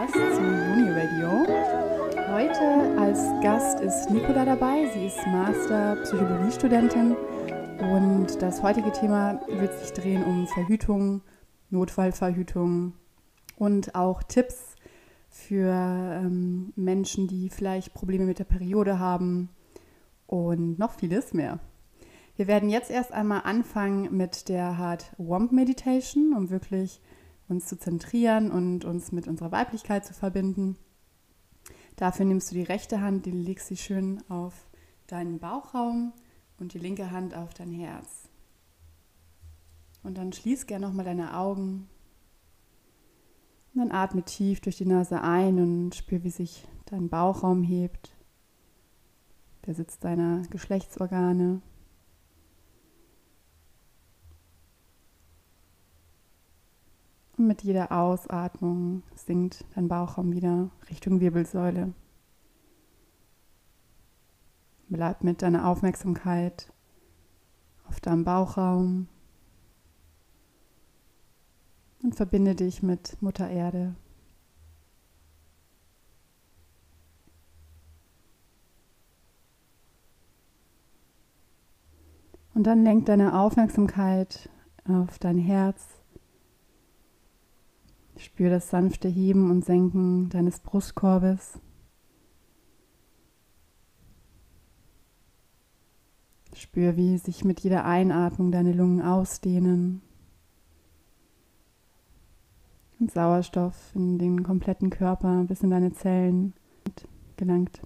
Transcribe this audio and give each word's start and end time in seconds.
Podcast 0.00 0.34
zu 0.34 0.40
Uni 0.40 0.88
Radio. 0.88 1.44
Heute 2.32 2.98
als 2.98 3.18
Gast 3.42 3.80
ist 3.80 4.08
Nicola 4.08 4.46
dabei. 4.46 4.88
Sie 4.94 5.06
ist 5.06 5.18
Master 5.26 5.96
Psychologiestudentin 6.04 7.14
und 7.80 8.40
das 8.40 8.62
heutige 8.62 8.92
Thema 8.92 9.42
wird 9.46 9.78
sich 9.78 9.92
drehen 9.92 10.24
um 10.24 10.46
Verhütung, 10.46 11.20
Notfallverhütung 11.68 12.94
und 13.56 13.94
auch 13.94 14.22
Tipps 14.22 14.74
für 15.28 15.70
ähm, 15.70 16.72
Menschen, 16.76 17.28
die 17.28 17.50
vielleicht 17.50 17.92
Probleme 17.92 18.24
mit 18.24 18.38
der 18.38 18.44
Periode 18.44 18.98
haben 18.98 19.50
und 20.26 20.78
noch 20.78 20.92
vieles 20.92 21.34
mehr. 21.34 21.58
Wir 22.36 22.46
werden 22.46 22.70
jetzt 22.70 22.90
erst 22.90 23.12
einmal 23.12 23.42
anfangen 23.44 24.16
mit 24.16 24.48
der 24.48 24.78
Hard 24.78 25.12
Womp 25.18 25.52
Meditation, 25.52 26.32
um 26.34 26.48
wirklich 26.48 27.02
uns 27.50 27.66
zu 27.66 27.78
zentrieren 27.78 28.50
und 28.50 28.84
uns 28.84 29.12
mit 29.12 29.28
unserer 29.28 29.52
Weiblichkeit 29.52 30.06
zu 30.06 30.14
verbinden. 30.14 30.76
Dafür 31.96 32.24
nimmst 32.24 32.50
du 32.50 32.54
die 32.54 32.62
rechte 32.62 33.00
Hand, 33.00 33.26
die 33.26 33.30
legst 33.30 33.66
sie 33.66 33.76
schön 33.76 34.22
auf 34.30 34.68
deinen 35.06 35.38
Bauchraum 35.38 36.12
und 36.58 36.72
die 36.72 36.78
linke 36.78 37.10
Hand 37.10 37.34
auf 37.34 37.52
dein 37.52 37.72
Herz. 37.72 38.28
Und 40.02 40.16
dann 40.16 40.32
schließ 40.32 40.66
gerne 40.66 40.86
nochmal 40.86 41.04
deine 41.04 41.36
Augen. 41.36 41.88
Und 43.74 43.80
dann 43.80 43.92
atme 43.92 44.22
tief 44.22 44.60
durch 44.60 44.76
die 44.76 44.86
Nase 44.86 45.20
ein 45.20 45.58
und 45.58 45.94
spür, 45.94 46.24
wie 46.24 46.30
sich 46.30 46.66
dein 46.86 47.08
Bauchraum 47.08 47.62
hebt, 47.62 48.16
der 49.66 49.74
Sitz 49.74 49.98
deiner 49.98 50.42
Geschlechtsorgane. 50.50 51.60
Mit 57.46 57.62
jeder 57.62 57.92
Ausatmung 57.92 59.02
sinkt 59.14 59.64
dein 59.74 59.88
Bauchraum 59.88 60.32
wieder 60.32 60.70
Richtung 60.88 61.20
Wirbelsäule. 61.20 61.92
Bleib 64.88 65.22
mit 65.22 65.42
deiner 65.42 65.68
Aufmerksamkeit 65.68 66.72
auf 67.88 68.00
deinem 68.00 68.24
Bauchraum 68.24 69.08
und 72.02 72.14
verbinde 72.14 72.54
dich 72.54 72.82
mit 72.82 73.20
Mutter 73.20 73.48
Erde. 73.48 73.94
Und 82.54 82.64
dann 82.64 82.82
lenk 82.82 83.06
deine 83.06 83.38
Aufmerksamkeit 83.38 84.50
auf 84.86 85.18
dein 85.18 85.38
Herz 85.38 85.99
Spür 88.20 88.50
das 88.50 88.68
sanfte 88.68 89.08
Heben 89.08 89.50
und 89.50 89.64
Senken 89.64 90.28
deines 90.28 90.60
Brustkorbes. 90.60 91.58
Spür, 96.54 96.98
wie 96.98 97.16
sich 97.16 97.44
mit 97.44 97.60
jeder 97.60 97.86
Einatmung 97.86 98.52
deine 98.52 98.74
Lungen 98.74 99.00
ausdehnen 99.00 100.02
und 102.98 103.10
Sauerstoff 103.10 103.94
in 103.94 104.18
den 104.18 104.42
kompletten 104.42 104.90
Körper 104.90 105.44
bis 105.44 105.62
in 105.62 105.70
deine 105.70 105.94
Zellen 105.94 106.52
gelangt. 107.36 107.80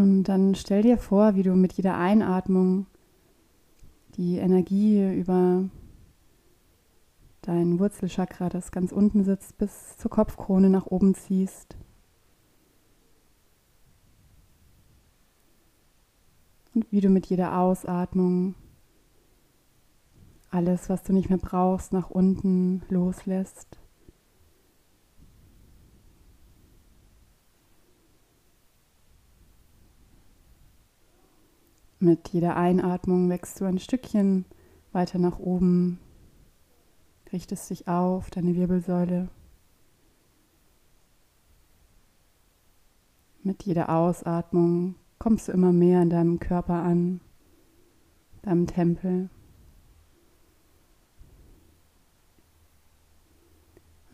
Und 0.00 0.24
dann 0.24 0.54
stell 0.54 0.80
dir 0.80 0.96
vor, 0.96 1.34
wie 1.34 1.42
du 1.42 1.54
mit 1.54 1.74
jeder 1.74 1.98
Einatmung 1.98 2.86
die 4.16 4.38
Energie 4.38 5.14
über 5.14 5.68
dein 7.42 7.78
Wurzelchakra, 7.78 8.48
das 8.48 8.72
ganz 8.72 8.92
unten 8.92 9.24
sitzt, 9.24 9.58
bis 9.58 9.98
zur 9.98 10.10
Kopfkrone 10.10 10.70
nach 10.70 10.86
oben 10.86 11.14
ziehst. 11.14 11.76
Und 16.74 16.90
wie 16.90 17.02
du 17.02 17.10
mit 17.10 17.26
jeder 17.26 17.58
Ausatmung 17.58 18.54
alles, 20.50 20.88
was 20.88 21.02
du 21.02 21.12
nicht 21.12 21.28
mehr 21.28 21.36
brauchst, 21.36 21.92
nach 21.92 22.08
unten 22.08 22.84
loslässt. 22.88 23.79
Mit 32.02 32.30
jeder 32.30 32.56
Einatmung 32.56 33.28
wächst 33.28 33.60
du 33.60 33.66
ein 33.66 33.78
Stückchen 33.78 34.46
weiter 34.90 35.18
nach 35.18 35.38
oben, 35.38 35.98
richtest 37.30 37.68
dich 37.68 37.88
auf, 37.88 38.30
deine 38.30 38.56
Wirbelsäule. 38.56 39.28
Mit 43.42 43.64
jeder 43.64 43.90
Ausatmung 43.90 44.94
kommst 45.18 45.48
du 45.48 45.52
immer 45.52 45.72
mehr 45.72 46.00
in 46.00 46.08
deinem 46.08 46.40
Körper 46.40 46.82
an, 46.82 47.20
deinem 48.40 48.66
Tempel. 48.66 49.28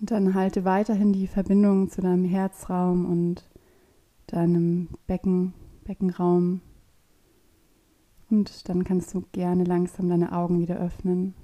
Und 0.01 0.11
dann 0.11 0.35
halte 0.35 0.65
weiterhin 0.65 1.13
die 1.13 1.29
Verbindung 1.29 1.89
zu 1.89 2.01
deinem 2.01 2.25
Herzraum 2.25 3.05
und 3.05 3.49
deinem 4.27 4.89
Becken, 5.07 5.55
Beckenraum. 5.85 6.63
Und 8.29 8.69
dann 8.69 8.83
kannst 8.85 9.15
du 9.15 9.23
gerne 9.33 9.65
langsam 9.65 10.09
deine 10.09 10.33
Augen 10.33 10.61
wieder 10.61 10.79
öffnen 10.79 11.35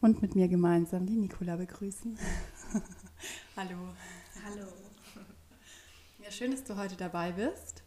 und 0.00 0.22
mit 0.22 0.34
mir 0.34 0.48
gemeinsam 0.48 1.06
die 1.06 1.16
Nicola 1.16 1.56
begrüßen. 1.56 2.18
Hallo. 3.56 3.76
Hallo. 4.44 4.66
Ja, 6.22 6.30
schön, 6.30 6.50
dass 6.50 6.64
du 6.64 6.76
heute 6.76 6.96
dabei 6.96 7.32
bist. 7.32 7.82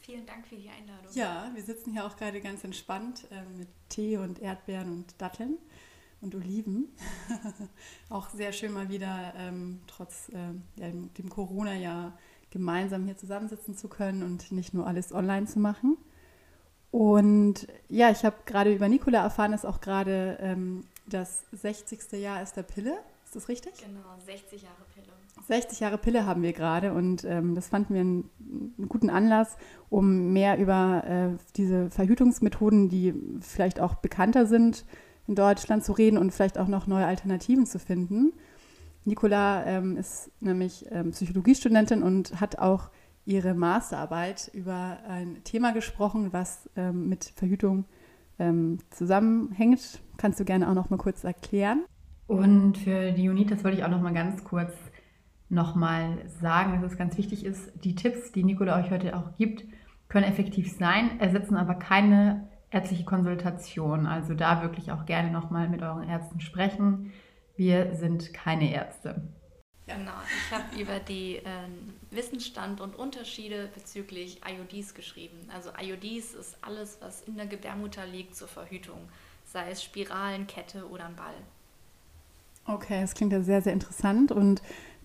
Vielen 0.00 0.26
Dank 0.26 0.46
für 0.46 0.56
die 0.56 0.68
Einladung. 0.68 1.12
Ja, 1.14 1.50
wir 1.54 1.62
sitzen 1.62 1.92
hier 1.92 2.04
auch 2.04 2.16
gerade 2.16 2.40
ganz 2.40 2.64
entspannt 2.64 3.26
äh, 3.30 3.42
mit 3.56 3.68
Tee 3.88 4.18
und 4.18 4.40
Erdbeeren 4.40 4.92
und 4.92 5.14
Datteln 5.18 5.56
und 6.20 6.34
Oliven. 6.34 6.88
auch 8.10 8.28
sehr 8.28 8.52
schön 8.52 8.72
mal 8.72 8.90
wieder 8.90 9.32
ähm, 9.36 9.80
trotz 9.86 10.28
äh, 10.30 10.92
dem 11.16 11.28
Corona-Jahr 11.30 12.18
gemeinsam 12.50 13.04
hier 13.04 13.16
zusammensitzen 13.16 13.76
zu 13.76 13.88
können 13.88 14.22
und 14.22 14.52
nicht 14.52 14.74
nur 14.74 14.86
alles 14.86 15.12
online 15.12 15.46
zu 15.46 15.60
machen. 15.60 15.96
Und 16.90 17.68
ja, 17.88 18.10
ich 18.10 18.24
habe 18.24 18.36
gerade 18.46 18.74
über 18.74 18.88
Nicola 18.88 19.22
erfahren, 19.22 19.52
dass 19.52 19.64
auch 19.64 19.80
gerade 19.80 20.38
ähm, 20.40 20.84
das 21.06 21.44
60. 21.52 22.12
Jahr 22.12 22.42
ist 22.42 22.56
der 22.56 22.62
Pille. 22.62 22.98
Ist 23.24 23.36
das 23.36 23.48
richtig? 23.48 23.74
Genau, 23.78 24.00
60 24.26 24.62
Jahre 24.62 24.74
Pille. 24.92 25.06
60 25.46 25.80
Jahre 25.80 25.98
Pille 25.98 26.26
haben 26.26 26.42
wir 26.42 26.52
gerade 26.52 26.92
und 26.92 27.24
ähm, 27.24 27.54
das 27.54 27.68
fanden 27.68 27.94
wir 27.94 28.00
einen, 28.00 28.30
einen, 28.78 28.88
guten 28.88 29.10
Anlass, 29.10 29.56
um 29.88 30.32
mehr 30.32 30.58
über 30.58 31.04
äh, 31.06 31.38
diese 31.56 31.90
Verhütungsmethoden, 31.90 32.88
die 32.88 33.14
vielleicht 33.40 33.80
auch 33.80 33.94
bekannter 33.94 34.46
sind 34.46 34.84
in 35.26 35.34
Deutschland, 35.34 35.84
zu 35.84 35.92
reden 35.92 36.18
und 36.18 36.32
vielleicht 36.32 36.58
auch 36.58 36.68
noch 36.68 36.86
neue 36.86 37.06
Alternativen 37.06 37.66
zu 37.66 37.78
finden. 37.78 38.32
Nicola 39.04 39.64
ähm, 39.64 39.96
ist 39.96 40.30
nämlich 40.40 40.86
ähm, 40.90 41.12
Psychologiestudentin 41.12 42.02
und 42.02 42.40
hat 42.40 42.58
auch 42.58 42.90
ihre 43.24 43.54
Masterarbeit 43.54 44.50
über 44.54 44.98
ein 45.08 45.42
Thema 45.44 45.72
gesprochen, 45.72 46.32
was 46.32 46.68
ähm, 46.76 47.08
mit 47.08 47.24
Verhütung 47.36 47.84
ähm, 48.38 48.78
zusammenhängt. 48.90 50.00
Kannst 50.16 50.40
du 50.40 50.44
gerne 50.44 50.68
auch 50.68 50.74
noch 50.74 50.90
mal 50.90 50.96
kurz 50.96 51.24
erklären? 51.24 51.84
Und 52.26 52.78
für 52.78 53.12
die 53.12 53.28
Unitas 53.28 53.64
wollte 53.64 53.78
ich 53.78 53.84
auch 53.84 53.90
noch 53.90 54.00
mal 54.00 54.14
ganz 54.14 54.44
kurz 54.44 54.72
noch 55.48 55.74
mal 55.74 56.18
sagen, 56.40 56.80
dass 56.80 56.92
es 56.92 56.98
ganz 56.98 57.18
wichtig 57.18 57.44
ist, 57.44 57.72
die 57.84 57.96
Tipps, 57.96 58.32
die 58.32 58.44
Nicola 58.44 58.78
euch 58.78 58.90
heute 58.90 59.16
auch 59.16 59.36
gibt, 59.36 59.64
können 60.08 60.26
effektiv 60.26 60.72
sein, 60.72 61.18
ersetzen 61.18 61.56
aber 61.56 61.74
keine 61.74 62.48
ärztliche 62.70 63.04
Konsultation. 63.04 64.06
Also 64.06 64.34
da 64.34 64.62
wirklich 64.62 64.92
auch 64.92 65.06
gerne 65.06 65.30
noch 65.30 65.50
mal 65.50 65.68
mit 65.68 65.82
euren 65.82 66.08
Ärzten 66.08 66.40
sprechen. 66.40 67.12
Wir 67.56 67.94
sind 67.94 68.32
keine 68.32 68.72
Ärzte. 68.72 69.22
Genau, 69.96 70.12
ich 70.26 70.56
habe 70.56 70.76
über 70.80 70.98
die 70.98 71.36
äh, 71.36 71.42
Wissensstand 72.10 72.80
und 72.80 72.96
Unterschiede 72.96 73.68
bezüglich 73.74 74.40
IODs 74.46 74.94
geschrieben. 74.94 75.36
Also 75.54 75.70
IODs 75.80 76.34
ist 76.34 76.56
alles, 76.62 76.98
was 77.00 77.22
in 77.22 77.36
der 77.36 77.46
Gebärmutter 77.46 78.06
liegt 78.06 78.36
zur 78.36 78.48
Verhütung, 78.48 79.08
sei 79.44 79.70
es 79.70 79.82
Spiralen, 79.82 80.46
Kette 80.46 80.88
oder 80.88 81.06
ein 81.06 81.16
Ball. 81.16 81.34
Okay, 82.66 83.00
das 83.00 83.14
klingt 83.14 83.32
ja 83.32 83.42
sehr, 83.42 83.62
sehr 83.62 83.72
interessant. 83.72 84.32
Und 84.32 84.62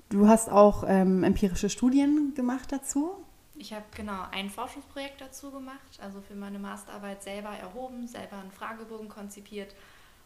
du 0.09 0.27
hast 0.27 0.49
auch 0.49 0.83
ähm, 0.87 1.23
empirische 1.23 1.69
Studien 1.69 2.33
gemacht 2.35 2.71
dazu? 2.71 3.11
Ich 3.57 3.73
habe 3.73 3.85
genau 3.95 4.25
ein 4.31 4.49
Forschungsprojekt 4.49 5.21
dazu 5.21 5.49
gemacht, 5.49 5.99
also 6.01 6.19
für 6.19 6.35
meine 6.35 6.59
Masterarbeit 6.59 7.23
selber 7.23 7.51
erhoben, 7.51 8.05
selber 8.07 8.37
einen 8.37 8.51
Fragebogen 8.51 9.07
konzipiert 9.07 9.73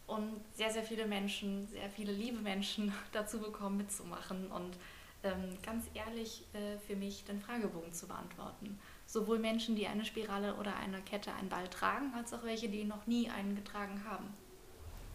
und 0.10 0.42
sehr, 0.54 0.72
sehr 0.72 0.84
viele 0.84 1.06
Menschen, 1.06 1.68
sehr 1.68 1.90
viele 1.90 2.12
liebe 2.12 2.40
Menschen 2.40 2.92
dazu 3.12 3.40
bekommen, 3.40 3.78
mitzumachen. 3.78 4.48
Und 4.48 4.78
ähm, 5.24 5.58
ganz 5.66 5.86
ehrlich 5.94 6.46
äh, 6.54 6.78
für 6.88 6.96
mich 6.96 7.26
den 7.26 7.42
Fragebogen 7.42 7.92
zu 7.94 8.08
beantworten. 8.08 8.80
Sowohl 9.06 9.40
Menschen, 9.40 9.76
die 9.76 9.88
eine 9.88 10.06
Spirale 10.06 10.56
oder 10.56 10.76
eine 10.78 11.02
Kette, 11.02 11.32
einen 11.34 11.50
Ball 11.50 11.68
tragen, 11.68 12.14
als 12.16 12.34
auch 12.34 12.44
welche, 12.44 12.70
die 12.70 12.84
noch 12.86 13.08
nie 13.08 13.30
einen 13.30 13.56
getragen 13.56 14.02
haben. 14.10 14.26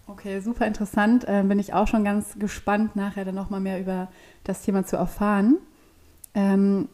Okay, 0.06 0.41
super 0.41 0.67
interessant. 0.67 1.25
Äh, 1.26 1.43
bin 1.44 1.58
ich 1.58 1.73
auch 1.73 1.88
schon 1.88 2.05
ganz 2.05 2.38
gespannt, 2.38 2.94
nachher 2.97 3.25
dann 3.25 3.35
nochmal 3.35 3.61
mehr 3.61 3.81
über 3.81 4.11
das 4.44 4.62
Thema 4.62 4.85
zu 4.85 4.97
erfahren. 4.97 5.56
Ähm, 6.35 6.88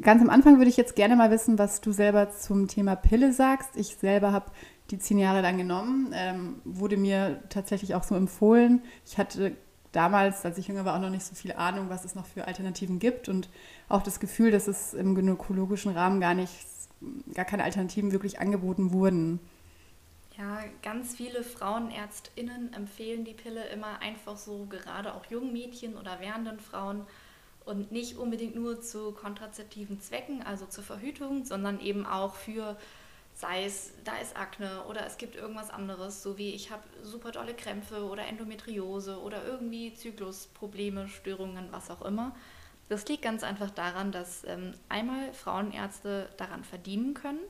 ganz 0.00 0.22
am 0.22 0.30
Anfang 0.30 0.56
würde 0.58 0.70
ich 0.70 0.76
jetzt 0.78 0.96
gerne 0.96 1.16
mal 1.16 1.30
wissen, 1.30 1.58
was 1.58 1.82
du 1.82 1.92
selber 1.92 2.30
zum 2.30 2.68
Thema 2.68 2.96
Pille 2.96 3.32
sagst. 3.32 3.76
Ich 3.76 3.96
selber 3.96 4.32
habe 4.32 4.50
die 4.90 4.98
zehn 4.98 5.18
Jahre 5.18 5.42
dann 5.42 5.56
genommen, 5.56 6.12
ähm, 6.14 6.60
wurde 6.64 6.96
mir 6.96 7.42
tatsächlich 7.48 7.94
auch 7.94 8.02
so 8.02 8.14
empfohlen. 8.14 8.82
Ich 9.06 9.18
hatte 9.18 9.56
damals, 9.92 10.44
als 10.44 10.58
ich 10.58 10.68
jünger 10.68 10.84
war, 10.84 10.96
auch 10.96 11.00
noch 11.00 11.10
nicht 11.10 11.24
so 11.24 11.34
viel 11.34 11.52
Ahnung, 11.52 11.88
was 11.88 12.04
es 12.04 12.14
noch 12.14 12.26
für 12.26 12.46
Alternativen 12.46 12.98
gibt 12.98 13.28
und 13.28 13.48
auch 13.88 14.02
das 14.02 14.20
Gefühl, 14.20 14.50
dass 14.50 14.68
es 14.68 14.94
im 14.94 15.14
gynäkologischen 15.14 15.92
Rahmen 15.92 16.20
gar 16.20 16.34
nicht, 16.34 16.54
gar 17.34 17.44
keine 17.44 17.64
Alternativen 17.64 18.12
wirklich 18.12 18.40
angeboten 18.40 18.92
wurden. 18.92 19.40
Ja, 20.38 20.60
ganz 20.82 21.16
viele 21.16 21.42
FrauenärztInnen 21.42 22.72
empfehlen 22.72 23.24
die 23.24 23.34
Pille 23.34 23.66
immer 23.68 24.00
einfach 24.00 24.38
so, 24.38 24.66
gerade 24.70 25.14
auch 25.14 25.26
jungen 25.26 25.52
Mädchen 25.52 25.96
oder 25.96 26.20
werdenden 26.20 26.60
Frauen 26.60 27.02
und 27.66 27.92
nicht 27.92 28.16
unbedingt 28.16 28.54
nur 28.54 28.80
zu 28.80 29.12
kontrazeptiven 29.12 30.00
Zwecken, 30.00 30.42
also 30.42 30.66
zur 30.66 30.82
Verhütung, 30.82 31.44
sondern 31.44 31.78
eben 31.80 32.06
auch 32.06 32.34
für 32.34 32.76
sei 33.40 33.64
es, 33.64 33.92
da 34.04 34.16
ist 34.18 34.36
Akne 34.36 34.84
oder 34.84 35.06
es 35.06 35.16
gibt 35.16 35.34
irgendwas 35.34 35.70
anderes, 35.70 36.22
so 36.22 36.36
wie 36.36 36.50
ich 36.50 36.70
habe 36.70 36.82
super 37.02 37.30
dolle 37.30 37.54
Krämpfe 37.54 38.04
oder 38.04 38.26
Endometriose 38.26 39.18
oder 39.20 39.44
irgendwie 39.44 39.94
Zyklusprobleme, 39.94 41.08
Störungen, 41.08 41.68
was 41.70 41.90
auch 41.90 42.02
immer. 42.02 42.34
Das 42.90 43.06
liegt 43.08 43.22
ganz 43.22 43.42
einfach 43.42 43.70
daran, 43.70 44.12
dass 44.12 44.44
ähm, 44.44 44.72
einmal 44.88 45.32
Frauenärzte 45.32 46.28
daran 46.36 46.64
verdienen 46.64 47.14
können 47.14 47.40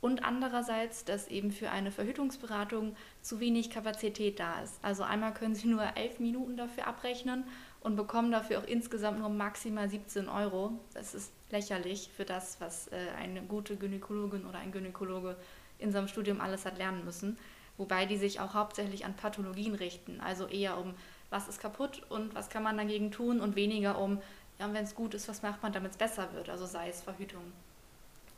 und 0.00 0.24
andererseits, 0.24 1.04
dass 1.04 1.28
eben 1.28 1.50
für 1.50 1.70
eine 1.70 1.90
Verhütungsberatung 1.90 2.94
zu 3.22 3.40
wenig 3.40 3.70
Kapazität 3.70 4.38
da 4.38 4.60
ist. 4.60 4.78
Also 4.82 5.02
einmal 5.02 5.32
können 5.32 5.54
sie 5.54 5.68
nur 5.68 5.96
elf 5.96 6.20
Minuten 6.20 6.56
dafür 6.56 6.86
abrechnen 6.86 7.44
und 7.80 7.96
bekommen 7.96 8.30
dafür 8.30 8.58
auch 8.58 8.66
insgesamt 8.66 9.18
nur 9.20 9.28
maximal 9.28 9.88
17 9.88 10.28
Euro. 10.28 10.72
Das 10.92 11.14
ist 11.14 11.32
lächerlich 11.52 12.10
für 12.16 12.24
das, 12.24 12.60
was 12.60 12.88
äh, 12.88 12.96
eine 13.16 13.42
gute 13.42 13.76
Gynäkologin 13.76 14.46
oder 14.46 14.58
ein 14.58 14.72
Gynäkologe 14.72 15.36
in 15.78 15.92
seinem 15.92 16.08
Studium 16.08 16.40
alles 16.40 16.64
hat 16.64 16.78
lernen 16.78 17.04
müssen. 17.04 17.38
Wobei 17.76 18.06
die 18.06 18.16
sich 18.16 18.40
auch 18.40 18.54
hauptsächlich 18.54 19.04
an 19.04 19.14
Pathologien 19.14 19.74
richten, 19.74 20.20
also 20.20 20.46
eher 20.46 20.76
um, 20.76 20.94
was 21.30 21.48
ist 21.48 21.60
kaputt 21.60 22.02
und 22.10 22.34
was 22.34 22.50
kann 22.50 22.62
man 22.62 22.76
dagegen 22.76 23.10
tun 23.10 23.40
und 23.40 23.56
weniger 23.56 23.98
um, 23.98 24.20
ja, 24.58 24.72
wenn 24.72 24.84
es 24.84 24.94
gut 24.94 25.14
ist, 25.14 25.28
was 25.28 25.42
macht 25.42 25.62
man, 25.62 25.72
damit 25.72 25.92
es 25.92 25.96
besser 25.96 26.32
wird, 26.34 26.50
also 26.50 26.66
sei 26.66 26.88
es 26.88 27.00
Verhütung. 27.02 27.52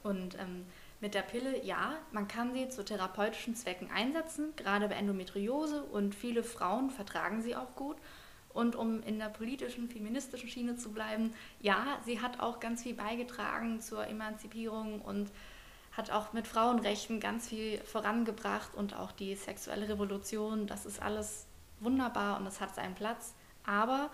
Und 0.03 0.39
ähm, 0.39 0.65
mit 1.01 1.15
der 1.15 1.23
Pille, 1.23 1.65
ja, 1.65 1.97
man 2.13 2.29
kann 2.29 2.55
sie 2.55 2.69
zu 2.69 2.85
therapeutischen 2.85 3.57
Zwecken 3.57 3.91
einsetzen, 3.91 4.55
gerade 4.57 4.89
bei 4.89 4.95
Endometriose 4.95 5.83
und 5.83 6.15
viele 6.15 6.45
Frauen 6.45 6.91
vertragen 6.91 7.43
sie 7.43 7.57
auch 7.57 7.75
gut. 7.75 7.97
Und 8.55 8.77
um 8.77 9.03
in 9.03 9.19
der 9.19 9.29
politischen, 9.29 9.89
feministischen 9.89 10.49
Schiene 10.49 10.77
zu 10.77 10.93
bleiben, 10.93 11.35
ja, 11.61 11.99
sie 12.07 12.21
hat 12.21 12.41
auch 12.41 12.61
ganz 12.61 12.85
viel 12.85 12.95
beigetragen 12.95 13.81
zur 13.81 14.07
Emanzipierung 14.07 15.01
und 15.01 15.31
hat 15.93 16.11
auch 16.11 16.33
mit 16.33 16.47
Frauenrechten 16.47 17.21
ganz 17.21 17.49
viel 17.49 17.79
vorangebracht 17.79 18.75
und 18.75 18.97
auch 18.97 19.13
die 19.13 19.35
sexuelle 19.35 19.89
Revolution. 19.89 20.67
Das 20.67 20.87
ist 20.87 21.03
alles 21.03 21.47
wunderbar 21.81 22.39
und 22.39 22.47
es 22.47 22.61
hat 22.61 22.75
seinen 22.75 22.95
Platz. 22.95 23.35
Aber 23.67 24.11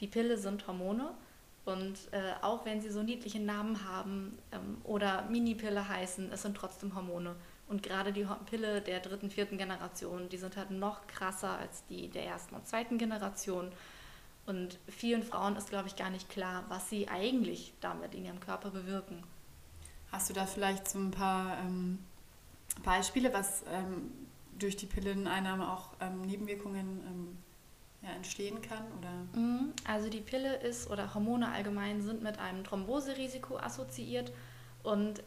die 0.00 0.06
Pille 0.06 0.36
sind 0.36 0.66
Hormone 0.66 1.10
und 1.64 1.98
äh, 2.12 2.32
auch 2.42 2.64
wenn 2.64 2.80
sie 2.80 2.90
so 2.90 3.02
niedliche 3.02 3.40
Namen 3.40 3.84
haben 3.84 4.38
ähm, 4.52 4.78
oder 4.84 5.26
Mini-Pille 5.30 5.88
heißen, 5.88 6.32
es 6.32 6.42
sind 6.42 6.56
trotzdem 6.56 6.94
Hormone. 6.94 7.36
Und 7.68 7.82
gerade 7.82 8.12
die 8.12 8.26
Pille 8.46 8.80
der 8.80 9.00
dritten, 9.00 9.30
vierten 9.30 9.58
Generation, 9.58 10.28
die 10.30 10.38
sind 10.38 10.56
halt 10.56 10.70
noch 10.70 11.06
krasser 11.06 11.58
als 11.58 11.84
die 11.86 12.08
der 12.08 12.24
ersten 12.24 12.54
und 12.54 12.66
zweiten 12.66 12.96
Generation. 12.96 13.70
Und 14.46 14.78
vielen 14.88 15.22
Frauen 15.22 15.56
ist, 15.56 15.68
glaube 15.68 15.88
ich, 15.88 15.96
gar 15.96 16.08
nicht 16.08 16.30
klar, 16.30 16.64
was 16.68 16.88
sie 16.88 17.08
eigentlich 17.08 17.74
damit 17.82 18.14
in 18.14 18.24
ihrem 18.24 18.40
Körper 18.40 18.70
bewirken. 18.70 19.22
Hast 20.10 20.30
du 20.30 20.34
da 20.34 20.46
vielleicht 20.46 20.88
so 20.88 20.98
ein 20.98 21.10
paar 21.10 21.58
ähm, 21.58 21.98
Beispiele, 22.82 23.34
was 23.34 23.62
ähm, 23.70 24.10
durch 24.58 24.76
die 24.76 24.86
Pilleneinnahme 24.86 25.70
auch 25.70 25.90
ähm, 26.00 26.22
Nebenwirkungen 26.22 27.02
ähm, 27.06 27.38
ja, 28.00 28.10
entstehen 28.10 28.62
kann? 28.62 28.84
Oder? 28.98 29.40
Mhm. 29.40 29.74
Also 29.86 30.08
die 30.08 30.20
Pille 30.20 30.56
ist 30.56 30.90
oder 30.90 31.12
Hormone 31.14 31.50
allgemein 31.50 32.00
sind 32.00 32.22
mit 32.22 32.38
einem 32.38 32.64
Thromboserisiko 32.64 33.58
assoziiert 33.58 34.32
und 34.82 35.22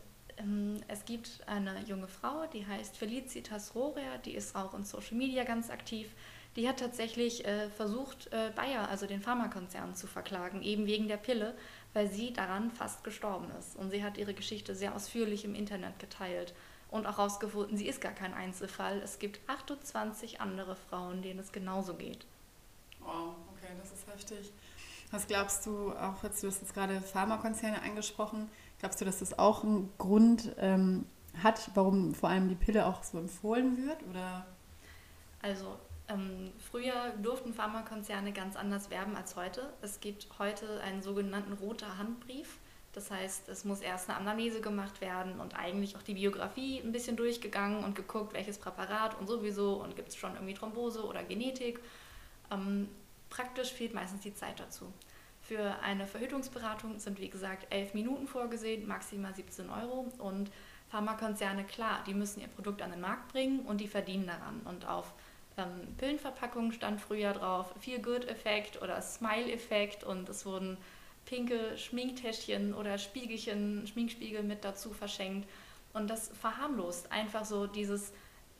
es 0.87 1.05
gibt 1.05 1.41
eine 1.47 1.79
junge 1.81 2.07
Frau, 2.07 2.45
die 2.47 2.65
heißt 2.65 2.97
Felicitas 2.97 3.75
Rohrer, 3.75 4.17
die 4.25 4.35
ist 4.35 4.55
auch 4.55 4.73
in 4.73 4.83
Social 4.83 5.17
Media 5.17 5.43
ganz 5.43 5.69
aktiv. 5.69 6.09
Die 6.55 6.67
hat 6.67 6.79
tatsächlich 6.79 7.45
äh, 7.45 7.69
versucht, 7.69 8.27
äh, 8.33 8.51
Bayer, 8.55 8.89
also 8.89 9.07
den 9.07 9.21
Pharmakonzern, 9.21 9.95
zu 9.95 10.05
verklagen, 10.05 10.61
eben 10.61 10.85
wegen 10.85 11.07
der 11.07 11.17
Pille, 11.17 11.55
weil 11.93 12.09
sie 12.09 12.33
daran 12.33 12.71
fast 12.71 13.03
gestorben 13.03 13.47
ist. 13.57 13.77
Und 13.77 13.91
sie 13.91 14.03
hat 14.03 14.17
ihre 14.17 14.33
Geschichte 14.33 14.75
sehr 14.75 14.93
ausführlich 14.93 15.45
im 15.45 15.55
Internet 15.55 15.97
geteilt 15.99 16.53
und 16.89 17.07
auch 17.07 17.17
herausgefunden, 17.17 17.77
sie 17.77 17.87
ist 17.87 18.01
gar 18.01 18.11
kein 18.11 18.33
Einzelfall. 18.33 18.99
Es 19.01 19.17
gibt 19.17 19.39
28 19.47 20.41
andere 20.41 20.75
Frauen, 20.75 21.21
denen 21.21 21.39
es 21.39 21.53
genauso 21.53 21.93
geht. 21.93 22.25
Wow, 22.99 23.35
okay, 23.55 23.71
das 23.79 23.93
ist 23.93 24.07
heftig. 24.07 24.51
Was 25.09 25.27
glaubst 25.27 25.65
du, 25.65 25.91
auch 25.93 26.21
jetzt, 26.23 26.43
du 26.43 26.47
hast 26.47 26.61
jetzt 26.61 26.73
gerade 26.73 27.01
Pharmakonzerne 27.01 27.81
angesprochen, 27.81 28.49
Glaubst 28.81 28.99
du, 28.99 29.05
dass 29.05 29.19
das 29.19 29.37
auch 29.37 29.63
einen 29.63 29.93
Grund 29.99 30.55
ähm, 30.57 31.05
hat, 31.43 31.69
warum 31.75 32.15
vor 32.15 32.29
allem 32.29 32.49
die 32.49 32.55
Pille 32.55 32.87
auch 32.87 33.03
so 33.03 33.19
empfohlen 33.19 33.77
wird? 33.85 34.01
Oder? 34.09 34.43
Also 35.39 35.77
ähm, 36.07 36.51
früher 36.71 37.11
durften 37.21 37.53
Pharmakonzerne 37.53 38.33
ganz 38.33 38.55
anders 38.55 38.89
werben 38.89 39.15
als 39.15 39.35
heute. 39.35 39.71
Es 39.83 39.99
gibt 39.99 40.27
heute 40.39 40.81
einen 40.81 41.03
sogenannten 41.03 41.53
roter 41.53 41.99
Handbrief. 41.99 42.57
Das 42.91 43.11
heißt, 43.11 43.49
es 43.49 43.65
muss 43.65 43.81
erst 43.81 44.09
eine 44.09 44.17
Anamnese 44.17 44.61
gemacht 44.61 44.99
werden 44.99 45.39
und 45.39 45.55
eigentlich 45.55 45.95
auch 45.95 46.01
die 46.01 46.15
Biografie 46.15 46.79
ein 46.79 46.91
bisschen 46.91 47.15
durchgegangen 47.15 47.83
und 47.83 47.93
geguckt, 47.93 48.33
welches 48.33 48.57
Präparat 48.57 49.15
und 49.19 49.27
sowieso 49.27 49.75
und 49.75 49.95
gibt 49.95 50.09
es 50.09 50.15
schon 50.15 50.33
irgendwie 50.33 50.55
Thrombose 50.55 51.05
oder 51.05 51.21
Genetik. 51.23 51.79
Ähm, 52.49 52.89
praktisch 53.29 53.73
fehlt 53.73 53.93
meistens 53.93 54.21
die 54.21 54.33
Zeit 54.33 54.59
dazu. 54.59 54.91
Für 55.51 55.81
eine 55.81 56.07
Verhütungsberatung 56.07 56.97
sind, 56.97 57.19
wie 57.19 57.29
gesagt, 57.29 57.67
elf 57.71 57.93
Minuten 57.93 58.25
vorgesehen, 58.25 58.87
maximal 58.87 59.35
17 59.35 59.69
Euro. 59.69 60.09
Und 60.17 60.49
Pharmakonzerne, 60.87 61.65
klar, 61.65 62.01
die 62.07 62.13
müssen 62.13 62.39
ihr 62.39 62.47
Produkt 62.47 62.81
an 62.81 62.91
den 62.91 63.01
Markt 63.01 63.33
bringen 63.33 63.59
und 63.65 63.81
die 63.81 63.89
verdienen 63.89 64.27
daran. 64.27 64.61
Und 64.63 64.87
auf 64.87 65.11
ähm, 65.57 65.93
Pillenverpackungen 65.97 66.71
stand 66.71 67.01
früher 67.01 67.33
drauf 67.33 67.75
Feel-Good-Effekt 67.81 68.81
oder 68.81 69.01
Smile-Effekt 69.01 70.05
und 70.05 70.29
es 70.29 70.45
wurden 70.45 70.77
pinke 71.25 71.77
Schminktäschchen 71.77 72.73
oder 72.73 72.97
Spiegelchen, 72.97 73.85
Schminkspiegel 73.87 74.43
mit 74.43 74.63
dazu 74.63 74.93
verschenkt. 74.93 75.49
Und 75.91 76.09
das 76.09 76.29
verharmlost 76.29 77.11
einfach 77.11 77.43
so 77.43 77.67
dieses 77.67 78.13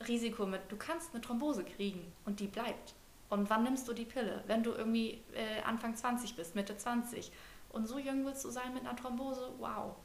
Risiko 0.09 0.45
mit, 0.45 0.59
du 0.67 0.75
kannst 0.75 1.13
eine 1.13 1.21
Thrombose 1.21 1.63
kriegen 1.63 2.11
und 2.25 2.41
die 2.41 2.47
bleibt. 2.47 2.95
Und 3.31 3.49
wann 3.49 3.63
nimmst 3.63 3.87
du 3.87 3.93
die 3.93 4.03
Pille? 4.03 4.43
Wenn 4.45 4.61
du 4.61 4.73
irgendwie 4.73 5.21
äh, 5.33 5.61
Anfang 5.65 5.95
20 5.95 6.35
bist, 6.35 6.53
Mitte 6.53 6.75
20. 6.75 7.31
Und 7.69 7.87
so 7.87 7.97
jung 7.97 8.25
willst 8.25 8.43
du 8.43 8.49
sein 8.49 8.73
mit 8.73 8.85
einer 8.85 8.93
Thrombose? 8.93 9.53
Wow. 9.57 9.95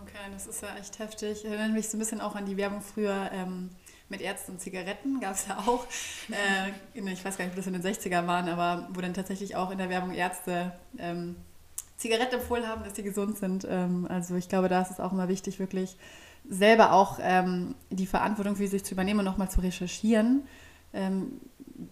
Okay, 0.00 0.30
das 0.32 0.46
ist 0.46 0.62
ja 0.62 0.68
echt 0.76 1.00
heftig. 1.00 1.44
Ich 1.44 1.50
erinnere 1.50 1.70
mich 1.70 1.88
so 1.88 1.96
ein 1.96 2.00
bisschen 2.00 2.20
auch 2.20 2.36
an 2.36 2.46
die 2.46 2.56
Werbung 2.56 2.80
früher 2.80 3.28
ähm, 3.32 3.70
mit 4.08 4.20
Ärzten 4.20 4.52
und 4.52 4.60
Zigaretten, 4.60 5.18
gab 5.18 5.34
es 5.34 5.48
ja 5.48 5.58
auch. 5.58 5.84
Äh, 6.30 6.70
ich 6.94 7.24
weiß 7.24 7.36
gar 7.36 7.44
nicht, 7.44 7.52
ob 7.52 7.56
das 7.56 7.66
in 7.66 7.72
den 7.72 7.82
60er 7.82 8.24
waren, 8.28 8.48
aber 8.48 8.88
wo 8.92 9.00
dann 9.00 9.14
tatsächlich 9.14 9.56
auch 9.56 9.72
in 9.72 9.78
der 9.78 9.90
Werbung 9.90 10.14
Ärzte 10.14 10.72
ähm, 10.98 11.34
Zigaretten 11.96 12.36
empfohlen 12.36 12.68
haben, 12.68 12.84
dass 12.84 12.92
die 12.92 13.02
gesund 13.02 13.36
sind. 13.36 13.66
Ähm, 13.68 14.06
also 14.08 14.36
ich 14.36 14.48
glaube, 14.48 14.68
da 14.68 14.80
ist 14.80 14.92
es 14.92 15.00
auch 15.00 15.10
immer 15.10 15.26
wichtig, 15.26 15.58
wirklich 15.58 15.96
selber 16.48 16.92
auch 16.92 17.18
ähm, 17.20 17.74
die 17.90 18.06
Verantwortung 18.06 18.54
für 18.54 18.68
sich 18.68 18.84
zu 18.84 18.94
übernehmen 18.94 19.18
und 19.18 19.24
nochmal 19.24 19.50
zu 19.50 19.60
recherchieren. 19.60 20.46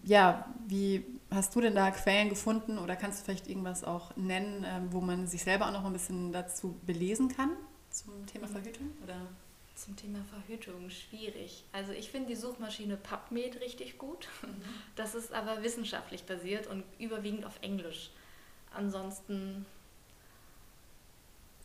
Ja, 0.03 0.53
wie 0.67 1.05
hast 1.29 1.55
du 1.55 1.61
denn 1.61 1.75
da 1.75 1.91
Quellen 1.91 2.29
gefunden 2.29 2.77
oder 2.77 2.95
kannst 2.95 3.21
du 3.21 3.25
vielleicht 3.25 3.47
irgendwas 3.47 3.83
auch 3.83 4.15
nennen, 4.15 4.65
ähm, 4.67 4.91
wo 4.91 5.01
man 5.01 5.27
sich 5.27 5.43
selber 5.43 5.67
auch 5.67 5.71
noch 5.71 5.85
ein 5.85 5.93
bisschen 5.93 6.31
dazu 6.31 6.75
belesen 6.85 7.29
kann 7.29 7.51
zum 7.89 8.25
Thema 8.25 8.47
mhm. 8.47 8.51
Verhütung? 8.51 8.91
Oder? 9.03 9.27
Zum 9.75 9.95
Thema 9.95 10.19
Verhütung 10.23 10.89
schwierig. 10.89 11.63
Also 11.71 11.91
ich 11.91 12.11
finde 12.11 12.29
die 12.29 12.35
Suchmaschine 12.35 12.97
PubMed 12.97 13.61
richtig 13.61 13.97
gut. 13.97 14.27
Mhm. 14.43 14.63
Das 14.95 15.15
ist 15.15 15.33
aber 15.33 15.63
wissenschaftlich 15.63 16.23
basiert 16.23 16.67
und 16.67 16.83
überwiegend 16.99 17.45
auf 17.45 17.57
Englisch. 17.61 18.11
Ansonsten 18.73 19.65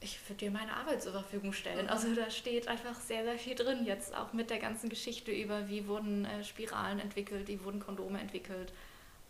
ich 0.06 0.28
würde 0.28 0.38
dir 0.38 0.50
meine 0.50 0.74
Arbeit 0.74 1.02
zur 1.02 1.12
Verfügung 1.12 1.52
stellen. 1.52 1.88
Also 1.88 2.14
da 2.14 2.30
steht 2.30 2.68
einfach 2.68 2.94
sehr, 2.94 3.24
sehr 3.24 3.38
viel 3.38 3.54
drin 3.54 3.84
jetzt, 3.84 4.14
auch 4.14 4.32
mit 4.32 4.50
der 4.50 4.58
ganzen 4.58 4.88
Geschichte 4.88 5.32
über, 5.32 5.68
wie 5.68 5.86
wurden 5.86 6.24
äh, 6.24 6.44
Spiralen 6.44 7.00
entwickelt, 7.00 7.48
wie 7.48 7.62
wurden 7.64 7.80
Kondome 7.80 8.20
entwickelt. 8.20 8.72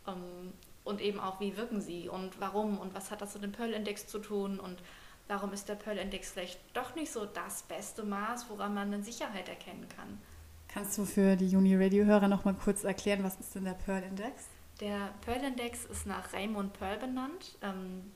Ähm, 0.06 0.52
und 0.85 1.00
eben 1.00 1.18
auch, 1.18 1.40
wie 1.40 1.56
wirken 1.56 1.80
sie 1.80 2.09
und 2.09 2.38
warum 2.40 2.78
und 2.78 2.95
was 2.95 3.11
hat 3.11 3.21
das 3.21 3.35
mit 3.35 3.42
dem 3.42 3.52
Pearl-Index 3.52 4.06
zu 4.06 4.18
tun 4.21 4.61
und 4.61 4.78
warum 5.26 5.52
ist 5.52 5.68
der 5.68 5.75
Pearl-Index 5.75 6.30
vielleicht 6.30 6.61
doch 6.75 6.95
nicht 6.95 7.11
so 7.11 7.26
das 7.26 7.62
beste 7.62 8.04
Maß, 8.04 8.49
woran 8.50 8.75
man 8.75 8.92
eine 8.92 9.02
Sicherheit 9.02 9.49
erkennen 9.49 9.88
kann. 9.97 10.21
Kannst 10.68 10.97
du 10.99 11.04
für 11.04 11.37
die 11.37 11.56
Uni-Radio-Hörer 11.56 12.28
noch 12.28 12.45
mal 12.45 12.54
kurz 12.54 12.85
erklären, 12.85 13.25
was 13.25 13.40
ist 13.40 13.54
denn 13.54 13.64
der 13.64 13.73
Pearl-Index? 13.73 14.45
Der 14.80 15.11
Pearl-Index 15.25 15.87
ist 15.87 16.06
nach 16.06 16.33
Raymond 16.33 16.75
Pearl 16.75 16.99
benannt. 16.99 17.56
Ähm, 17.62 18.12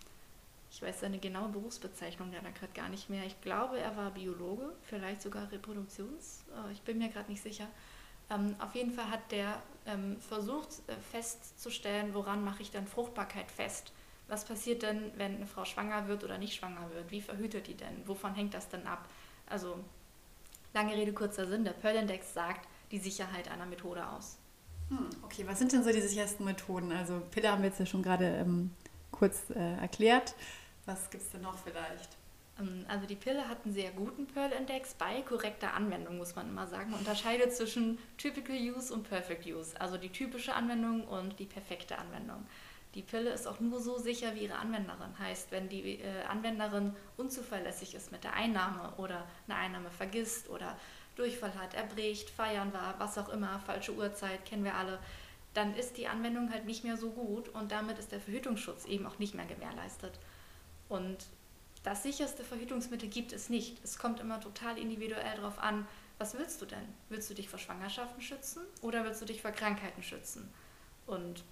ich 0.70 0.80
weiß 0.82 1.00
seine 1.00 1.18
genaue 1.18 1.48
Berufsbezeichnung 1.48 2.32
leider 2.32 2.52
gerade 2.52 2.72
gar 2.72 2.88
nicht 2.88 3.10
mehr. 3.10 3.24
Ich 3.26 3.40
glaube, 3.40 3.78
er 3.78 3.96
war 3.96 4.10
Biologe, 4.12 4.72
vielleicht 4.82 5.20
sogar 5.20 5.50
Reproduktions. 5.50 6.44
Äh, 6.54 6.72
ich 6.72 6.82
bin 6.82 6.98
mir 6.98 7.08
gerade 7.08 7.30
nicht 7.30 7.42
sicher. 7.42 7.66
Ähm, 8.30 8.54
auf 8.60 8.74
jeden 8.74 8.92
Fall 8.92 9.10
hat 9.10 9.32
der 9.32 9.60
ähm, 9.86 10.16
versucht 10.20 10.68
äh, 10.86 10.94
festzustellen, 11.10 12.14
woran 12.14 12.44
mache 12.44 12.62
ich 12.62 12.70
dann 12.70 12.86
Fruchtbarkeit 12.86 13.50
fest. 13.50 13.92
Was 14.28 14.44
passiert 14.44 14.82
denn, 14.84 15.10
wenn 15.16 15.36
eine 15.36 15.46
Frau 15.46 15.64
schwanger 15.64 16.06
wird 16.06 16.22
oder 16.22 16.38
nicht 16.38 16.54
schwanger 16.54 16.88
wird? 16.94 17.10
Wie 17.10 17.20
verhütet 17.20 17.66
die 17.66 17.74
denn? 17.74 18.06
Wovon 18.06 18.36
hängt 18.36 18.54
das 18.54 18.68
denn 18.68 18.86
ab? 18.86 19.08
Also, 19.46 19.76
lange 20.72 20.94
Rede, 20.94 21.12
kurzer 21.12 21.48
Sinn. 21.48 21.64
Der 21.64 21.72
Pearl-Index 21.72 22.32
sagt 22.32 22.68
die 22.92 22.98
Sicherheit 22.98 23.50
einer 23.50 23.66
Methode 23.66 24.08
aus. 24.08 24.38
Hm, 24.90 25.10
okay, 25.24 25.44
was 25.48 25.58
sind 25.58 25.72
denn 25.72 25.82
so 25.82 25.90
die 25.90 26.00
sichersten 26.00 26.44
Methoden? 26.44 26.92
Also, 26.92 27.20
Pille 27.32 27.50
haben 27.50 27.62
wir 27.62 27.70
jetzt 27.70 27.80
ja 27.80 27.86
schon 27.86 28.04
gerade 28.04 28.26
ähm, 28.26 28.70
kurz 29.10 29.50
äh, 29.50 29.76
erklärt. 29.80 30.36
Was 30.90 31.08
gibt 31.08 31.22
es 31.22 31.30
denn 31.30 31.42
noch 31.42 31.56
vielleicht? 31.56 32.16
Ähm, 32.58 32.84
also 32.88 33.06
die 33.06 33.14
Pille 33.14 33.48
hat 33.48 33.58
einen 33.64 33.74
sehr 33.74 33.92
guten 33.92 34.26
Pearl-Index 34.26 34.94
bei 34.94 35.22
korrekter 35.22 35.72
Anwendung, 35.74 36.18
muss 36.18 36.34
man 36.34 36.48
immer 36.48 36.66
sagen. 36.66 36.92
Unterscheidet 36.94 37.54
zwischen 37.54 37.98
Typical 38.18 38.56
Use 38.56 38.92
und 38.92 39.08
Perfect 39.08 39.46
Use, 39.46 39.80
also 39.80 39.96
die 39.96 40.08
typische 40.08 40.52
Anwendung 40.52 41.06
und 41.06 41.38
die 41.38 41.44
perfekte 41.46 41.96
Anwendung. 41.96 42.44
Die 42.96 43.02
Pille 43.02 43.30
ist 43.30 43.46
auch 43.46 43.60
nur 43.60 43.78
so 43.78 43.98
sicher 43.98 44.34
wie 44.34 44.46
ihre 44.46 44.56
Anwenderin. 44.56 45.16
Heißt, 45.16 45.52
wenn 45.52 45.68
die 45.68 46.00
äh, 46.00 46.24
Anwenderin 46.28 46.96
unzuverlässig 47.16 47.94
ist 47.94 48.10
mit 48.10 48.24
der 48.24 48.34
Einnahme 48.34 48.92
oder 48.96 49.28
eine 49.46 49.58
Einnahme 49.58 49.90
vergisst 49.92 50.50
oder 50.50 50.76
Durchfall 51.14 51.54
hat, 51.54 51.74
erbricht, 51.74 52.30
feiern 52.30 52.72
war, 52.72 52.96
was 52.98 53.16
auch 53.16 53.28
immer, 53.28 53.60
falsche 53.60 53.94
Uhrzeit, 53.94 54.44
kennen 54.44 54.64
wir 54.64 54.74
alle, 54.74 54.98
dann 55.54 55.76
ist 55.76 55.98
die 55.98 56.08
Anwendung 56.08 56.50
halt 56.52 56.64
nicht 56.64 56.82
mehr 56.82 56.96
so 56.96 57.10
gut 57.10 57.48
und 57.48 57.70
damit 57.70 58.00
ist 58.00 58.10
der 58.10 58.20
Verhütungsschutz 58.20 58.86
eben 58.86 59.06
auch 59.06 59.20
nicht 59.20 59.36
mehr 59.36 59.46
gewährleistet. 59.46 60.18
Und 60.90 61.24
das 61.82 62.02
sicherste 62.02 62.44
Verhütungsmittel 62.44 63.08
gibt 63.08 63.32
es 63.32 63.48
nicht. 63.48 63.82
Es 63.82 63.98
kommt 63.98 64.20
immer 64.20 64.38
total 64.40 64.76
individuell 64.76 65.36
darauf 65.36 65.58
an, 65.58 65.86
was 66.18 66.36
willst 66.36 66.60
du 66.60 66.66
denn? 66.66 66.86
Willst 67.08 67.30
du 67.30 67.34
dich 67.34 67.48
vor 67.48 67.58
Schwangerschaften 67.58 68.20
schützen 68.20 68.60
oder 68.82 69.04
willst 69.04 69.22
du 69.22 69.24
dich 69.24 69.40
vor 69.40 69.52
Krankheiten 69.52 70.02
schützen? 70.02 70.52
Und 71.06 71.42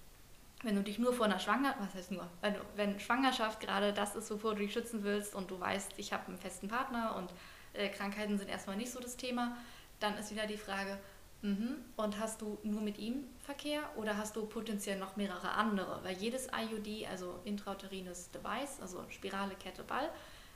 wenn 0.62 0.74
du 0.74 0.82
dich 0.82 0.98
nur 0.98 1.14
vor 1.14 1.24
einer 1.24 1.38
Schwangerschaft, 1.38 1.80
was 1.80 1.94
heißt 1.94 2.10
nur, 2.10 2.28
wenn, 2.42 2.56
wenn 2.76 3.00
Schwangerschaft 3.00 3.60
gerade 3.60 3.94
das 3.94 4.16
ist, 4.16 4.30
wovor 4.30 4.54
du 4.54 4.60
dich 4.60 4.72
schützen 4.74 5.04
willst 5.04 5.34
und 5.34 5.50
du 5.50 5.58
weißt, 5.58 5.94
ich 5.96 6.12
habe 6.12 6.26
einen 6.26 6.36
festen 6.36 6.68
Partner 6.68 7.16
und 7.16 7.32
äh, 7.72 7.88
Krankheiten 7.88 8.36
sind 8.36 8.50
erstmal 8.50 8.76
nicht 8.76 8.90
so 8.90 9.00
das 9.00 9.16
Thema, 9.16 9.56
dann 10.00 10.18
ist 10.18 10.30
wieder 10.30 10.46
die 10.46 10.58
Frage, 10.58 10.98
Mhm. 11.42 11.76
Und 11.96 12.18
hast 12.18 12.42
du 12.42 12.58
nur 12.64 12.80
mit 12.80 12.98
ihm 12.98 13.24
Verkehr 13.40 13.82
oder 13.96 14.16
hast 14.16 14.34
du 14.34 14.46
potenziell 14.46 14.98
noch 14.98 15.16
mehrere 15.16 15.52
andere? 15.52 16.00
Weil 16.02 16.16
jedes 16.16 16.48
IUD, 16.48 17.06
also 17.08 17.38
intrauterines 17.44 18.30
Device, 18.30 18.80
also 18.80 19.04
Spirale, 19.08 19.54
Kette, 19.54 19.84
Ball, 19.84 20.10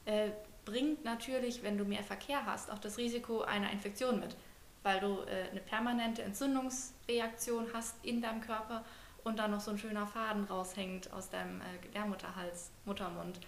äh, 0.07 0.31
bringt 0.65 1.05
natürlich, 1.05 1.63
wenn 1.63 1.79
du 1.79 1.85
mehr 1.85 2.03
Verkehr 2.03 2.45
hast, 2.47 2.71
auch 2.71 2.79
das 2.79 2.99
Risiko 2.99 3.43
einer 3.43 3.71
Infektion 3.71 4.19
mit, 4.19 4.37
weil 4.83 4.99
du 5.01 5.21
äh, 5.21 5.51
eine 5.51 5.61
permanente 5.61 6.23
Entzündungsreaktion 6.23 7.67
hast 7.73 8.05
in 8.05 8.21
deinem 8.21 8.41
Körper 8.41 8.85
und 9.25 9.39
dann 9.39 9.53
noch 9.53 9.61
so 9.61 9.71
ein 9.71 9.79
schöner 9.79 10.07
Faden 10.07 10.45
raushängt 10.45 11.13
aus 11.13 11.31
deinem 11.31 11.61
äh, 11.61 11.79
Gebärmutterhals, 11.83 12.73
Muttermund 12.85 13.39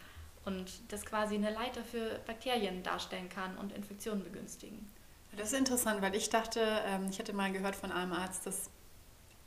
und 0.45 0.93
das 0.93 1.05
quasi 1.05 1.35
eine 1.35 1.51
Leiter 1.51 1.83
für 1.83 2.21
Bakterien 2.27 2.83
darstellen 2.83 3.29
kann 3.29 3.57
und 3.57 3.73
Infektionen 3.73 4.23
begünstigen. 4.23 4.89
Das 5.37 5.53
ist 5.53 5.59
interessant, 5.59 6.03
weil 6.03 6.15
ich 6.15 6.31
dachte, 6.31 6.61
ähm, 6.87 7.09
ich 7.11 7.19
hatte 7.19 7.33
mal 7.33 7.53
gehört 7.53 7.77
von 7.77 7.93
einem 7.93 8.13
Arzt, 8.13 8.47
dass 8.47 8.71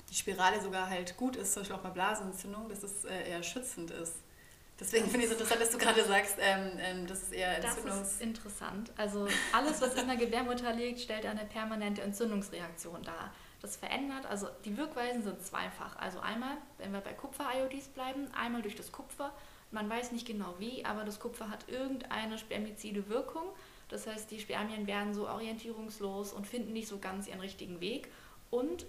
die 0.09 0.15
Spirale 0.15 0.61
sogar 0.61 0.89
halt 0.89 1.17
gut 1.17 1.35
ist, 1.35 1.53
zum 1.53 1.61
Beispiel 1.61 1.75
auch 1.75 1.81
bei 1.81 1.89
Blasenentzündung, 1.89 2.69
dass 2.69 2.83
es 2.83 3.05
äh, 3.05 3.29
eher 3.29 3.43
schützend 3.43 3.91
ist. 3.91 4.15
Deswegen 4.79 5.05
finde 5.09 5.25
ich 5.25 5.25
es 5.25 5.31
interessant, 5.31 5.61
dass 5.61 5.71
du 5.71 5.77
gerade 5.79 6.03
sagst, 6.05 6.37
ähm, 6.39 6.71
ähm, 6.79 7.07
das 7.07 7.23
ist 7.23 7.33
eher 7.33 7.57
Entzündungs... 7.57 7.99
Das 7.99 8.11
ist 8.13 8.21
interessant. 8.21 8.91
Also 8.95 9.27
alles, 9.51 9.81
was 9.81 9.95
in 9.95 10.07
der 10.07 10.17
Gebärmutter 10.17 10.71
liegt, 10.73 10.99
stellt 10.99 11.25
eine 11.25 11.45
permanente 11.45 12.03
Entzündungsreaktion 12.03 13.01
dar. 13.01 13.33
Das 13.59 13.75
verändert, 13.75 14.27
also 14.27 14.47
die 14.65 14.77
Wirkweisen 14.77 15.23
sind 15.23 15.43
zweifach. 15.43 15.95
Also 15.97 16.19
einmal, 16.19 16.57
wenn 16.77 16.93
wir 16.93 17.01
bei 17.01 17.13
Kupfer-IODs 17.13 17.87
bleiben, 17.87 18.27
einmal 18.39 18.61
durch 18.61 18.75
das 18.75 18.91
Kupfer. 18.91 19.33
Man 19.71 19.89
weiß 19.89 20.11
nicht 20.11 20.27
genau 20.27 20.53
wie, 20.59 20.85
aber 20.85 21.03
das 21.03 21.19
Kupfer 21.19 21.49
hat 21.49 21.67
irgendeine 21.67 22.37
spermizide 22.37 23.09
Wirkung 23.09 23.49
das 23.89 24.07
heißt, 24.07 24.29
die 24.31 24.39
Spermien 24.39 24.87
werden 24.87 25.13
so 25.13 25.27
orientierungslos 25.27 26.33
und 26.33 26.45
finden 26.45 26.73
nicht 26.73 26.87
so 26.87 26.99
ganz 26.99 27.27
ihren 27.27 27.39
richtigen 27.39 27.79
Weg. 27.79 28.09
Und 28.49 28.85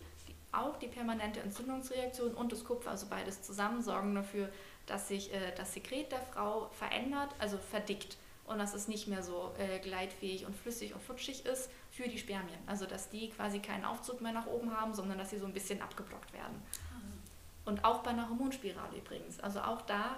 auch 0.52 0.76
die 0.78 0.88
permanente 0.88 1.40
Entzündungsreaktion 1.40 2.34
und 2.34 2.52
das 2.52 2.64
Kupfer, 2.64 2.90
also 2.90 3.06
beides 3.08 3.42
zusammen, 3.42 3.82
sorgen 3.82 4.14
dafür, 4.14 4.48
dass 4.86 5.08
sich 5.08 5.32
äh, 5.32 5.52
das 5.56 5.74
Sekret 5.74 6.10
der 6.10 6.20
Frau 6.20 6.70
verändert, 6.72 7.34
also 7.38 7.58
verdickt 7.58 8.16
und 8.46 8.58
dass 8.58 8.74
es 8.74 8.88
nicht 8.88 9.08
mehr 9.08 9.22
so 9.22 9.52
äh, 9.58 9.78
gleitfähig 9.78 10.46
und 10.46 10.56
flüssig 10.56 10.94
und 10.94 11.02
flutschig 11.02 11.44
ist 11.44 11.70
für 11.90 12.08
die 12.08 12.18
Spermien. 12.18 12.58
Also 12.66 12.86
dass 12.86 13.10
die 13.10 13.28
quasi 13.28 13.60
keinen 13.60 13.84
Aufzug 13.84 14.20
mehr 14.20 14.32
nach 14.32 14.46
oben 14.46 14.74
haben, 14.74 14.94
sondern 14.94 15.18
dass 15.18 15.30
sie 15.30 15.38
so 15.38 15.46
ein 15.46 15.52
bisschen 15.52 15.82
abgeblockt 15.82 16.32
werden. 16.32 16.62
Ah. 16.90 17.68
Und 17.68 17.84
auch 17.84 18.02
bei 18.02 18.10
einer 18.10 18.28
Hormonspirale 18.30 18.96
übrigens. 18.96 19.38
Also 19.40 19.60
auch 19.60 19.82
da 19.82 20.16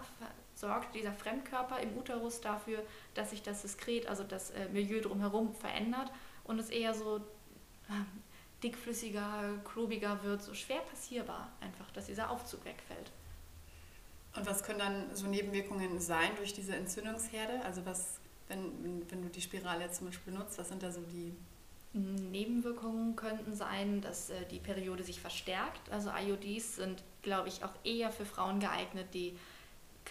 sorgt 0.61 0.95
dieser 0.95 1.13
Fremdkörper 1.13 1.81
im 1.81 1.97
Uterus 1.97 2.41
dafür, 2.41 2.83
dass 3.15 3.31
sich 3.31 3.43
das 3.43 3.63
Diskret, 3.63 4.07
also 4.07 4.23
das 4.23 4.51
äh, 4.51 4.69
Milieu 4.69 5.01
drumherum 5.01 5.55
verändert 5.55 6.13
und 6.45 6.59
es 6.59 6.69
eher 6.69 6.95
so 6.95 7.17
äh, 7.89 7.93
dickflüssiger, 8.63 9.59
klobiger 9.65 10.23
wird, 10.23 10.43
so 10.43 10.55
schwer 10.55 10.81
passierbar 10.81 11.51
einfach, 11.61 11.91
dass 11.93 12.07
dieser 12.07 12.31
Aufzug 12.31 12.65
wegfällt. 12.65 13.11
Und 14.37 14.47
was 14.47 14.63
können 14.63 14.79
dann 14.79 15.17
so 15.17 15.27
Nebenwirkungen 15.27 15.99
sein 15.99 16.31
durch 16.37 16.53
diese 16.53 16.77
Entzündungsherde? 16.77 17.65
Also 17.65 17.85
was, 17.85 18.21
wenn, 18.49 19.11
wenn 19.11 19.23
du 19.23 19.29
die 19.29 19.41
Spirale 19.41 19.85
jetzt 19.85 19.97
zum 19.97 20.07
Beispiel 20.07 20.33
nutzt, 20.33 20.59
was 20.59 20.69
sind 20.69 20.83
da 20.83 20.93
so 20.93 21.01
die 21.01 21.35
Nebenwirkungen 21.93 23.17
könnten 23.17 23.55
sein, 23.55 24.01
dass 24.01 24.31
äh, 24.31 24.47
die 24.51 24.61
Periode 24.61 25.03
sich 25.03 25.21
verstärkt. 25.21 25.91
Also 25.91 26.11
IODs 26.11 26.77
sind, 26.77 27.03
glaube 27.23 27.49
ich, 27.49 27.65
auch 27.65 27.73
eher 27.83 28.13
für 28.13 28.25
Frauen 28.25 28.61
geeignet, 28.61 29.09
die 29.13 29.37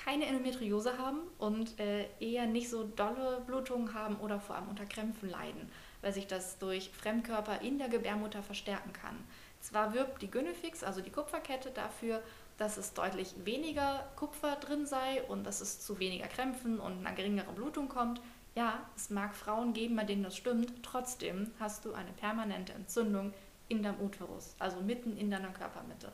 keine 0.03 0.25
Endometriose 0.25 0.97
haben 0.97 1.19
und 1.37 1.79
äh, 1.79 2.07
eher 2.19 2.45
nicht 2.45 2.69
so 2.69 2.83
dolle 2.83 3.41
Blutungen 3.45 3.93
haben 3.93 4.15
oder 4.17 4.39
vor 4.39 4.55
allem 4.55 4.69
unter 4.69 4.85
Krämpfen 4.85 5.29
leiden, 5.29 5.69
weil 6.01 6.13
sich 6.13 6.27
das 6.27 6.57
durch 6.57 6.89
Fremdkörper 6.91 7.61
in 7.61 7.77
der 7.77 7.89
Gebärmutter 7.89 8.41
verstärken 8.41 8.93
kann. 8.93 9.17
Zwar 9.59 9.93
wirbt 9.93 10.21
die 10.21 10.31
Gynefix, 10.31 10.83
also 10.83 11.01
die 11.01 11.11
Kupferkette, 11.11 11.71
dafür, 11.71 12.21
dass 12.57 12.77
es 12.77 12.93
deutlich 12.93 13.33
weniger 13.43 14.09
Kupfer 14.15 14.55
drin 14.55 14.85
sei 14.85 15.23
und 15.23 15.43
dass 15.43 15.61
es 15.61 15.81
zu 15.81 15.99
weniger 15.99 16.27
Krämpfen 16.27 16.79
und 16.79 17.05
einer 17.05 17.15
geringeren 17.15 17.55
Blutung 17.55 17.89
kommt. 17.89 18.21
Ja, 18.55 18.79
es 18.95 19.09
mag 19.09 19.35
Frauen 19.35 19.73
geben, 19.73 19.95
bei 19.95 20.03
denen 20.05 20.23
das 20.23 20.35
stimmt. 20.35 20.83
Trotzdem 20.83 21.51
hast 21.59 21.85
du 21.85 21.93
eine 21.93 22.11
permanente 22.13 22.73
Entzündung 22.73 23.33
in 23.67 23.83
deinem 23.83 24.01
Uterus, 24.01 24.55
also 24.59 24.81
mitten 24.81 25.17
in 25.17 25.29
deiner 25.29 25.51
Körpermitte. 25.51 26.11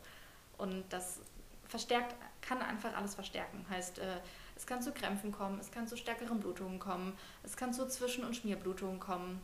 Und 0.57 0.83
das 0.89 1.19
verstärkt, 1.67 2.15
kann 2.47 2.61
einfach 2.61 2.95
alles 2.95 3.15
verstärken. 3.15 3.65
Heißt, 3.69 3.99
äh, 3.99 4.19
es 4.55 4.65
kann 4.65 4.81
zu 4.81 4.91
Krämpfen 4.91 5.31
kommen, 5.31 5.59
es 5.59 5.71
kann 5.71 5.87
zu 5.87 5.97
stärkeren 5.97 6.39
Blutungen 6.39 6.79
kommen, 6.79 7.13
es 7.43 7.57
kann 7.57 7.73
zu 7.73 7.87
Zwischen- 7.87 8.23
und 8.23 8.35
Schmierblutungen 8.35 8.99
kommen. 8.99 9.41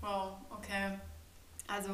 Wow, 0.00 0.38
okay. 0.50 0.98
Also 1.66 1.90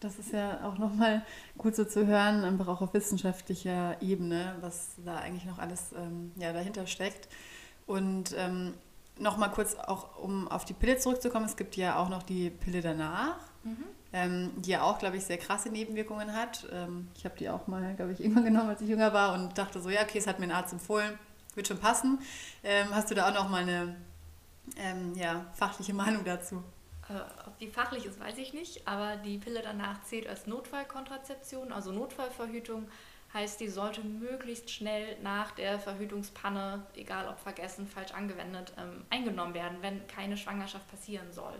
das 0.00 0.18
ist 0.18 0.32
ja 0.32 0.64
auch 0.64 0.78
nochmal 0.78 1.24
gut 1.58 1.76
so 1.76 1.84
zu 1.84 2.06
hören, 2.06 2.44
einfach 2.44 2.66
auch 2.66 2.80
auf 2.80 2.94
wissenschaftlicher 2.94 4.00
Ebene, 4.00 4.56
was 4.60 4.92
da 5.04 5.18
eigentlich 5.18 5.44
noch 5.44 5.58
alles 5.58 5.92
ähm, 5.92 6.32
ja, 6.36 6.52
dahinter 6.52 6.86
steckt. 6.86 7.28
Und 7.86 8.34
ähm, 8.36 8.74
nochmal 9.18 9.50
kurz 9.50 9.74
auch, 9.74 10.18
um 10.18 10.48
auf 10.48 10.64
die 10.64 10.72
Pille 10.72 10.96
zurückzukommen, 10.96 11.44
es 11.44 11.56
gibt 11.56 11.76
ja 11.76 11.96
auch 11.96 12.08
noch 12.08 12.22
die 12.22 12.50
Pille 12.50 12.80
danach. 12.80 13.38
Mhm 13.64 13.84
ähm, 14.12 14.50
die 14.56 14.70
ja 14.70 14.82
auch, 14.82 14.98
glaube 14.98 15.16
ich, 15.16 15.24
sehr 15.24 15.38
krasse 15.38 15.70
Nebenwirkungen 15.70 16.34
hat. 16.34 16.66
Ähm, 16.72 17.08
ich 17.16 17.24
habe 17.24 17.36
die 17.36 17.48
auch 17.48 17.66
mal, 17.66 17.94
glaube 17.94 18.12
ich, 18.12 18.20
irgendwann 18.24 18.44
genommen, 18.44 18.70
als 18.70 18.80
ich 18.80 18.88
jünger 18.88 19.12
war 19.12 19.34
und 19.34 19.56
dachte 19.56 19.80
so, 19.80 19.90
ja, 19.90 20.02
okay, 20.02 20.18
es 20.18 20.26
hat 20.26 20.38
mir 20.38 20.46
ein 20.46 20.52
Arzt 20.52 20.72
empfohlen, 20.72 21.18
wird 21.54 21.68
schon 21.68 21.78
passen. 21.78 22.18
Ähm, 22.62 22.88
hast 22.94 23.10
du 23.10 23.14
da 23.14 23.28
auch 23.28 23.34
noch 23.34 23.48
mal 23.48 23.62
eine 23.62 23.96
ähm, 24.76 25.14
ja, 25.14 25.46
fachliche 25.54 25.94
Meinung 25.94 26.24
dazu? 26.24 26.62
Äh, 27.08 27.14
ob 27.46 27.58
die 27.58 27.68
fachlich 27.68 28.04
ist, 28.04 28.20
weiß 28.20 28.38
ich 28.38 28.52
nicht, 28.52 28.86
aber 28.86 29.16
die 29.16 29.38
Pille 29.38 29.62
danach 29.62 30.02
zählt 30.04 30.28
als 30.28 30.46
Notfallkontrazeption, 30.46 31.72
also 31.72 31.90
Notfallverhütung 31.92 32.88
heißt, 33.34 33.60
die 33.60 33.68
sollte 33.68 34.02
möglichst 34.02 34.70
schnell 34.70 35.16
nach 35.22 35.52
der 35.52 35.78
Verhütungspanne, 35.78 36.84
egal 36.94 37.28
ob 37.28 37.38
vergessen, 37.38 37.86
falsch 37.86 38.12
angewendet, 38.12 38.74
ähm, 38.78 39.04
eingenommen 39.08 39.54
werden, 39.54 39.78
wenn 39.80 40.06
keine 40.06 40.36
Schwangerschaft 40.36 40.86
passieren 40.90 41.32
soll. 41.32 41.54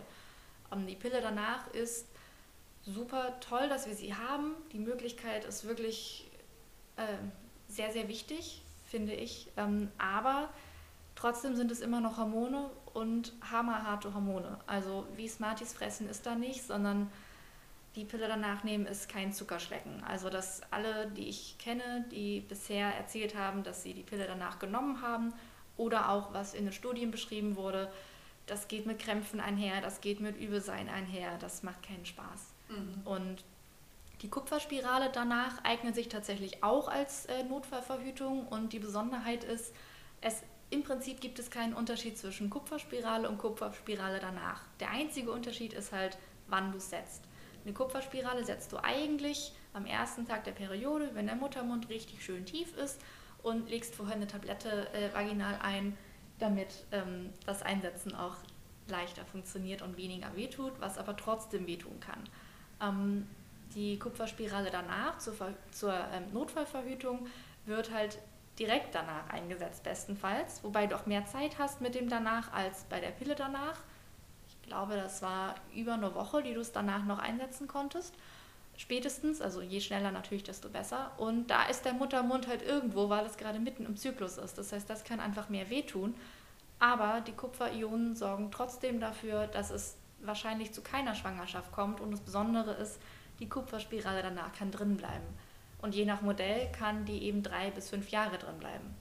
Ähm, 0.71 0.85
die 0.85 0.95
Pille 0.95 1.19
danach 1.21 1.67
ist 1.73 2.07
super 2.85 3.39
toll, 3.39 3.69
dass 3.69 3.87
wir 3.87 3.95
sie 3.95 4.13
haben. 4.13 4.55
Die 4.71 4.79
Möglichkeit 4.79 5.45
ist 5.45 5.67
wirklich 5.67 6.29
äh, 6.97 7.03
sehr, 7.67 7.91
sehr 7.91 8.07
wichtig, 8.07 8.61
finde 8.85 9.13
ich. 9.13 9.49
Ähm, 9.57 9.89
aber 9.97 10.49
trotzdem 11.15 11.55
sind 11.55 11.71
es 11.71 11.81
immer 11.81 12.01
noch 12.01 12.17
Hormone 12.17 12.69
und 12.93 13.33
hammerharte 13.51 14.13
Hormone. 14.13 14.59
Also 14.67 15.07
wie 15.15 15.27
Smarties 15.27 15.73
fressen 15.73 16.09
ist 16.09 16.25
da 16.25 16.35
nicht, 16.35 16.63
sondern 16.63 17.09
die 17.95 18.05
Pille 18.05 18.27
danach 18.27 18.63
nehmen 18.63 18.85
ist 18.85 19.07
kein 19.07 19.33
Zuckerschlecken. 19.33 20.03
Also 20.03 20.29
dass 20.29 20.61
alle, 20.71 21.07
die 21.11 21.29
ich 21.29 21.57
kenne, 21.59 22.05
die 22.11 22.41
bisher 22.41 22.87
erzählt 22.95 23.35
haben, 23.35 23.63
dass 23.63 23.83
sie 23.83 23.93
die 23.93 24.03
Pille 24.03 24.25
danach 24.25 24.59
genommen 24.59 25.01
haben 25.01 25.33
oder 25.77 26.09
auch 26.09 26.33
was 26.33 26.53
in 26.53 26.65
den 26.65 26.73
Studien 26.73 27.11
beschrieben 27.11 27.55
wurde, 27.55 27.91
das 28.45 28.67
geht 28.67 28.85
mit 28.85 28.99
Krämpfen 28.99 29.39
einher, 29.39 29.79
das 29.81 30.01
geht 30.01 30.19
mit 30.19 30.37
Übelsein 30.37 30.89
einher, 30.89 31.37
das 31.37 31.63
macht 31.63 31.81
keinen 31.83 32.05
Spaß. 32.05 32.52
Mhm. 32.73 33.07
Und 33.07 33.43
die 34.21 34.29
Kupferspirale 34.29 35.09
danach 35.11 35.63
eignet 35.63 35.95
sich 35.95 36.09
tatsächlich 36.09 36.63
auch 36.63 36.87
als 36.87 37.25
äh, 37.25 37.43
Notfallverhütung 37.43 38.47
und 38.47 38.73
die 38.73 38.79
Besonderheit 38.79 39.43
ist, 39.43 39.73
es 40.21 40.43
im 40.69 40.83
Prinzip 40.83 41.21
gibt 41.21 41.37
es 41.37 41.51
keinen 41.51 41.73
Unterschied 41.73 42.17
zwischen 42.17 42.49
Kupferspirale 42.49 43.29
und 43.29 43.37
Kupferspirale 43.37 44.19
danach. 44.19 44.61
Der 44.79 44.89
einzige 44.89 45.31
Unterschied 45.31 45.73
ist 45.73 45.91
halt, 45.91 46.17
wann 46.47 46.71
du 46.71 46.77
es 46.77 46.89
setzt. 46.89 47.23
Eine 47.63 47.73
Kupferspirale 47.73 48.43
setzt 48.43 48.71
du 48.71 48.77
eigentlich 48.83 49.53
am 49.73 49.85
ersten 49.85 50.25
Tag 50.27 50.43
der 50.45 50.51
Periode, 50.51 51.11
wenn 51.13 51.27
der 51.27 51.35
Muttermund 51.35 51.89
richtig 51.89 52.23
schön 52.23 52.45
tief 52.45 52.75
ist 52.77 52.99
und 53.43 53.69
legst 53.69 53.93
vorher 53.95 54.15
eine 54.15 54.27
Tablette 54.27 54.91
äh, 54.93 55.13
vaginal 55.13 55.59
ein, 55.61 55.97
damit 56.39 56.85
ähm, 56.91 57.29
das 57.45 57.61
Einsetzen 57.61 58.15
auch 58.15 58.37
leichter 58.87 59.25
funktioniert 59.25 59.81
und 59.81 59.97
weniger 59.97 60.35
wehtut, 60.35 60.73
was 60.79 60.97
aber 60.97 61.15
trotzdem 61.15 61.67
wehtun 61.67 61.99
kann. 61.99 62.23
Ähm, 62.83 63.27
die 63.75 63.97
Kupferspirale 63.97 64.69
danach 64.69 65.17
zur, 65.17 65.33
Ver 65.33 65.53
zur 65.71 65.93
ähm, 65.93 66.31
Notfallverhütung 66.31 67.27
wird 67.65 67.91
halt 67.91 68.19
direkt 68.59 68.93
danach 68.93 69.29
eingesetzt, 69.29 69.83
bestenfalls, 69.83 70.63
wobei 70.63 70.85
du 70.85 70.95
auch 70.95 71.07
mehr 71.07 71.25
Zeit 71.25 71.57
hast 71.57 71.81
mit 71.81 71.95
dem 71.95 72.07
danach 72.07 72.53
als 72.53 72.83
bei 72.83 72.99
der 72.99 73.09
Pille 73.09 73.35
danach. 73.35 73.79
Ich 74.47 74.61
glaube, 74.67 74.95
das 74.95 75.21
war 75.21 75.55
über 75.73 75.93
eine 75.93 76.13
Woche, 76.13 76.43
die 76.43 76.53
du 76.53 76.61
es 76.61 76.71
danach 76.71 77.03
noch 77.03 77.19
einsetzen 77.19 77.67
konntest. 77.67 78.13
Spätestens, 78.77 79.41
also 79.41 79.61
je 79.61 79.81
schneller 79.81 80.11
natürlich, 80.11 80.43
desto 80.43 80.69
besser. 80.69 81.11
Und 81.17 81.47
da 81.47 81.65
ist 81.65 81.85
der 81.85 81.93
Muttermund 81.93 82.47
halt 82.47 82.61
irgendwo, 82.63 83.09
weil 83.09 83.25
es 83.25 83.37
gerade 83.37 83.59
mitten 83.59 83.85
im 83.85 83.97
Zyklus 83.97 84.37
ist. 84.37 84.57
Das 84.57 84.71
heißt, 84.71 84.89
das 84.89 85.03
kann 85.03 85.19
einfach 85.19 85.49
mehr 85.49 85.69
wehtun. 85.69 86.15
Aber 86.79 87.21
die 87.21 87.33
Kupferionen 87.33 88.15
sorgen 88.15 88.51
trotzdem 88.51 88.99
dafür, 88.99 89.47
dass 89.47 89.69
es 89.69 89.95
wahrscheinlich 90.25 90.73
zu 90.73 90.81
keiner 90.81 91.15
Schwangerschaft 91.15 91.71
kommt. 91.71 91.99
Und 91.99 92.11
das 92.11 92.21
Besondere 92.21 92.73
ist, 92.73 92.99
die 93.39 93.49
Kupferspirale 93.49 94.21
danach 94.21 94.53
kann 94.53 94.71
drin 94.71 94.97
bleiben. 94.97 95.25
Und 95.81 95.95
je 95.95 96.05
nach 96.05 96.21
Modell 96.21 96.71
kann 96.71 97.05
die 97.05 97.23
eben 97.23 97.43
drei 97.43 97.71
bis 97.71 97.89
fünf 97.89 98.09
Jahre 98.09 98.37
drin 98.37 98.57
bleiben. 98.57 98.95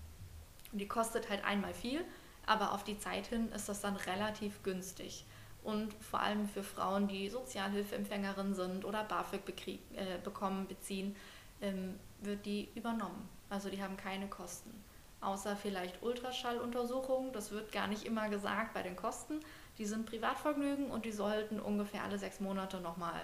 Und 0.73 0.79
die 0.79 0.89
kostet 0.89 1.31
halt 1.31 1.45
einmal 1.45 1.75
viel, 1.75 2.05
aber 2.47 2.73
auf 2.73 2.83
die 2.83 2.99
Zeit 2.99 3.27
hin 3.27 3.53
ist 3.53 3.69
das 3.69 3.81
dann 3.81 3.97
relativ 3.97 4.63
günstig. 4.63 5.25
Und 5.63 5.95
vor 5.95 6.21
allem 6.21 6.49
für 6.49 6.65
Frauen, 6.65 7.07
die 7.07 7.29
Sozialhilfeempfängerin 7.29 8.55
sind 8.55 8.85
oder 8.85 9.05
BAföG 9.05 9.69
äh, 9.69 10.19
bekommen, 10.25 10.67
beziehen, 10.67 11.15
ähm, 11.61 12.01
wird 12.21 12.45
die 12.47 12.69
übernommen. 12.75 13.29
Also 13.49 13.69
die 13.69 13.83
haben 13.83 13.97
keine 13.97 14.27
Kosten. 14.27 14.73
Außer 15.21 15.55
vielleicht 15.55 16.03
Ultraschalluntersuchungen, 16.03 17.33
das 17.33 17.53
wird 17.53 17.71
gar 17.71 17.87
nicht 17.87 18.05
immer 18.05 18.29
gesagt 18.29 18.75
bei 18.75 18.83
den 18.83 18.97
Kosten. 18.97 19.39
Die 19.79 19.87
sind 19.87 20.07
Privatvergnügen 20.07 20.91
und 20.91 21.05
die 21.05 21.13
sollten 21.13 21.61
ungefähr 21.61 22.05
alle 22.05 22.19
sechs 22.19 22.41
Monate 22.41 22.81
nochmal 22.81 23.21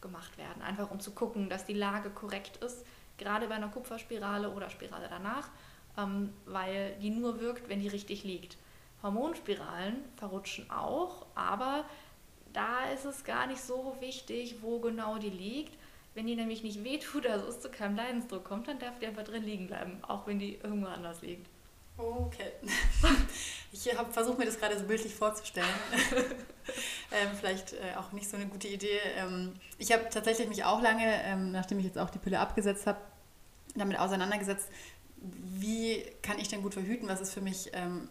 gemacht 0.00 0.36
werden. 0.36 0.62
Einfach 0.62 0.90
um 0.90 1.00
zu 1.00 1.12
gucken, 1.12 1.48
dass 1.48 1.64
die 1.64 1.74
Lage 1.74 2.10
korrekt 2.10 2.58
ist, 2.58 2.84
gerade 3.18 3.46
bei 3.46 3.54
einer 3.54 3.68
Kupferspirale 3.68 4.50
oder 4.50 4.68
Spirale 4.68 5.06
danach, 5.08 5.48
ähm, 5.96 6.32
weil 6.44 6.96
die 7.00 7.10
nur 7.10 7.40
wirkt, 7.40 7.68
wenn 7.68 7.80
die 7.80 7.88
richtig 7.88 8.24
liegt. 8.24 8.56
Hormonspiralen 9.02 9.96
verrutschen 10.16 10.70
auch, 10.70 11.26
aber 11.34 11.84
da 12.52 12.90
ist 12.90 13.04
es 13.04 13.24
gar 13.24 13.46
nicht 13.46 13.60
so 13.60 13.96
wichtig, 14.00 14.56
wo 14.60 14.78
genau 14.80 15.18
die 15.18 15.30
liegt. 15.30 15.76
Wenn 16.14 16.26
die 16.26 16.36
nämlich 16.36 16.62
nicht 16.62 16.84
wehtut, 16.84 17.26
also 17.26 17.46
es 17.46 17.60
zu 17.60 17.70
keinem 17.70 17.96
Leidensdruck 17.96 18.44
kommt, 18.44 18.68
dann 18.68 18.78
darf 18.78 18.98
die 18.98 19.06
einfach 19.06 19.24
drin 19.24 19.44
liegen 19.44 19.66
bleiben, 19.66 19.98
auch 20.02 20.26
wenn 20.26 20.38
die 20.38 20.56
irgendwo 20.56 20.88
anders 20.88 21.22
liegt. 21.22 21.48
Okay. 21.96 22.52
Ich 23.84 23.98
habe 23.98 24.12
versucht, 24.12 24.38
mir 24.38 24.46
das 24.46 24.58
gerade 24.58 24.78
so 24.78 24.84
bildlich 24.84 25.14
vorzustellen. 25.14 25.68
ähm, 27.12 27.28
vielleicht 27.38 27.72
äh, 27.72 27.96
auch 27.98 28.12
nicht 28.12 28.28
so 28.28 28.36
eine 28.36 28.46
gute 28.46 28.68
Idee. 28.68 28.98
Ähm, 29.16 29.52
ich 29.78 29.92
habe 29.92 30.08
tatsächlich 30.10 30.48
mich 30.48 30.64
auch 30.64 30.80
lange, 30.80 31.06
ähm, 31.24 31.52
nachdem 31.52 31.78
ich 31.78 31.84
jetzt 31.84 31.98
auch 31.98 32.10
die 32.10 32.18
Pille 32.18 32.38
abgesetzt 32.38 32.86
habe, 32.86 32.98
damit 33.74 33.98
auseinandergesetzt, 33.98 34.68
wie 35.16 36.04
kann 36.22 36.38
ich 36.38 36.48
denn 36.48 36.62
gut 36.62 36.74
verhüten? 36.74 37.08
Was 37.08 37.20
ist 37.20 37.32
für 37.32 37.40
mich 37.40 37.70
ähm, 37.72 38.08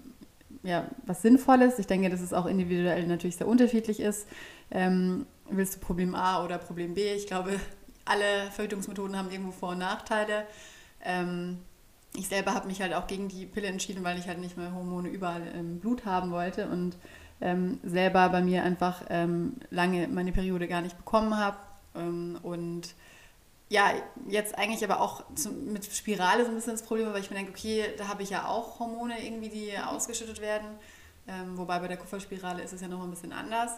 ja, 0.64 0.88
was 1.06 1.22
Sinnvolles? 1.22 1.80
Ich 1.80 1.88
denke, 1.88 2.10
dass 2.10 2.22
es 2.22 2.34
auch 2.34 2.46
individuell 2.46 3.08
natürlich 3.08 3.38
sehr 3.38 3.48
unterschiedlich 3.48 4.00
ist. 4.00 4.28
Ähm, 4.70 5.26
willst 5.50 5.76
du 5.76 5.80
Problem 5.80 6.16
A 6.16 6.44
oder 6.44 6.58
Problem 6.58 6.94
B? 6.94 7.14
Ich 7.14 7.28
glaube, 7.28 7.60
alle 8.06 8.52
Verhütungsmethoden 8.52 9.18
haben 9.18 9.32
irgendwo 9.32 9.52
Vor- 9.52 9.70
und 9.70 9.80
Nachteile. 9.80 10.46
Ich 12.14 12.28
selber 12.28 12.54
habe 12.54 12.68
mich 12.68 12.82
halt 12.82 12.94
auch 12.94 13.08
gegen 13.08 13.30
die 13.30 13.46
Pille 13.46 13.68
entschieden, 13.68 14.04
weil 14.04 14.20
ich 14.20 14.28
halt 14.28 14.40
nicht 14.40 14.58
mehr 14.58 14.74
Hormone 14.74 15.10
überall 15.10 15.48
im 15.58 15.80
Blut 15.80 16.06
haben 16.06 16.32
wollte 16.32 16.68
und 16.68 16.98
ähm, 17.40 17.80
selber 17.84 18.30
bei 18.30 18.42
mir 18.42 18.64
einfach 18.64 19.04
ähm, 19.10 19.56
lange 19.70 20.08
meine 20.08 20.32
Periode 20.32 20.68
gar 20.68 20.82
nicht 20.82 20.98
bekommen 20.98 21.38
habe. 21.38 21.58
Ähm, 21.96 22.38
und 22.44 22.94
ja, 23.70 23.94
jetzt 24.28 24.58
eigentlich 24.58 24.84
aber 24.84 25.00
auch 25.00 25.24
zum, 25.36 25.72
mit 25.72 25.86
Spirale 25.86 26.44
so 26.44 26.50
ein 26.50 26.56
bisschen 26.56 26.74
das 26.74 26.84
Problem, 26.84 27.12
weil 27.14 27.22
ich 27.22 27.30
mir 27.30 27.38
denke, 27.38 27.52
okay, 27.52 27.86
da 27.98 28.10
habe 28.10 28.22
ich 28.22 28.30
ja 28.30 28.48
auch 28.48 28.80
Hormone 28.80 29.26
irgendwie, 29.26 29.50
die 29.50 29.78
ausgeschüttet 29.78 30.42
werden. 30.42 30.68
Ähm, 31.28 31.58
wobei 31.58 31.80
bei 31.80 31.88
der 31.88 31.98
Kupferspirale 31.98 32.62
ist 32.62 32.74
es 32.74 32.82
ja 32.82 32.88
noch 32.88 33.02
ein 33.02 33.10
bisschen 33.10 33.32
anders. 33.32 33.72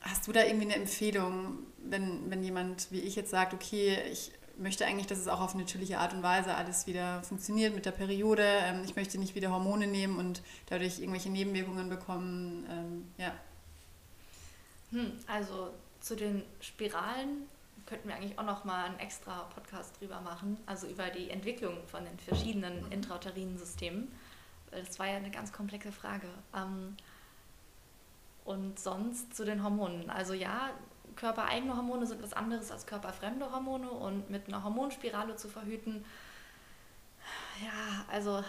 Hast 0.00 0.26
du 0.26 0.32
da 0.32 0.44
irgendwie 0.44 0.66
eine 0.66 0.74
Empfehlung, 0.74 1.58
wenn, 1.78 2.30
wenn 2.30 2.42
jemand 2.42 2.90
wie 2.90 3.00
ich 3.00 3.16
jetzt 3.16 3.30
sagt, 3.30 3.54
okay, 3.54 3.98
ich 4.10 4.32
möchte 4.58 4.86
eigentlich, 4.86 5.06
dass 5.06 5.18
es 5.18 5.28
auch 5.28 5.40
auf 5.40 5.54
natürliche 5.54 5.98
Art 5.98 6.12
und 6.12 6.22
Weise 6.22 6.54
alles 6.54 6.86
wieder 6.86 7.22
funktioniert 7.22 7.74
mit 7.74 7.86
der 7.86 7.92
Periode. 7.92 8.42
Ähm, 8.42 8.82
ich 8.84 8.96
möchte 8.96 9.18
nicht 9.18 9.34
wieder 9.34 9.50
Hormone 9.50 9.86
nehmen 9.86 10.18
und 10.18 10.42
dadurch 10.66 10.98
irgendwelche 10.98 11.30
Nebenwirkungen 11.30 11.88
bekommen. 11.88 12.66
Ähm, 12.70 13.12
ja. 13.16 13.32
Hm, 14.90 15.12
also 15.26 15.70
zu 16.00 16.16
den 16.16 16.42
Spiralen 16.60 17.46
könnten 17.86 18.08
wir 18.08 18.16
eigentlich 18.16 18.38
auch 18.38 18.44
noch 18.44 18.64
mal 18.64 18.84
einen 18.84 18.98
extra 18.98 19.44
Podcast 19.54 19.98
drüber 20.00 20.20
machen, 20.20 20.58
also 20.66 20.86
über 20.86 21.08
die 21.08 21.30
Entwicklung 21.30 21.74
von 21.86 22.04
den 22.04 22.18
verschiedenen 22.18 22.90
intrauterinen 22.92 23.56
Systemen. 23.58 24.12
Das 24.70 24.98
war 24.98 25.06
ja 25.06 25.16
eine 25.16 25.30
ganz 25.30 25.52
komplexe 25.52 25.92
Frage. 25.92 26.28
Ähm, 26.54 26.96
und 28.44 28.78
sonst 28.78 29.34
zu 29.34 29.44
den 29.44 29.62
Hormonen. 29.62 30.10
Also 30.10 30.34
ja, 30.34 30.70
körpereigene 31.18 31.76
Hormone 31.76 32.06
sind 32.06 32.22
was 32.22 32.32
anderes 32.32 32.70
als 32.70 32.86
körperfremde 32.86 33.52
Hormone 33.52 33.90
und 33.90 34.30
mit 34.30 34.48
einer 34.48 34.64
Hormonspirale 34.64 35.36
zu 35.36 35.48
verhüten, 35.48 36.04
ja, 37.62 38.04
also 38.10 38.44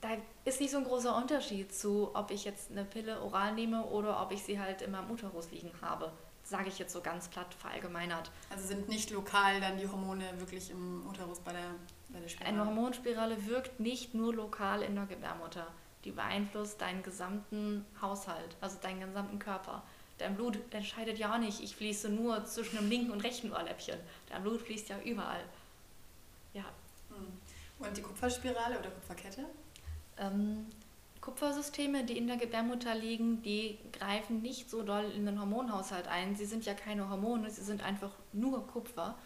da 0.00 0.08
ist 0.44 0.60
nicht 0.60 0.70
so 0.70 0.78
ein 0.78 0.84
großer 0.84 1.14
Unterschied 1.14 1.74
zu, 1.74 2.10
ob 2.14 2.30
ich 2.30 2.44
jetzt 2.44 2.70
eine 2.70 2.84
Pille 2.84 3.20
oral 3.20 3.54
nehme 3.54 3.84
oder 3.84 4.20
ob 4.22 4.32
ich 4.32 4.42
sie 4.42 4.58
halt 4.58 4.82
in 4.82 4.90
meinem 4.90 5.10
Uterus 5.10 5.50
liegen 5.50 5.70
habe. 5.82 6.10
Sage 6.42 6.68
ich 6.68 6.78
jetzt 6.78 6.92
so 6.92 7.00
ganz 7.00 7.28
platt 7.28 7.52
verallgemeinert. 7.54 8.30
Also 8.50 8.68
sind 8.68 8.88
nicht 8.88 9.10
lokal 9.10 9.60
dann 9.60 9.78
die 9.78 9.88
Hormone 9.88 10.24
wirklich 10.38 10.70
im 10.70 11.06
Uterus 11.06 11.40
bei 11.40 11.52
der, 11.52 11.70
bei 12.08 12.20
der 12.20 12.28
Spirale? 12.28 12.54
Eine 12.54 12.66
Hormonspirale 12.66 13.46
wirkt 13.46 13.80
nicht 13.80 14.14
nur 14.14 14.34
lokal 14.34 14.82
in 14.82 14.94
der 14.94 15.06
Gebärmutter. 15.06 15.66
Die 16.04 16.12
beeinflusst 16.12 16.80
deinen 16.80 17.02
gesamten 17.02 17.84
Haushalt, 18.00 18.56
also 18.60 18.78
deinen 18.80 19.00
gesamten 19.00 19.38
Körper. 19.40 19.82
Dein 20.18 20.34
Blut 20.34 20.58
entscheidet 20.72 21.18
ja 21.18 21.34
auch 21.34 21.38
nicht, 21.38 21.60
ich 21.60 21.76
fließe 21.76 22.08
nur 22.08 22.44
zwischen 22.46 22.76
dem 22.76 22.88
linken 22.88 23.10
und 23.10 23.20
rechten 23.20 23.52
Ohrläppchen. 23.52 23.98
Dein 24.30 24.42
Blut 24.42 24.62
fließt 24.62 24.88
ja 24.88 24.98
überall. 25.04 25.44
Ja. 26.54 26.64
Hm. 27.10 27.86
Und 27.86 27.96
die 27.96 28.02
Kupferspirale 28.02 28.78
oder 28.78 28.90
Kupferkette? 28.90 29.44
Ähm, 30.18 30.66
Kupfersysteme, 31.20 32.04
die 32.04 32.16
in 32.16 32.26
der 32.26 32.36
Gebärmutter 32.36 32.94
liegen, 32.94 33.42
die 33.42 33.78
greifen 33.92 34.42
nicht 34.42 34.70
so 34.70 34.82
doll 34.82 35.10
in 35.14 35.26
den 35.26 35.40
Hormonhaushalt 35.40 36.08
ein. 36.08 36.34
Sie 36.36 36.46
sind 36.46 36.64
ja 36.64 36.72
keine 36.72 37.10
Hormone, 37.10 37.50
sie 37.50 37.64
sind 37.64 37.82
einfach 37.82 38.12
nur 38.32 38.66
Kupfer. 38.66 39.16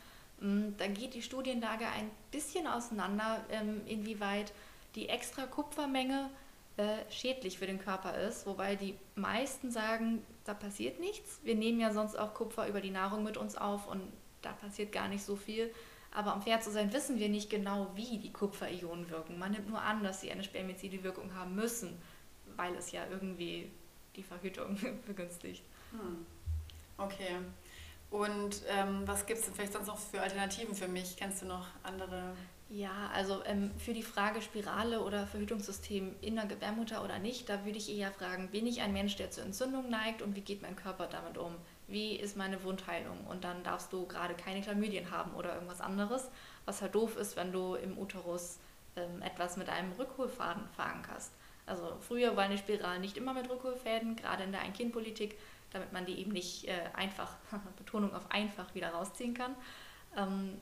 Hm, 0.40 0.74
da 0.78 0.86
geht 0.86 1.14
die 1.14 1.22
Studienlage 1.22 1.86
ein 1.86 2.10
bisschen 2.30 2.66
auseinander, 2.66 3.44
ähm, 3.50 3.82
inwieweit 3.86 4.52
die 4.94 5.08
extra 5.08 5.46
Kupfermenge 5.46 6.30
äh, 6.80 7.10
schädlich 7.10 7.58
für 7.58 7.66
den 7.66 7.78
Körper 7.78 8.14
ist, 8.14 8.46
wobei 8.46 8.74
die 8.74 8.94
meisten 9.14 9.70
sagen, 9.70 10.24
da 10.44 10.54
passiert 10.54 10.98
nichts. 10.98 11.40
Wir 11.44 11.54
nehmen 11.54 11.78
ja 11.78 11.92
sonst 11.92 12.16
auch 12.18 12.32
Kupfer 12.32 12.66
über 12.68 12.80
die 12.80 12.90
Nahrung 12.90 13.22
mit 13.22 13.36
uns 13.36 13.54
auf 13.54 13.86
und 13.86 14.00
da 14.40 14.52
passiert 14.52 14.90
gar 14.90 15.06
nicht 15.06 15.22
so 15.22 15.36
viel. 15.36 15.70
Aber 16.10 16.34
um 16.34 16.40
fair 16.40 16.60
zu 16.62 16.70
sein, 16.70 16.90
wissen 16.94 17.18
wir 17.18 17.28
nicht 17.28 17.50
genau, 17.50 17.88
wie 17.94 18.18
die 18.18 18.32
Kupferionen 18.32 19.10
wirken. 19.10 19.38
Man 19.38 19.52
nimmt 19.52 19.68
nur 19.68 19.82
an, 19.82 20.02
dass 20.02 20.22
sie 20.22 20.32
eine 20.32 20.42
spermizide 20.42 21.02
Wirkung 21.04 21.34
haben 21.34 21.54
müssen, 21.54 22.00
weil 22.56 22.74
es 22.76 22.92
ja 22.92 23.02
irgendwie 23.10 23.70
die 24.16 24.22
Verhütung 24.22 24.78
begünstigt. 25.06 25.62
Hm. 25.92 26.24
Okay. 26.96 27.36
Und 28.10 28.62
ähm, 28.68 29.02
was 29.04 29.26
gibt 29.26 29.40
es 29.40 29.44
denn 29.44 29.54
vielleicht 29.54 29.74
sonst 29.74 29.86
noch 29.86 29.98
für 29.98 30.22
Alternativen 30.22 30.74
für 30.74 30.88
mich? 30.88 31.16
Kennst 31.16 31.42
du 31.42 31.46
noch 31.46 31.66
andere 31.82 32.34
Ja, 32.72 33.10
also 33.12 33.42
ähm, 33.46 33.72
für 33.78 33.92
die 33.92 34.02
Frage 34.04 34.40
Spirale 34.40 35.00
oder 35.00 35.26
Verhütungssystem 35.26 36.14
in 36.20 36.36
der 36.36 36.46
Gebärmutter 36.46 37.02
oder 37.02 37.18
nicht, 37.18 37.48
da 37.48 37.64
würde 37.64 37.78
ich 37.78 37.92
eher 37.92 38.12
fragen, 38.12 38.48
bin 38.48 38.64
ich 38.64 38.80
ein 38.80 38.92
Mensch, 38.92 39.16
der 39.16 39.32
zur 39.32 39.42
Entzündung 39.42 39.90
neigt 39.90 40.22
und 40.22 40.36
wie 40.36 40.40
geht 40.40 40.62
mein 40.62 40.76
Körper 40.76 41.08
damit 41.08 41.36
um? 41.36 41.56
Wie 41.88 42.14
ist 42.14 42.36
meine 42.36 42.62
Wundheilung? 42.62 43.26
Und 43.26 43.42
dann 43.42 43.64
darfst 43.64 43.92
du 43.92 44.06
gerade 44.06 44.34
keine 44.34 44.62
Chlamydien 44.62 45.10
haben 45.10 45.34
oder 45.34 45.54
irgendwas 45.54 45.80
anderes, 45.80 46.30
was 46.64 46.80
halt 46.80 46.94
doof 46.94 47.16
ist, 47.16 47.34
wenn 47.34 47.50
du 47.50 47.74
im 47.74 47.98
Uterus 47.98 48.60
ähm, 48.94 49.20
etwas 49.20 49.56
mit 49.56 49.68
einem 49.68 49.90
Rückholfaden 49.90 50.68
verankerst. 50.76 51.32
Also 51.66 51.96
früher 51.98 52.36
waren 52.36 52.52
die 52.52 52.58
Spiralen 52.58 53.00
nicht 53.00 53.16
immer 53.16 53.34
mit 53.34 53.50
Rückholfäden, 53.50 54.14
gerade 54.14 54.44
in 54.44 54.52
der 54.52 54.60
Ein-Kind-Politik, 54.60 55.36
damit 55.72 55.92
man 55.92 56.06
die 56.06 56.20
eben 56.20 56.30
nicht 56.30 56.68
äh, 56.68 56.90
einfach, 56.94 57.34
Betonung 57.76 58.14
auf 58.14 58.30
einfach, 58.30 58.76
wieder 58.76 58.90
rausziehen 58.90 59.34
kann. 59.34 59.56
Ähm, 60.16 60.60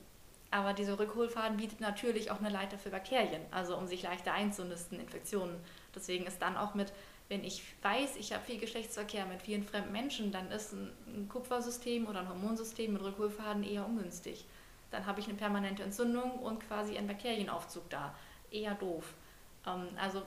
aber 0.51 0.73
dieser 0.73 0.97
Rückholfaden 0.97 1.57
bietet 1.57 1.79
natürlich 1.79 2.31
auch 2.31 2.39
eine 2.39 2.49
Leiter 2.49 2.77
für 2.77 2.89
Bakterien, 2.89 3.41
also 3.51 3.77
um 3.77 3.87
sich 3.87 4.03
leichter 4.03 4.33
einzunisten, 4.33 4.99
Infektionen. 4.99 5.59
Deswegen 5.93 6.25
ist 6.25 6.41
dann 6.41 6.57
auch 6.57 6.73
mit, 6.73 6.91
wenn 7.27 7.43
ich 7.43 7.63
weiß, 7.83 8.15
ich 8.15 8.33
habe 8.33 8.43
viel 8.43 8.59
Geschlechtsverkehr 8.59 9.25
mit 9.25 9.43
vielen 9.43 9.63
fremden 9.63 9.91
Menschen, 9.91 10.31
dann 10.31 10.51
ist 10.51 10.73
ein, 10.73 11.27
Kupfersystem 11.29 12.07
oder 12.07 12.21
ein 12.21 12.29
Hormonsystem 12.29 12.91
mit 12.93 13.03
Rückholfaden 13.03 13.63
eher 13.63 13.85
ungünstig. 13.85 14.45
Dann 14.89 15.05
habe 15.05 15.19
ich 15.19 15.27
eine 15.27 15.37
permanente 15.37 15.83
Entzündung 15.83 16.39
und 16.39 16.65
quasi 16.65 16.97
einen 16.97 17.07
Bakterienaufzug 17.07 17.87
da. 17.91 18.15
Eher 18.49 18.73
doof. 18.73 19.13
Ähm, 19.67 19.89
also 20.01 20.23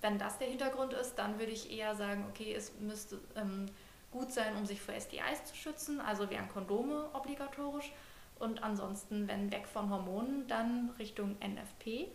wenn 0.00 0.18
das 0.18 0.38
der 0.38 0.48
Hintergrund 0.48 0.94
ist, 0.94 1.14
dann 1.14 1.38
würde 1.38 1.52
ich 1.52 1.70
eher 1.70 1.94
sagen, 1.94 2.26
okay, 2.28 2.54
es 2.54 2.72
müsste 2.80 3.20
ähm, 3.36 3.66
gut 4.10 4.32
sein, 4.32 4.56
um 4.56 4.66
sich 4.66 4.80
vor 4.80 4.94
STIs 4.94 5.44
zu 5.44 5.54
schützen, 5.54 6.00
also 6.00 6.28
wären 6.30 6.48
Kondome 6.48 7.08
obligatorisch 7.12 7.92
und 8.38 8.62
ansonsten, 8.62 9.28
wenn 9.28 9.50
weg 9.50 9.66
von 9.66 9.90
Hormonen, 9.90 10.46
dann 10.46 10.90
Richtung 10.98 11.36
NFP. 11.40 12.08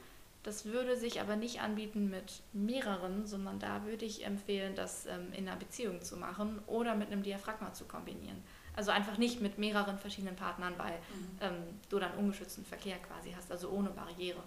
Das 0.43 0.65
würde 0.65 0.97
sich 0.97 1.21
aber 1.21 1.38
nicht 1.38 1.62
anbieten 1.62 2.09
mit 2.09 2.41
mehreren, 2.51 3.25
sondern 3.25 3.59
da 3.59 3.86
würde 3.86 4.03
ich 4.03 4.25
empfehlen, 4.25 4.75
das 4.75 5.05
ähm, 5.05 5.31
in 5.31 5.47
einer 5.47 5.57
Beziehung 5.57 6.01
zu 6.01 6.17
machen 6.17 6.59
oder 6.67 6.95
mit 6.95 7.12
einem 7.12 7.23
Diaphragma 7.23 7.73
zu 7.73 7.86
kombinieren. 7.86 8.43
Also 8.75 8.91
einfach 8.91 9.17
nicht 9.17 9.39
mit 9.39 9.57
mehreren 9.57 9.97
verschiedenen 9.99 10.36
Partnern, 10.36 10.73
weil 10.77 10.93
mhm. 10.93 11.38
ähm, 11.41 11.53
du 11.89 11.99
dann 11.99 12.13
ungeschützten 12.15 12.65
Verkehr 12.65 12.97
quasi 12.97 13.31
hast, 13.36 13.51
also 13.51 13.69
ohne 13.69 13.89
Barriere. 13.89 14.43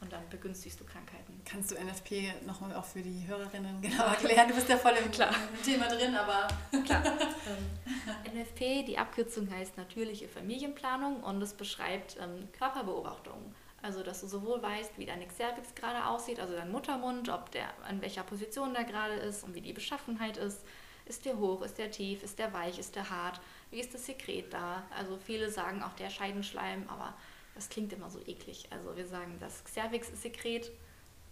Und 0.00 0.12
dann 0.12 0.28
begünstigst 0.28 0.78
du 0.78 0.84
Krankheiten. 0.84 1.40
Kannst 1.44 1.70
du 1.70 1.74
NFP 1.74 2.32
nochmal 2.46 2.74
auch 2.74 2.84
für 2.84 3.00
die 3.00 3.26
Hörerinnen 3.26 3.80
genau 3.80 4.04
erklären? 4.04 4.48
Du 4.48 4.54
bist 4.54 4.68
ja 4.68 4.76
voll 4.76 4.92
im, 4.92 5.10
Klar. 5.10 5.34
Thema 5.64 5.88
drin, 5.88 6.14
aber. 6.14 6.48
Klar. 6.84 7.02
ähm, 7.04 8.38
NFP, 8.38 8.84
die 8.84 8.98
Abkürzung 8.98 9.50
heißt 9.50 9.76
natürliche 9.78 10.28
Familienplanung 10.28 11.22
und 11.22 11.40
es 11.40 11.54
beschreibt 11.54 12.18
ähm, 12.20 12.48
Körperbeobachtungen. 12.52 13.54
Also, 13.82 14.02
dass 14.02 14.20
du 14.20 14.26
sowohl 14.26 14.62
weißt, 14.62 14.98
wie 14.98 15.06
dein 15.06 15.22
Cervix 15.30 15.74
gerade 15.74 16.06
aussieht, 16.06 16.40
also 16.40 16.54
dein 16.54 16.70
Muttermund, 16.70 17.28
ob 17.28 17.50
der 17.52 17.68
an 17.84 18.02
welcher 18.02 18.22
Position 18.22 18.74
der 18.74 18.84
gerade 18.84 19.14
ist 19.14 19.44
und 19.44 19.54
wie 19.54 19.60
die 19.60 19.72
Beschaffenheit 19.72 20.36
ist. 20.36 20.62
Ist 21.06 21.24
der 21.24 21.38
hoch, 21.38 21.62
ist 21.62 21.78
der 21.78 21.90
tief, 21.90 22.24
ist 22.24 22.38
der 22.38 22.52
weich, 22.52 22.80
ist 22.80 22.96
der 22.96 23.10
hart? 23.10 23.40
Wie 23.70 23.78
ist 23.78 23.94
das 23.94 24.06
Sekret 24.06 24.52
da? 24.52 24.82
Also, 24.96 25.16
viele 25.16 25.50
sagen 25.50 25.82
auch 25.82 25.94
der 25.94 26.10
Scheidenschleim, 26.10 26.88
aber 26.88 27.14
das 27.56 27.68
klingt 27.68 27.92
immer 27.92 28.10
so 28.10 28.20
eklig. 28.20 28.68
Also 28.70 28.96
wir 28.96 29.06
sagen 29.06 29.36
das 29.40 29.64
Cervix-Sekret 29.64 30.70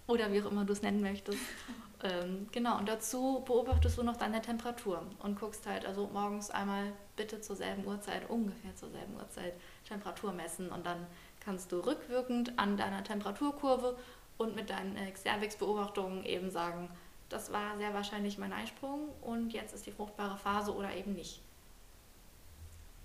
oder 0.07 0.33
wie 0.33 0.43
auch 0.43 0.51
immer 0.51 0.65
du 0.65 0.73
es 0.73 0.83
nennen 0.83 1.01
möchtest. 1.01 1.39
ähm, 2.03 2.49
genau, 2.51 2.79
und 2.79 2.89
dazu 2.89 3.43
beobachtest 3.47 3.99
du 3.99 4.03
noch 4.03 4.17
deine 4.17 4.43
Temperatur 4.43 5.07
und 5.21 5.39
guckst 5.39 5.67
halt, 5.67 5.87
also 5.87 6.09
morgens 6.13 6.51
einmal 6.51 6.93
bitte 7.17 7.41
zur 7.41 7.57
selben 7.57 7.87
Uhrzeit, 7.87 8.29
ungefähr 8.29 8.75
zur 8.75 8.91
selben 8.91 9.15
Uhrzeit, 9.15 9.55
Temperatur 9.87 10.33
messen 10.33 10.71
und 10.71 10.85
dann 10.85 11.07
kannst 11.41 11.71
du 11.71 11.81
rückwirkend 11.81 12.59
an 12.59 12.77
deiner 12.77 13.05
Temperaturkurve 13.05 13.97
und 14.39 14.57
mit 14.57 14.71
deinen 14.71 14.97
äh, 14.97 15.15
Cervix-Beobachtungen 15.15 16.25
eben 16.25 16.51
sagen, 16.51 16.89
das 17.29 17.53
war 17.53 17.77
sehr 17.79 17.95
wahrscheinlich 17.95 18.39
mein 18.39 18.53
Eisprung 18.53 19.09
und 19.23 19.53
jetzt 19.53 19.75
ist 19.75 19.87
die 19.87 19.93
fruchtbare 19.93 20.39
Phase 20.39 20.75
oder 20.75 20.95
eben 20.95 21.15
nicht. 21.15 21.41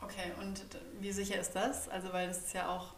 Okay, 0.01 0.31
und 0.39 0.63
wie 1.01 1.11
sicher 1.11 1.39
ist 1.39 1.53
das? 1.53 1.89
Also, 1.89 2.13
weil 2.13 2.27
das 2.27 2.45
ist 2.45 2.53
ja 2.53 2.69
auch 2.69 2.93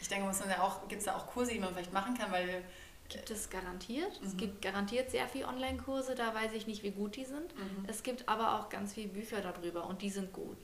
ich 0.00 0.08
denke, 0.08 0.26
muss 0.26 0.40
man 0.40 0.50
ja 0.50 0.62
auch, 0.62 0.86
gibt 0.88 1.00
es 1.00 1.06
da 1.06 1.16
auch 1.16 1.26
Kurse, 1.26 1.52
die 1.52 1.58
man 1.58 1.72
vielleicht 1.72 1.92
machen 1.92 2.16
kann, 2.16 2.30
weil. 2.32 2.64
Gibt 3.08 3.30
es 3.30 3.48
garantiert. 3.48 4.20
Mhm. 4.20 4.26
Es 4.26 4.36
gibt 4.36 4.60
garantiert 4.60 5.10
sehr 5.10 5.26
viele 5.28 5.48
Online-Kurse, 5.48 6.14
da 6.14 6.34
weiß 6.34 6.52
ich 6.52 6.66
nicht, 6.66 6.82
wie 6.82 6.90
gut 6.90 7.16
die 7.16 7.24
sind. 7.24 7.56
Mhm. 7.56 7.84
Es 7.86 8.02
gibt 8.02 8.28
aber 8.28 8.58
auch 8.60 8.68
ganz 8.68 8.92
viele 8.92 9.08
Bücher 9.08 9.40
darüber 9.40 9.86
und 9.86 10.02
die 10.02 10.10
sind 10.10 10.32
gut. 10.32 10.58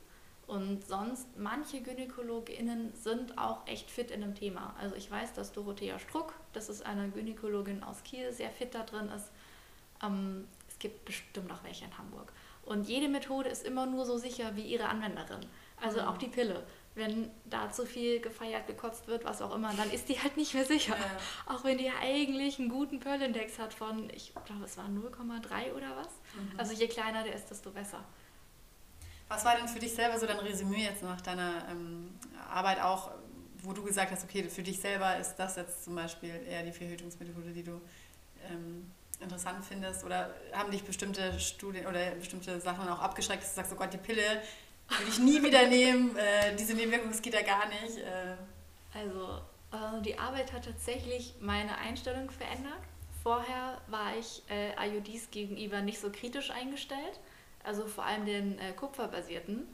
Und 0.47 0.87
sonst, 0.87 1.27
manche 1.39 1.81
GynäkologInnen 1.81 2.93
sind 2.95 3.39
auch 3.39 3.67
echt 3.67 3.91
fit 3.91 4.11
in 4.11 4.21
dem 4.21 4.35
Thema. 4.35 4.75
Also 4.79 4.95
ich 4.95 5.11
weiß, 5.11 5.33
dass 5.33 5.53
Dorothea 5.53 5.99
Struck, 5.99 6.35
das 6.53 6.69
ist 6.69 6.85
eine 6.85 7.09
Gynäkologin 7.09 7.83
aus 7.83 8.03
Kiel, 8.03 8.31
sehr 8.31 8.51
fit 8.51 8.75
da 8.75 8.83
drin 8.83 9.09
ist. 9.09 9.31
Ähm, 10.03 10.47
es 10.69 10.79
gibt 10.79 11.07
bestimmt 11.07 11.51
auch 11.51 11.65
welche 11.65 11.87
in 11.87 11.97
Hamburg. 11.97 12.31
Und 12.67 12.89
jede 12.89 13.09
Methode 13.09 13.49
ist 13.49 13.65
immer 13.65 13.87
nur 13.87 14.05
so 14.05 14.19
sicher 14.19 14.55
wie 14.55 14.63
ihre 14.63 14.89
Anwenderin. 14.89 15.47
Also 15.81 16.03
mhm. 16.03 16.09
auch 16.09 16.19
die 16.19 16.29
Pille 16.29 16.63
wenn 16.95 17.31
da 17.45 17.73
zu 17.73 17.87
viel 17.87 18.21
gefeiert, 18.21 18.67
gekotzt 18.67 19.09
wird, 19.09 19.25
was 19.25 19.43
auch 19.43 19.55
immer, 19.55 19.73
dann 19.75 19.91
ist 19.91 20.09
die 20.09 20.21
halt 20.21 20.37
nicht 20.37 20.55
mehr 20.55 20.65
sicher. 20.65 20.97
Ja. 20.97 21.55
Auch 21.55 21.65
wenn 21.65 21.77
die 21.79 21.91
eigentlich 21.91 22.59
einen 22.59 22.69
guten 22.69 23.01
Pearl-Index 23.01 23.59
hat 23.59 23.75
von, 23.75 24.09
ich 24.11 24.33
glaube, 24.45 24.65
es 24.65 24.77
war 24.77 24.87
0,3 24.87 25.73
oder 25.73 25.97
was. 25.97 26.09
Mhm. 26.35 26.59
Also 26.59 26.73
je 26.73 26.87
kleiner 26.87 27.25
der 27.25 27.35
ist, 27.35 27.51
desto 27.51 27.71
besser. 27.71 28.05
Was 29.29 29.45
war 29.45 29.57
denn 29.57 29.67
für 29.67 29.81
dich 29.81 29.93
selber 29.93 30.19
so 30.19 30.27
dein 30.27 30.39
Resümee 30.39 30.85
jetzt 30.85 31.03
nach 31.03 31.21
deiner 31.21 31.67
ähm, 31.69 32.15
Arbeit 32.49 32.81
auch, 32.81 33.11
wo 33.63 33.73
du 33.73 33.83
gesagt 33.83 34.13
hast, 34.13 34.23
okay, 34.25 34.45
für 34.49 34.63
dich 34.63 34.79
selber 34.79 35.17
ist 35.19 35.37
das 35.37 35.57
jetzt 35.57 35.85
zum 35.85 35.97
Beispiel 35.97 36.31
eher 36.49 36.63
die 36.63 36.73
Verhütungsmethode, 36.73 37.51
die 37.53 37.65
du 37.65 37.81
ähm, 38.49 38.91
interessant 39.21 39.65
findest? 39.65 40.05
Oder 40.05 40.33
haben 40.53 40.71
dich 40.71 40.85
bestimmte 40.85 41.41
Studien 41.41 41.87
oder 41.87 42.13
bestimmte 42.13 42.61
Sachen 42.61 42.87
auch 42.89 43.01
abgeschreckt, 43.01 43.43
dass 43.43 43.51
du 43.51 43.57
sagst, 43.57 43.73
oh 43.73 43.77
Gott, 43.77 43.93
die 43.93 43.99
Pille, 43.99 44.43
würde 44.99 45.11
ich 45.11 45.19
nie 45.19 45.43
wieder 45.43 45.67
nehmen. 45.67 46.17
Äh, 46.17 46.55
diese 46.57 46.75
Nebenwirkung, 46.75 47.11
das 47.11 47.23
geht 47.23 47.35
ja 47.35 47.43
gar 47.43 47.67
nicht. 47.69 47.99
Äh. 47.99 48.37
Also, 48.95 49.41
äh, 49.73 50.03
die 50.03 50.19
Arbeit 50.19 50.53
hat 50.53 50.65
tatsächlich 50.65 51.35
meine 51.41 51.77
Einstellung 51.79 52.31
verändert. 52.31 52.81
Vorher 53.23 53.81
war 53.89 54.17
ich 54.19 54.43
äh, 54.51 54.73
IODs 54.89 55.31
gegenüber 55.31 55.81
nicht 55.81 55.99
so 55.99 56.11
kritisch 56.11 56.51
eingestellt, 56.51 57.21
also 57.63 57.87
vor 57.87 58.05
allem 58.05 58.27
den 58.27 58.59
äh, 58.59 58.73
Kupferbasierten. 58.73 59.67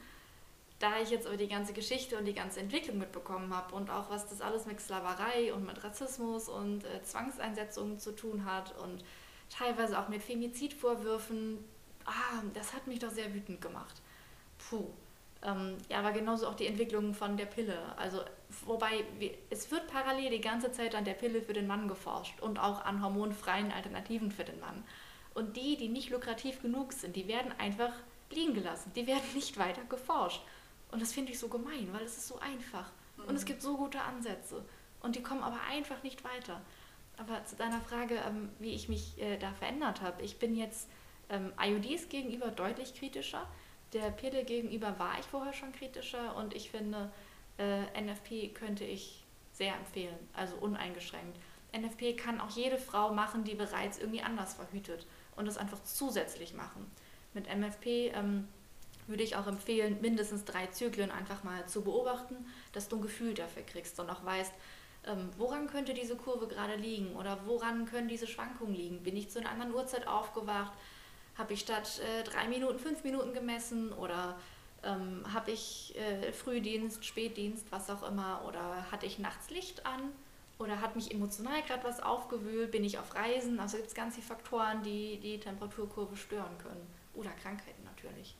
Da 0.79 1.01
ich 1.03 1.11
jetzt 1.11 1.27
aber 1.27 1.37
die 1.37 1.49
ganze 1.49 1.73
Geschichte 1.73 2.17
und 2.17 2.25
die 2.25 2.33
ganze 2.33 2.61
Entwicklung 2.61 2.99
mitbekommen 2.99 3.55
habe 3.55 3.75
und 3.75 3.91
auch 3.91 4.09
was 4.09 4.29
das 4.29 4.41
alles 4.41 4.65
mit 4.65 4.81
Sklaverei 4.81 5.53
und 5.53 5.67
mit 5.67 5.83
Rassismus 5.83 6.49
und 6.49 6.85
äh, 6.85 7.03
Zwangseinsetzungen 7.03 7.99
zu 7.99 8.13
tun 8.13 8.45
hat 8.45 8.79
und 8.79 9.05
teilweise 9.51 9.99
auch 9.99 10.09
mit 10.09 10.23
Femizidvorwürfen, 10.23 11.59
ah, 12.07 12.43
das 12.55 12.73
hat 12.73 12.87
mich 12.87 13.01
doch 13.01 13.11
sehr 13.11 13.35
wütend 13.35 13.61
gemacht. 13.61 14.01
Puh. 14.59 14.87
Ähm, 15.43 15.79
ja, 15.89 15.99
aber 16.01 16.13
genauso 16.13 16.47
auch 16.49 16.55
die 16.55 16.67
Entwicklung 16.67 17.15
von 17.15 17.37
der 17.37 17.47
Pille. 17.47 17.79
Also, 17.97 18.21
wobei 18.67 19.05
es 19.49 19.71
wird 19.71 19.87
parallel 19.87 20.31
die 20.31 20.41
ganze 20.41 20.71
Zeit 20.71 20.95
an 20.95 21.05
der 21.05 21.15
Pille 21.15 21.41
für 21.41 21.55
den 21.55 21.67
Mann 21.67 21.89
geforscht 21.89 22.41
und 22.41 22.59
auch 22.59 22.85
an 22.85 23.03
hormonfreien 23.03 23.73
Alternativen 23.73 24.31
für 24.31 24.45
den 24.45 24.61
Mann. 24.61 24.85
Und 25.33 25.57
die, 25.57 25.77
die 25.77 25.89
nicht 25.89 26.11
lukrativ 26.11 26.61
genug 26.61 26.93
sind, 26.93 27.17
die 27.17 27.27
werden 27.27 27.53
einfach 27.59 27.93
liegen 28.31 28.55
gelassen. 28.55 28.93
Die 28.95 29.07
werden 29.07 29.25
nicht 29.35 29.57
weiter 29.59 29.83
geforscht. 29.89 30.43
Und 30.91 31.01
das 31.01 31.13
finde 31.13 31.33
ich 31.33 31.39
so 31.39 31.49
gemein, 31.49 31.89
weil 31.93 32.05
es 32.05 32.19
ist 32.19 32.29
so 32.29 32.39
einfach. 32.39 32.91
Mhm. 33.17 33.25
Und 33.25 33.35
es 33.35 33.43
mhm. 33.43 33.47
gibt 33.47 33.63
so 33.63 33.77
gute 33.77 34.01
Ansätze. 34.03 34.63
Und 35.01 35.17
die 35.17 35.23
kommen 35.23 35.43
aber 35.43 35.61
einfach 35.71 36.03
nicht 36.03 36.23
weiter. 36.25 36.61
Aber 37.17 37.45
zu 37.45 37.57
deiner 37.57 37.81
Frage, 37.81 38.17
ähm, 38.27 38.51
wie 38.59 38.75
ich 38.75 38.89
mich 38.89 39.21
äh, 39.21 39.39
da 39.39 39.53
verändert 39.53 40.03
habe. 40.03 40.23
Ich 40.23 40.39
bin 40.39 40.55
jetzt 40.55 40.89
ähm, 41.31 41.53
IODs 41.59 42.09
gegenüber 42.09 42.49
deutlich 42.49 42.95
kritischer 42.95 43.47
der 43.93 44.11
Pille 44.11 44.45
gegenüber 44.45 44.99
war 44.99 45.19
ich 45.19 45.27
vorher 45.27 45.53
schon 45.53 45.73
kritischer 45.73 46.37
und 46.37 46.55
ich 46.55 46.71
finde, 46.71 47.11
äh, 47.59 48.01
NFP 48.01 48.49
könnte 48.49 48.85
ich 48.85 49.25
sehr 49.53 49.75
empfehlen, 49.75 50.17
also 50.33 50.57
uneingeschränkt. 50.57 51.39
NFP 51.73 52.15
kann 52.15 52.41
auch 52.41 52.51
jede 52.51 52.79
Frau 52.79 53.13
machen, 53.13 53.45
die 53.45 53.55
bereits 53.55 53.99
irgendwie 53.99 54.23
anders 54.23 54.55
verhütet 54.55 55.07
und 55.37 55.47
das 55.47 55.59
einfach 55.59 55.83
zusätzlich 55.85 56.55
machen. 56.55 56.91
Mit 57.35 57.47
MFP 57.47 58.09
ähm, 58.09 58.49
würde 59.07 59.23
ich 59.23 59.37
auch 59.37 59.47
empfehlen, 59.47 59.99
mindestens 60.01 60.45
drei 60.45 60.67
Zyklen 60.69 61.11
einfach 61.11 61.45
mal 61.45 61.67
zu 61.67 61.83
beobachten, 61.83 62.37
dass 62.73 62.89
du 62.89 62.97
ein 62.97 63.03
Gefühl 63.03 63.35
dafür 63.35 63.63
kriegst 63.63 63.99
und 64.01 64.11
auch 64.11 64.25
weißt, 64.25 64.53
ähm, 65.07 65.31
woran 65.39 65.67
könnte 65.67 65.95
diese 65.95 66.17
Kurve 66.17 66.47
gerade 66.47 66.77
liegen 66.77 67.15
oder 67.17 67.47
woran 67.47 67.87
können 67.87 68.09
diese 68.09 68.27
Schwankungen 68.27 68.75
liegen. 68.75 69.03
Bin 69.03 69.17
ich 69.17 69.31
zu 69.31 69.41
einer 69.41 69.51
anderen 69.51 69.75
Uhrzeit 69.75 70.07
aufgewacht? 70.07 70.73
Habe 71.41 71.55
ich 71.55 71.61
statt 71.61 72.03
äh, 72.05 72.23
drei 72.23 72.49
Minuten 72.49 72.79
fünf 72.79 73.03
Minuten 73.03 73.33
gemessen 73.33 73.95
oder 73.95 74.37
ähm, 74.85 75.25
habe 75.33 75.51
ich 75.53 75.95
äh, 75.97 76.33
Frühdienst, 76.33 77.03
Spätdienst, 77.03 77.65
was 77.73 77.89
auch 77.89 78.03
immer 78.03 78.43
oder 78.47 78.91
hatte 78.93 79.07
ich 79.07 79.19
nachts 79.19 79.49
Licht 79.49 79.87
an 79.87 80.13
oder 80.59 80.83
hat 80.83 80.97
mich 80.97 81.11
emotional 81.11 81.63
gerade 81.63 81.83
was 81.83 82.01
aufgewühlt, 82.03 82.71
bin 82.71 82.85
ich 82.85 82.99
auf 82.99 83.15
Reisen. 83.15 83.59
Also 83.59 83.79
gibt 83.79 83.89
es 83.89 83.95
ganz 83.95 84.17
viele 84.17 84.27
Faktoren, 84.27 84.83
die 84.83 85.19
die 85.19 85.41
Temperaturkurve 85.41 86.15
stören 86.15 86.59
können 86.59 86.87
oder 87.15 87.31
Krankheiten 87.31 87.85
natürlich. 87.85 88.37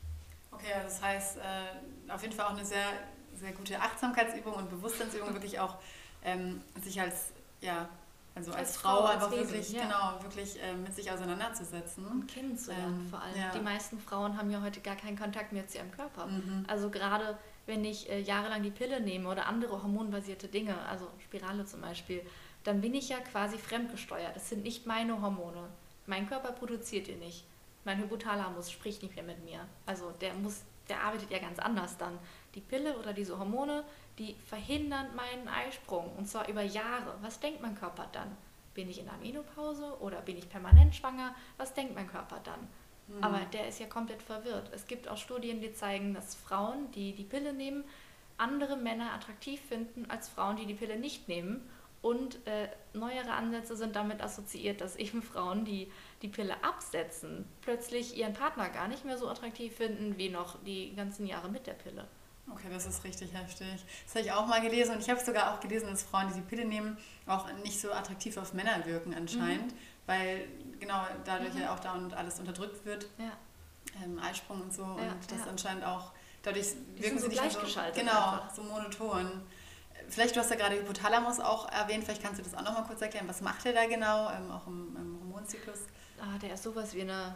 Okay, 0.51 0.71
also 0.73 0.85
das 0.85 1.01
heißt 1.01 1.37
äh, 1.37 2.11
auf 2.11 2.21
jeden 2.21 2.35
Fall 2.35 2.45
auch 2.45 2.55
eine 2.55 2.65
sehr, 2.65 2.85
sehr 3.33 3.53
gute 3.53 3.79
Achtsamkeitsübung 3.79 4.53
und 4.53 4.69
Bewusstseinsübung, 4.69 5.33
wirklich 5.33 5.59
auch 5.59 5.77
ähm, 6.23 6.61
sich 6.83 7.01
als, 7.01 7.31
ja, 7.61 7.89
also 8.33 8.51
als, 8.51 8.59
als 8.59 8.77
Frau, 8.77 8.97
Frau 8.97 9.05
einfach 9.05 9.31
Wesen, 9.31 9.49
wirklich, 9.49 9.71
ja. 9.71 9.83
genau, 9.83 10.23
wirklich 10.23 10.61
äh, 10.61 10.73
mit 10.73 10.95
sich 10.95 11.11
auseinanderzusetzen. 11.11 12.05
Und 12.05 12.27
kennenzulernen 12.27 13.01
ähm, 13.01 13.09
vor 13.09 13.21
allem. 13.21 13.37
Ja. 13.37 13.51
Die 13.51 13.59
meisten 13.59 13.99
Frauen 13.99 14.37
haben 14.37 14.49
ja 14.49 14.61
heute 14.61 14.79
gar 14.79 14.95
keinen 14.95 15.17
Kontakt 15.17 15.51
mehr 15.51 15.67
zu 15.67 15.79
ihrem 15.79 15.91
Körper. 15.91 16.27
Mhm. 16.27 16.65
Also 16.67 16.89
gerade 16.89 17.37
wenn 17.65 17.83
ich 17.83 18.09
äh, 18.09 18.21
jahrelang 18.21 18.63
die 18.63 18.71
Pille 18.71 19.01
nehme 19.01 19.29
oder 19.29 19.47
andere 19.47 19.83
hormonbasierte 19.83 20.47
Dinge, 20.47 20.77
also 20.87 21.07
Spirale 21.23 21.65
zum 21.65 21.81
Beispiel, 21.81 22.21
dann 22.63 22.81
bin 22.81 22.93
ich 22.93 23.09
ja 23.09 23.17
quasi 23.19 23.57
fremdgesteuert. 23.57 24.35
Das 24.35 24.49
sind 24.49 24.63
nicht 24.63 24.85
meine 24.85 25.21
Hormone. 25.21 25.67
Mein 26.05 26.27
Körper 26.27 26.51
produziert 26.51 27.07
die 27.07 27.15
nicht. 27.15 27.45
Mein 27.83 27.99
Hypothalamus 27.99 28.71
spricht 28.71 29.01
nicht 29.01 29.15
mehr 29.15 29.25
mit 29.25 29.43
mir. 29.43 29.67
Also 29.85 30.11
der 30.21 30.33
muss, 30.35 30.61
der 30.91 31.01
arbeitet 31.01 31.31
ja 31.31 31.39
ganz 31.39 31.57
anders 31.57 31.97
dann. 31.97 32.19
Die 32.53 32.59
Pille 32.59 32.97
oder 32.97 33.13
diese 33.13 33.39
Hormone, 33.39 33.85
die 34.17 34.35
verhindern 34.45 35.07
meinen 35.15 35.47
Eisprung 35.47 36.13
und 36.17 36.27
zwar 36.27 36.49
über 36.49 36.61
Jahre. 36.61 37.15
Was 37.21 37.39
denkt 37.39 37.61
mein 37.61 37.75
Körper 37.75 38.07
dann? 38.11 38.35
Bin 38.73 38.89
ich 38.89 38.99
in 38.99 39.05
der 39.05 39.15
Menopause 39.15 39.97
oder 40.01 40.19
bin 40.19 40.37
ich 40.37 40.49
permanent 40.49 40.93
schwanger? 40.93 41.33
Was 41.55 41.73
denkt 41.73 41.95
mein 41.95 42.09
Körper 42.09 42.41
dann? 42.43 42.67
Mhm. 43.07 43.23
Aber 43.23 43.39
der 43.53 43.69
ist 43.69 43.79
ja 43.79 43.85
komplett 43.85 44.21
verwirrt. 44.21 44.69
Es 44.73 44.85
gibt 44.85 45.07
auch 45.07 45.15
Studien, 45.15 45.61
die 45.61 45.71
zeigen, 45.71 46.13
dass 46.13 46.35
Frauen, 46.35 46.91
die 46.91 47.13
die 47.13 47.23
Pille 47.23 47.53
nehmen, 47.53 47.85
andere 48.37 48.75
Männer 48.75 49.13
attraktiv 49.13 49.61
finden 49.61 50.09
als 50.09 50.27
Frauen, 50.27 50.57
die 50.57 50.65
die 50.65 50.73
Pille 50.73 50.99
nicht 50.99 51.29
nehmen. 51.29 51.69
Und 52.01 52.45
äh, 52.47 52.67
neuere 52.93 53.31
Ansätze 53.31 53.77
sind 53.77 53.95
damit 53.95 54.21
assoziiert, 54.21 54.81
dass 54.81 54.97
eben 54.97 55.21
Frauen, 55.21 55.63
die 55.63 55.89
die 56.21 56.27
Pille 56.27 56.63
absetzen, 56.63 57.45
plötzlich 57.61 58.17
ihren 58.17 58.33
Partner 58.33 58.69
gar 58.69 58.87
nicht 58.87 59.05
mehr 59.05 59.17
so 59.17 59.27
attraktiv 59.27 59.75
finden 59.75 60.17
wie 60.17 60.29
noch 60.29 60.61
die 60.63 60.95
ganzen 60.95 61.25
Jahre 61.25 61.49
mit 61.49 61.67
der 61.67 61.73
Pille. 61.73 62.07
Okay, 62.49 62.67
das 62.71 62.85
ist 62.85 63.03
richtig 63.03 63.33
heftig. 63.33 63.85
Das 64.05 64.15
habe 64.15 64.25
ich 64.25 64.31
auch 64.31 64.45
mal 64.47 64.61
gelesen 64.61 64.95
und 64.95 65.01
ich 65.01 65.09
habe 65.09 65.19
sogar 65.19 65.53
auch 65.53 65.59
gelesen, 65.59 65.89
dass 65.89 66.03
Frauen, 66.03 66.27
die 66.27 66.33
die 66.33 66.41
Pille 66.41 66.65
nehmen, 66.65 66.97
auch 67.25 67.51
nicht 67.63 67.79
so 67.79 67.91
attraktiv 67.91 68.37
auf 68.37 68.53
Männer 68.53 68.85
wirken 68.85 69.13
anscheinend, 69.13 69.71
mhm. 69.71 69.77
weil 70.05 70.47
genau 70.79 71.05
dadurch 71.23 71.53
mhm. 71.53 71.61
ja 71.61 71.73
auch 71.73 71.79
da 71.79 71.93
und 71.93 72.13
alles 72.13 72.39
unterdrückt 72.39 72.85
wird. 72.85 73.07
Ja. 73.17 73.31
Ähm, 74.03 74.19
Eisprung 74.19 74.61
und 74.61 74.73
so 74.73 74.83
ja, 74.83 75.11
und 75.11 75.31
das 75.31 75.39
ja. 75.39 75.45
anscheinend 75.47 75.85
auch 75.85 76.11
dadurch 76.43 76.67
die 76.97 77.03
wirken 77.03 77.17
sie 77.17 77.23
so 77.23 77.41
nicht 77.41 77.51
so 77.51 77.59
genau 77.59 78.11
einfach. 78.11 78.53
so 78.53 78.63
monoton. 78.63 79.43
Vielleicht, 80.09 80.35
du 80.35 80.39
hast 80.39 80.49
ja 80.49 80.57
gerade 80.57 80.75
Hypothalamus 80.75 81.39
auch 81.39 81.71
erwähnt, 81.71 82.03
vielleicht 82.03 82.23
kannst 82.23 82.39
du 82.39 82.43
das 82.43 82.53
auch 82.53 82.63
noch 82.63 82.73
mal 82.73 82.83
kurz 82.83 83.01
erklären. 83.01 83.27
Was 83.27 83.41
macht 83.41 83.63
der 83.63 83.73
da 83.73 83.85
genau, 83.85 84.29
ähm, 84.29 84.51
auch 84.51 84.67
im, 84.67 84.95
im 84.95 85.19
Hormonzyklus? 85.21 85.79
Ah, 86.21 86.37
der 86.37 86.53
ist 86.53 86.63
sowas 86.63 86.93
wie 86.93 87.01
eine 87.01 87.35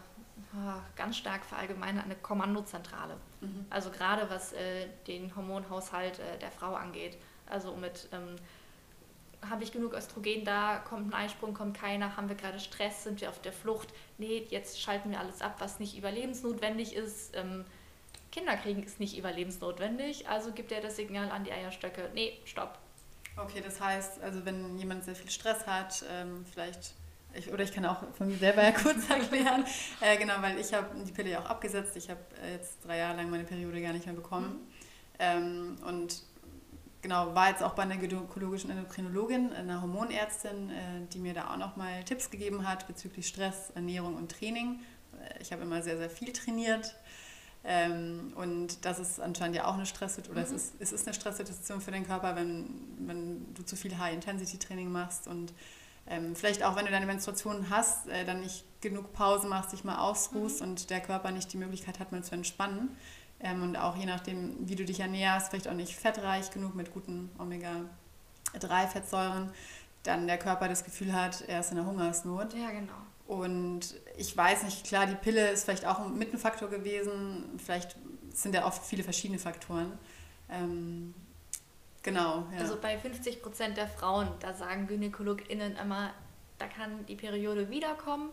ah, 0.56 0.80
ganz 0.96 1.18
stark 1.18 1.44
verallgemeinert 1.44 2.06
eine 2.06 2.16
Kommandozentrale. 2.16 3.18
Mhm. 3.42 3.66
Also 3.70 3.90
gerade 3.90 4.30
was 4.30 4.54
äh, 4.54 4.88
den 5.08 5.36
Hormonhaushalt 5.36 6.20
äh, 6.20 6.38
der 6.40 6.52
Frau 6.52 6.76
angeht. 6.76 7.18
Also 7.48 7.76
mit 7.76 8.08
ähm, 8.12 8.36
habe 9.50 9.64
ich 9.64 9.72
genug 9.72 9.94
Östrogen 9.94 10.46
da, 10.46 10.78
kommt 10.78 11.12
ein 11.12 11.14
Eisprung, 11.14 11.54
kommt 11.54 11.78
keiner, 11.78 12.16
haben 12.16 12.30
wir 12.30 12.36
gerade 12.36 12.60
Stress, 12.60 13.04
sind 13.04 13.22
wir 13.22 13.30
auf 13.30 13.42
der 13.42 13.54
Flucht, 13.54 13.90
nee, 14.18 14.46
jetzt 14.50 14.80
schalten 14.80 15.12
wir 15.12 15.20
alles 15.20 15.42
ab, 15.42 15.56
was 15.60 15.80
nicht 15.80 15.98
überlebensnotwendig 15.98 16.96
ist. 16.96 17.36
Ähm, 17.36 17.66
Kinder 18.32 18.58
kriegen 18.58 18.84
ist 18.84 19.00
nicht 19.00 19.18
überlebensnotwendig, 19.18 20.28
also 20.28 20.52
gibt 20.52 20.72
er 20.72 20.82
das 20.82 20.96
Signal 20.96 21.32
an 21.32 21.44
die 21.44 21.52
Eierstöcke, 21.52 22.10
nee, 22.14 22.38
stopp. 22.46 22.78
Okay, 23.38 23.62
das 23.64 23.82
heißt, 23.82 24.22
also 24.22 24.46
wenn 24.46 24.78
jemand 24.78 25.04
sehr 25.04 25.16
viel 25.16 25.30
Stress 25.30 25.68
hat, 25.68 26.04
ähm, 26.10 26.46
vielleicht, 26.52 26.94
ich, 27.38 27.52
oder 27.52 27.64
ich 27.64 27.72
kann 27.72 27.86
auch 27.86 28.04
von 28.14 28.28
mir 28.28 28.38
selber 28.38 28.64
ja 28.64 28.72
kurz 28.84 29.10
erklären, 29.10 29.66
äh, 30.02 30.18
genau, 30.18 30.34
weil 30.42 30.60
ich 30.60 30.74
habe 30.74 30.88
die 31.04 31.12
Pille 31.12 31.32
ja 31.32 31.40
auch 31.40 31.50
abgesetzt, 31.50 31.96
ich 31.96 32.10
habe 32.10 32.20
äh, 32.44 32.54
jetzt 32.54 32.86
drei 32.86 32.98
Jahre 32.98 33.18
lang 33.18 33.30
meine 33.30 33.44
Periode 33.44 33.82
gar 33.82 33.94
nicht 33.94 34.06
mehr 34.06 34.16
bekommen 34.16 34.48
mhm. 34.48 34.60
ähm, 35.20 35.78
und 35.86 36.24
genau, 37.02 37.36
war 37.36 37.50
jetzt 37.50 37.64
auch 37.64 37.74
bei 37.74 37.84
einer 37.84 37.98
gynäkologischen 37.98 38.72
Endokrinologin, 38.72 39.54
einer 39.54 39.82
Hormonärztin, 39.82 40.70
äh, 40.70 40.74
die 41.14 41.20
mir 41.20 41.34
da 41.34 41.52
auch 41.52 41.58
nochmal 41.58 42.04
Tipps 42.04 42.30
gegeben 42.30 42.68
hat 42.68 42.88
bezüglich 42.88 43.28
Stress, 43.28 43.72
Ernährung 43.76 44.16
und 44.16 44.32
Training. 44.32 44.80
Äh, 45.14 45.42
ich 45.42 45.52
habe 45.52 45.62
immer 45.62 45.82
sehr, 45.82 45.98
sehr 45.98 46.10
viel 46.10 46.34
trainiert, 46.34 46.96
ähm, 47.68 48.34
und 48.36 48.86
das 48.86 49.00
ist 49.00 49.20
anscheinend 49.20 49.56
ja 49.56 49.66
auch 49.66 49.74
eine 49.74 49.88
Stresssituation, 49.88 50.38
oder 50.38 50.48
mhm. 50.48 50.56
es, 50.56 50.66
ist, 50.66 50.76
es 50.80 50.92
ist 50.92 51.08
eine 51.08 51.16
Stresssituation 51.16 51.82
für 51.82 51.92
den 51.92 52.06
Körper, 52.06 52.36
wenn, 52.36 52.70
wenn 53.00 53.54
du 53.56 53.64
zu 53.64 53.76
viel 53.76 53.98
High-Intensity-Training 53.98 54.92
machst 54.92 55.28
und 55.28 55.52
ähm, 56.08 56.36
vielleicht 56.36 56.64
auch, 56.64 56.76
wenn 56.76 56.86
du 56.86 56.92
deine 56.92 57.06
Menstruation 57.06 57.70
hast, 57.70 58.08
äh, 58.08 58.26
dann 58.26 58.42
nicht 58.42 58.66
genug 58.82 59.14
Pause 59.14 59.48
machst, 59.48 59.72
dich 59.74 59.84
mal 59.84 59.98
ausruhst 59.98 60.62
mhm. 60.62 60.68
und 60.68 60.90
der 60.90 61.02
Körper 61.02 61.30
nicht 61.32 61.54
die 61.54 61.58
Möglichkeit 61.58 62.00
hat, 62.00 62.12
mal 62.12 62.24
zu 62.24 62.34
entspannen. 62.36 62.96
Ähm, 63.40 63.64
und 63.64 63.76
auch 63.76 63.96
je 63.96 64.06
nachdem, 64.06 64.70
wie 64.70 64.76
du 64.76 64.86
dich 64.86 65.00
ernährst, 65.00 65.50
vielleicht 65.50 65.68
auch 65.68 65.74
nicht 65.74 65.96
fettreich 65.96 66.52
genug 66.52 66.76
mit 66.76 66.94
guten 66.94 67.32
Omega-3-Fettsäuren, 67.40 69.50
dann 70.04 70.28
der 70.28 70.38
Körper 70.38 70.68
das 70.68 70.84
Gefühl 70.84 71.14
hat, 71.14 71.42
er 71.48 71.62
ist 71.62 71.72
in 71.72 71.78
der 71.78 71.88
Hungersnot. 71.88 72.54
Ja, 72.54 72.70
genau. 72.70 72.94
Und 73.28 73.96
ich 74.18 74.38
weiß 74.38 74.64
nicht, 74.64 74.86
klar, 74.86 75.08
die 75.08 75.16
Pille 75.16 75.50
ist 75.50 75.66
vielleicht 75.66 75.86
auch 75.86 76.00
ein 76.00 76.18
Mittenfaktor 76.18 76.70
gewesen. 76.70 77.58
Vielleicht 77.58 77.98
sind 78.32 78.54
ja 78.54 78.68
oft 78.68 78.84
viele 78.84 79.04
verschiedene 79.04 79.40
Faktoren. 79.40 79.98
Ähm, 80.50 81.16
genau. 82.06 82.46
Ja. 82.54 82.60
Also 82.60 82.78
bei 82.80 82.98
50 82.98 83.42
Prozent 83.42 83.76
der 83.76 83.88
Frauen, 83.88 84.30
da 84.40 84.54
sagen 84.54 84.88
GynäkologInnen 84.88 85.76
immer, 85.76 86.12
da 86.58 86.68
kann 86.68 87.06
die 87.08 87.16
Periode 87.16 87.70
wiederkommen 87.70 88.30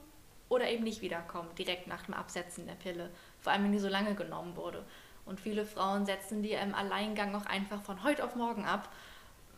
oder 0.49 0.69
eben 0.69 0.85
nicht 0.85 1.01
wiederkommen, 1.01 1.49
direkt 1.59 1.89
nach 1.89 2.03
dem 2.03 2.15
Absetzen 2.15 2.67
der 2.67 2.75
Pille. 2.75 3.11
Vor 3.41 3.53
allem, 3.53 3.65
wenn 3.65 3.73
die 3.73 3.81
so 3.81 3.89
lange 3.89 4.15
genommen 4.15 4.55
wurde. 4.55 4.85
Und 5.25 5.41
viele 5.41 5.65
Frauen 5.65 6.07
setzen 6.07 6.43
die 6.43 6.53
im 6.53 6.75
Alleingang 6.75 7.35
auch 7.35 7.47
einfach 7.47 7.83
von 7.83 8.05
heute 8.05 8.25
auf 8.25 8.37
morgen 8.37 8.65
ab, 8.65 8.89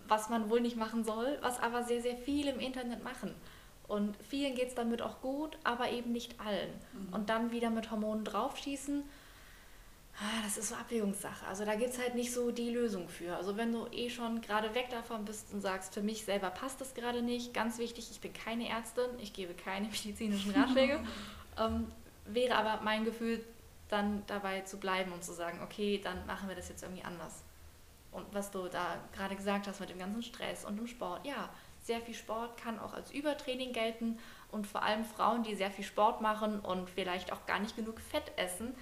was 0.07 0.29
man 0.29 0.50
wohl 0.50 0.61
nicht 0.61 0.77
machen 0.77 1.05
soll, 1.05 1.38
was 1.40 1.61
aber 1.61 1.83
sehr, 1.83 2.00
sehr 2.00 2.16
viele 2.16 2.53
im 2.53 2.61
Internet 2.61 3.03
machen. 3.03 3.35
Und 3.87 4.16
vielen 4.29 4.55
geht 4.55 4.68
es 4.68 4.74
damit 4.74 5.03
auch 5.03 5.20
gut, 5.20 5.59
aber 5.64 5.90
eben 5.90 6.12
nicht 6.12 6.40
allen. 6.40 6.70
Mhm. 6.92 7.14
Und 7.14 7.29
dann 7.29 7.50
wieder 7.50 7.70
mit 7.70 7.90
Hormonen 7.90 8.24
draufschießen, 8.24 9.03
ah, 10.18 10.42
das 10.44 10.57
ist 10.57 10.68
so 10.68 10.74
Abwägungssache. 10.74 11.46
Also 11.46 11.64
da 11.64 11.74
gibt 11.74 11.90
es 11.90 11.98
halt 11.98 12.14
nicht 12.14 12.33
so 12.33 12.50
die 12.50 12.70
Lösung 12.70 13.09
für. 13.09 13.37
Also 13.37 13.57
wenn 13.57 13.72
du 13.72 13.87
eh 13.92 14.11
schon 14.11 14.40
gerade 14.40 14.74
weg 14.74 14.88
davon 14.90 15.24
bist 15.24 15.53
und 15.53 15.61
sagst, 15.61 15.94
für 15.94 16.03
mich 16.03 16.24
selber 16.24 16.50
passt 16.50 16.81
das 16.81 16.94
gerade 16.94 17.22
nicht, 17.22 17.55
ganz 17.55 17.79
wichtig, 17.79 18.09
ich 18.11 18.20
bin 18.20 18.33
keine 18.33 18.68
Ärztin, 18.68 19.11
ich 19.18 19.33
gebe 19.33 19.55
keine 19.55 19.87
medizinischen 20.05 20.53
Ratschläge, 20.53 21.00
ähm, 21.59 21.90
wäre 22.27 22.57
aber 22.57 22.83
mein 22.83 23.05
Gefühl, 23.05 23.44
dann 23.88 24.22
dabei 24.27 24.62
zu 24.62 24.79
bleiben 24.79 25.12
und 25.12 25.22
zu 25.22 25.33
sagen, 25.33 25.61
okay, 25.62 26.00
dann 26.03 26.27
machen 26.27 26.48
wir 26.48 26.57
das 26.57 26.68
jetzt 26.68 26.83
irgendwie 26.83 27.05
anders. 27.05 27.44
Und 28.12 28.27
was 28.33 28.50
du 28.50 28.68
da 28.68 28.96
gerade 29.12 29.35
gesagt 29.37 29.66
hast 29.66 29.81
mit 29.81 29.90
dem 29.90 29.98
ganzen 29.98 30.22
Stress 30.22 30.64
und 30.64 30.77
dem 30.77 30.87
Sport, 30.87 31.27
ja, 31.27 31.50
sehr 31.83 32.00
viel 32.00 32.14
Sport 32.14 32.57
kann 32.57 32.79
auch 32.79 32.94
als 32.94 33.11
Übertraining 33.11 33.72
gelten 33.72 34.18
und 34.50 34.66
vor 34.66 34.83
allem 34.83 35.05
Frauen, 35.05 35.42
die 35.42 35.55
sehr 35.55 35.70
viel 35.70 35.85
Sport 35.85 36.22
machen 36.22 36.61
und 36.61 36.88
vielleicht 36.88 37.33
auch 37.33 37.44
gar 37.44 37.59
nicht 37.59 37.77
genug 37.77 38.00
Fett 38.00 38.33
essen. 38.37 38.74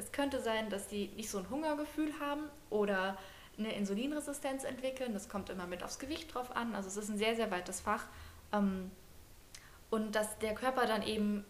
Es 0.00 0.12
könnte 0.12 0.40
sein, 0.40 0.70
dass 0.70 0.88
sie 0.88 1.08
nicht 1.16 1.28
so 1.28 1.38
ein 1.38 1.50
Hungergefühl 1.50 2.10
haben 2.20 2.48
oder 2.70 3.18
eine 3.58 3.74
Insulinresistenz 3.74 4.64
entwickeln. 4.64 5.12
Das 5.12 5.28
kommt 5.28 5.50
immer 5.50 5.66
mit 5.66 5.82
aufs 5.82 5.98
Gewicht 5.98 6.34
drauf 6.34 6.56
an. 6.56 6.74
Also 6.74 6.88
es 6.88 6.96
ist 6.96 7.10
ein 7.10 7.18
sehr, 7.18 7.36
sehr 7.36 7.50
weites 7.50 7.82
Fach. 7.82 8.06
Ähm, 8.50 8.90
und 9.90 10.14
dass 10.14 10.38
der 10.38 10.54
Körper 10.54 10.86
dann 10.86 11.02
eben 11.02 11.44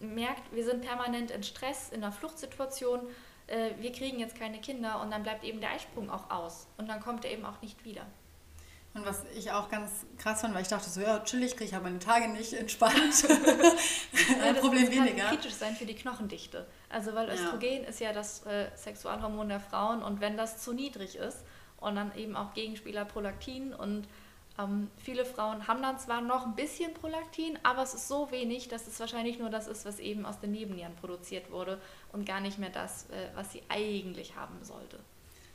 merkt, 0.00 0.52
wir 0.52 0.64
sind 0.64 0.82
permanent 0.82 1.30
in 1.30 1.44
Stress, 1.44 1.90
in 1.90 2.02
einer 2.02 2.10
Fluchtsituation, 2.10 3.00
äh, 3.46 3.70
wir 3.78 3.92
kriegen 3.92 4.18
jetzt 4.18 4.36
keine 4.36 4.60
Kinder 4.60 5.00
und 5.00 5.12
dann 5.12 5.22
bleibt 5.22 5.44
eben 5.44 5.60
der 5.60 5.70
Eisprung 5.70 6.10
auch 6.10 6.30
aus 6.30 6.66
und 6.78 6.88
dann 6.88 7.00
kommt 7.00 7.24
er 7.24 7.30
eben 7.30 7.44
auch 7.44 7.62
nicht 7.62 7.84
wieder. 7.84 8.04
Und 8.94 9.04
was 9.04 9.24
ich 9.36 9.50
auch 9.50 9.68
ganz 9.68 10.06
krass 10.18 10.42
fand, 10.42 10.54
weil 10.54 10.62
ich 10.62 10.68
dachte 10.68 10.88
so, 10.88 11.00
ja, 11.00 11.18
chillig, 11.24 11.56
kriege 11.56 11.64
ich 11.64 11.74
aber 11.74 11.84
meine 11.84 11.98
Tage 11.98 12.28
nicht 12.28 12.52
entspannt. 12.52 12.94
ja, 13.28 14.52
das 14.52 14.60
Problem 14.60 14.86
das 14.86 14.94
weniger. 14.94 15.24
kann 15.24 15.36
kritisch 15.36 15.54
sein 15.54 15.74
für 15.74 15.84
die 15.84 15.96
Knochendichte. 15.96 16.64
Also 16.88 17.12
weil 17.14 17.28
Östrogen 17.28 17.82
ja. 17.82 17.88
ist 17.88 17.98
ja 17.98 18.12
das 18.12 18.46
äh, 18.46 18.68
Sexualhormon 18.76 19.48
der 19.48 19.58
Frauen 19.58 20.00
und 20.02 20.20
wenn 20.20 20.36
das 20.36 20.62
zu 20.62 20.72
niedrig 20.72 21.16
ist 21.16 21.38
und 21.78 21.96
dann 21.96 22.14
eben 22.16 22.36
auch 22.36 22.54
Gegenspieler 22.54 23.04
Prolaktin 23.04 23.74
und 23.74 24.06
ähm, 24.60 24.88
viele 24.98 25.24
Frauen 25.24 25.66
haben 25.66 25.82
dann 25.82 25.98
zwar 25.98 26.20
noch 26.20 26.46
ein 26.46 26.54
bisschen 26.54 26.94
Prolaktin, 26.94 27.58
aber 27.64 27.82
es 27.82 27.94
ist 27.94 28.06
so 28.06 28.30
wenig, 28.30 28.68
dass 28.68 28.86
es 28.86 29.00
wahrscheinlich 29.00 29.40
nur 29.40 29.50
das 29.50 29.66
ist, 29.66 29.84
was 29.84 29.98
eben 29.98 30.24
aus 30.24 30.38
den 30.38 30.52
Nebennieren 30.52 30.94
produziert 30.94 31.50
wurde 31.50 31.80
und 32.12 32.26
gar 32.26 32.38
nicht 32.38 32.60
mehr 32.60 32.70
das, 32.70 33.10
äh, 33.10 33.30
was 33.34 33.50
sie 33.50 33.62
eigentlich 33.68 34.36
haben 34.36 34.62
sollte. 34.62 35.00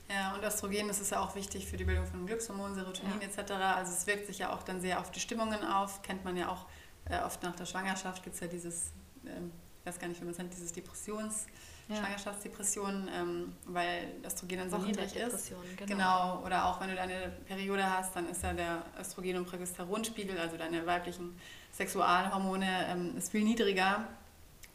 Ja, 0.09 0.33
und 0.33 0.43
Östrogen, 0.43 0.87
das 0.87 0.99
ist 0.99 1.11
ja 1.11 1.19
auch 1.19 1.35
wichtig 1.35 1.67
für 1.67 1.77
die 1.77 1.83
Bildung 1.83 2.05
von 2.07 2.25
Glückshormonen, 2.25 2.73
Serotonin 2.73 3.21
ja. 3.21 3.27
etc. 3.27 3.51
Also 3.51 3.93
es 3.93 4.07
wirkt 4.07 4.25
sich 4.25 4.39
ja 4.39 4.51
auch 4.51 4.63
dann 4.63 4.81
sehr 4.81 4.99
auf 4.99 5.11
die 5.11 5.19
Stimmungen 5.19 5.63
auf. 5.63 6.01
Kennt 6.01 6.25
man 6.25 6.35
ja 6.35 6.49
auch 6.49 6.65
äh, 7.09 7.19
oft 7.23 7.43
nach 7.43 7.55
der 7.55 7.65
Schwangerschaft 7.65 8.23
gibt 8.23 8.33
es 8.35 8.41
ja 8.41 8.47
dieses, 8.47 8.91
ähm, 9.25 9.51
ich 9.81 9.87
weiß 9.87 9.99
gar 9.99 10.07
nicht, 10.07 10.19
wie 10.19 10.25
man 10.25 10.31
es 10.31 10.39
nennt, 10.39 10.53
dieses 10.53 10.71
Depressions, 10.71 11.45
ja. 11.87 11.95
Schwangerschaftsdepression, 11.95 13.09
ähm, 13.13 13.53
weil 13.65 14.13
Östrogen 14.25 14.57
dann 14.57 14.69
so 14.69 14.77
niedrig 14.77 15.15
ist. 15.15 15.51
Genau. 15.77 15.87
genau. 15.87 16.43
Oder 16.45 16.65
auch 16.65 16.79
wenn 16.81 16.89
du 16.89 16.95
deine 16.95 17.31
Periode 17.47 17.83
hast, 17.89 18.15
dann 18.15 18.27
ist 18.29 18.43
ja 18.43 18.53
der 18.53 18.83
Östrogen- 18.99 19.37
und 19.37 19.45
Progesteronspiegel, 19.45 20.39
also 20.39 20.57
deine 20.57 20.85
weiblichen 20.85 21.35
Sexualhormone, 21.71 22.87
ähm, 22.89 23.17
ist 23.17 23.31
viel 23.31 23.43
niedriger. 23.43 24.07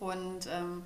Und 0.00 0.48
ähm, 0.50 0.82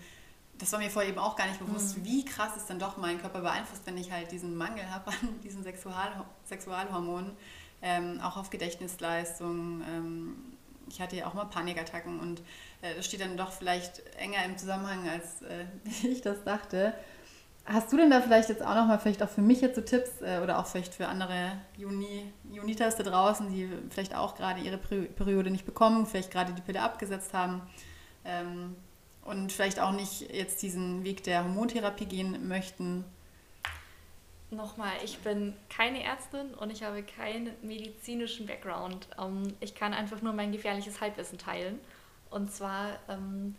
das 0.59 0.73
war 0.73 0.79
mir 0.79 0.91
vorher 0.91 1.11
eben 1.11 1.19
auch 1.19 1.37
gar 1.37 1.47
nicht 1.47 1.59
bewusst, 1.59 1.99
mhm. 1.99 2.05
wie 2.05 2.25
krass 2.25 2.53
es 2.57 2.67
dann 2.67 2.79
doch 2.79 2.97
meinen 2.97 3.21
Körper 3.21 3.41
beeinflusst, 3.41 3.83
wenn 3.87 3.97
ich 3.97 4.11
halt 4.11 4.31
diesen 4.33 4.57
Mangel 4.57 4.89
habe 4.91 5.11
an 5.11 5.41
diesen 5.45 5.63
Sexual 5.63 6.25
Sexualhormonen. 6.45 7.33
ähm, 7.81 8.21
auch 8.21 8.37
auf 8.37 8.51
Gedächtnisleistung. 8.51 9.83
Ähm, 9.89 10.37
ich 10.91 11.01
hatte 11.01 11.17
ja 11.17 11.27
auch 11.27 11.35
mal 11.35 11.45
Panikattacken 11.45 12.19
und 12.19 12.41
äh, 12.83 12.95
das 12.97 13.07
steht 13.07 13.21
dann 13.21 13.37
doch 13.37 13.53
vielleicht 13.53 14.03
enger 14.17 14.45
im 14.45 14.57
Zusammenhang, 14.57 15.09
als 15.09 15.43
äh, 15.43 15.67
ich 16.07 16.23
das 16.23 16.43
dachte. 16.45 16.95
Hast 17.65 17.93
du 17.93 17.99
denn 17.99 18.11
da 18.11 18.23
vielleicht 18.23 18.49
jetzt 18.49 18.63
auch 18.63 18.75
nochmal, 18.75 18.99
vielleicht 18.99 19.23
auch 19.23 19.29
für 19.29 19.43
mich 19.43 19.61
jetzt 19.61 19.77
so 19.77 19.83
Tipps 19.83 20.23
äh, 20.23 20.41
oder 20.43 20.59
auch 20.59 20.67
vielleicht 20.67 20.95
für 20.95 21.07
andere 21.07 21.53
Juni, 21.77 22.33
Junitas 22.51 22.97
da 22.97 23.03
draußen, 23.03 23.51
die 23.51 23.69
vielleicht 23.91 24.15
auch 24.17 24.35
gerade 24.35 24.61
ihre 24.61 24.79
Periode 24.79 25.51
nicht 25.51 25.67
bekommen, 25.67 26.07
vielleicht 26.07 26.31
gerade 26.31 26.55
die 26.55 26.63
Pille 26.63 26.81
abgesetzt 26.81 27.35
haben 27.35 27.61
ähm, 28.25 28.77
und 29.29 29.53
vielleicht 29.53 29.79
auch 29.79 29.93
nicht 29.93 30.33
jetzt 30.33 30.63
diesen 30.63 31.05
Weg 31.05 31.23
der 31.23 31.45
Hormontherapie 31.45 32.07
gehen 32.07 32.49
möchten? 32.49 33.05
Nochmal, 34.51 34.93
ich 35.05 35.19
bin 35.19 35.55
keine 35.69 36.03
Ärztin 36.03 36.55
und 36.55 36.73
ich 36.73 36.83
habe 36.83 37.03
keinen 37.03 37.51
medizinischen 37.63 38.47
Background. 38.47 39.07
Ähm, 39.19 39.55
ich 39.61 39.75
kann 39.75 39.93
einfach 39.93 40.23
nur 40.23 40.33
mein 40.33 40.53
gefährliches 40.53 41.03
Halbwissen 41.03 41.37
teilen. 41.37 41.79
Und 42.31 42.51
zwar 42.51 42.99
ähm, 43.09 43.57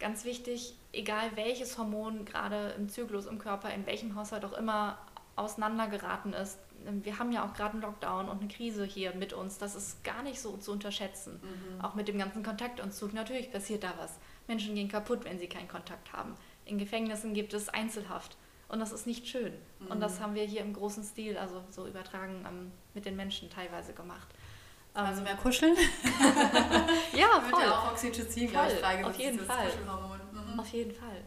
ganz 0.00 0.24
wichtig, 0.24 0.74
egal 0.92 1.30
welches 1.36 1.78
Hormon 1.78 2.24
gerade 2.24 2.74
im 2.76 2.88
Zyklus, 2.88 3.26
im 3.26 3.38
Körper, 3.38 3.72
in 3.72 3.86
welchem 3.86 4.16
Haushalt 4.16 4.44
auch 4.44 4.52
immer 4.52 4.98
auseinandergeraten 5.36 6.32
ist. 6.32 6.58
Ähm, 6.88 7.04
wir 7.04 7.20
haben 7.20 7.30
ja 7.30 7.46
auch 7.46 7.54
gerade 7.54 7.74
einen 7.74 7.82
Lockdown 7.82 8.28
und 8.28 8.40
eine 8.40 8.48
Krise 8.48 8.84
hier 8.84 9.14
mit 9.14 9.32
uns. 9.32 9.58
Das 9.58 9.76
ist 9.76 10.02
gar 10.02 10.24
nicht 10.24 10.40
so 10.40 10.56
zu 10.56 10.72
unterschätzen. 10.72 11.40
Mhm. 11.40 11.84
Auch 11.84 11.94
mit 11.94 12.08
dem 12.08 12.18
ganzen 12.18 12.42
Kontaktentzug. 12.42 13.14
Natürlich 13.14 13.52
passiert 13.52 13.84
da 13.84 13.94
was. 13.96 14.18
Menschen 14.46 14.74
gehen 14.74 14.88
kaputt, 14.88 15.24
wenn 15.24 15.38
sie 15.38 15.48
keinen 15.48 15.68
Kontakt 15.68 16.12
haben. 16.12 16.36
In 16.64 16.78
Gefängnissen 16.78 17.34
gibt 17.34 17.54
es 17.54 17.68
Einzelhaft. 17.68 18.36
Und 18.68 18.80
das 18.80 18.92
ist 18.92 19.06
nicht 19.06 19.26
schön. 19.26 19.52
Mhm. 19.80 19.86
Und 19.88 20.00
das 20.00 20.18
mhm. 20.18 20.22
haben 20.22 20.34
wir 20.34 20.44
hier 20.44 20.62
im 20.62 20.72
großen 20.72 21.04
Stil, 21.04 21.36
also 21.36 21.62
so 21.70 21.86
übertragen 21.86 22.44
ähm, 22.48 22.72
mit 22.94 23.04
den 23.04 23.16
Menschen 23.16 23.50
teilweise 23.50 23.92
gemacht. 23.92 24.28
Also 24.94 25.18
ähm, 25.18 25.24
mehr 25.24 25.36
kuscheln? 25.36 25.76
ja, 27.12 27.28
voll. 27.40 27.50
Wird 27.50 27.62
ja 27.62 27.78
auch 27.78 27.92
Oxytocin, 27.92 28.48
voll, 28.48 28.68
ich, 28.68 28.78
frage, 28.78 29.06
auf 29.06 29.18
jeden 29.18 29.40
Fall. 29.40 29.68
Mhm. 30.32 30.60
Auf 30.60 30.68
jeden 30.68 30.92
Fall. 30.92 31.24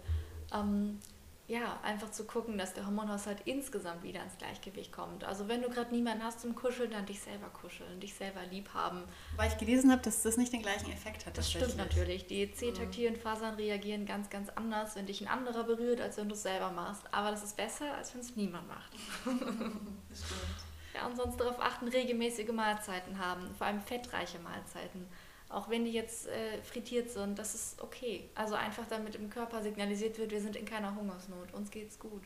Ja, 1.48 1.80
einfach 1.84 2.10
zu 2.10 2.26
gucken, 2.26 2.58
dass 2.58 2.74
der 2.74 2.88
Hormonhaushalt 2.88 3.42
insgesamt 3.46 4.02
wieder 4.02 4.24
ins 4.24 4.36
Gleichgewicht 4.40 4.92
kommt. 4.92 5.24
Also 5.24 5.48
wenn 5.48 5.62
du 5.62 5.70
gerade 5.70 5.94
niemanden 5.94 6.24
hast 6.24 6.40
zum 6.42 6.56
Kuscheln, 6.56 6.90
dann 6.90 7.06
dich 7.06 7.20
selber 7.20 7.50
kuscheln, 7.50 8.00
dich 8.00 8.16
selber 8.16 8.44
lieb 8.50 8.74
haben. 8.74 9.04
Weil 9.36 9.50
ich 9.50 9.58
gelesen 9.60 9.92
habe, 9.92 10.02
dass 10.02 10.24
das 10.24 10.38
nicht 10.38 10.52
den 10.54 10.64
gleichen 10.64 10.92
Effekt 10.92 11.28
hat. 11.28 11.38
Das 11.38 11.52
stimmt 11.52 11.78
natürlich. 11.78 12.26
Die 12.26 12.52
C-taktilen 12.52 13.16
Fasern 13.16 13.56
reagieren 13.56 14.08
ganz, 14.08 14.32
ganz 14.32 14.50
anders, 14.50 14.96
wenn 14.96 15.06
dich 15.06 15.22
ein 15.22 15.28
anderer 15.28 15.64
berührt, 15.64 16.02
als 16.02 16.18
wenn 16.18 16.30
du 16.30 16.34
es 16.34 16.42
selber 16.42 16.72
machst. 16.72 17.04
Aber 17.12 17.30
das 17.30 17.44
ist 17.44 17.56
besser, 17.56 17.94
als 17.94 18.16
wenn 18.16 18.22
es 18.22 18.36
niemand 18.36 18.68
macht. 18.68 18.92
das 20.10 20.26
stimmt. 20.26 20.66
Ja, 20.96 21.06
und 21.06 21.16
sonst 21.16 21.38
darauf 21.38 21.60
achten, 21.60 21.90
regelmäßige 21.90 22.50
Mahlzeiten 22.54 23.20
haben, 23.20 23.54
vor 23.56 23.68
allem 23.68 23.82
fettreiche 23.82 24.40
Mahlzeiten. 24.40 25.08
Auch 25.50 25.70
wenn 25.70 25.86
die 25.86 25.92
jetzt 25.92 26.28
äh, 26.28 26.62
frittiert 26.64 27.10
sind, 27.10 27.38
das 27.38 27.54
ist 27.54 27.82
okay. 27.82 28.30
Also 28.36 28.56
einfach 28.56 28.86
damit 28.90 29.16
im 29.16 29.30
Körper 29.30 29.62
signalisiert 29.62 30.18
wird, 30.18 30.32
wir 30.32 30.42
sind 30.42 30.56
in 30.56 30.66
keiner 30.66 30.96
Hungersnot, 30.96 31.54
uns 31.54 31.70
geht's 31.70 32.00
gut. 32.00 32.24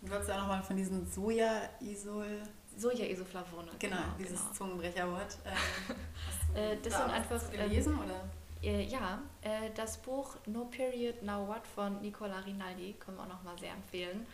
Du 0.00 0.12
hast 0.12 0.28
ja 0.28 0.38
nochmal 0.38 0.62
von 0.62 0.76
diesen 0.76 1.10
Soja-Isol... 1.10 2.42
Soja-Isoflavone. 2.76 3.70
Genau, 3.78 3.96
genau, 3.96 4.08
dieses 4.18 4.40
genau. 4.40 4.52
Zungenbrecherwort. 4.52 5.38
Ähm, 6.56 6.70
äh, 6.72 6.76
das 6.80 6.92
da 6.92 6.98
sind 7.00 7.10
einfach... 7.10 7.50
gelesen, 7.50 7.94
ähm, 7.94 8.04
oder? 8.04 8.20
Äh, 8.62 8.84
ja, 8.84 9.20
äh, 9.42 9.70
das 9.74 9.98
Buch 9.98 10.36
No 10.46 10.66
Period, 10.66 11.20
Now 11.22 11.48
What 11.48 11.66
von 11.66 12.00
Nicola 12.00 12.38
Rinaldi 12.38 12.94
können 13.00 13.16
wir 13.16 13.24
auch 13.24 13.28
nochmal 13.28 13.58
sehr 13.58 13.72
empfehlen. 13.72 14.24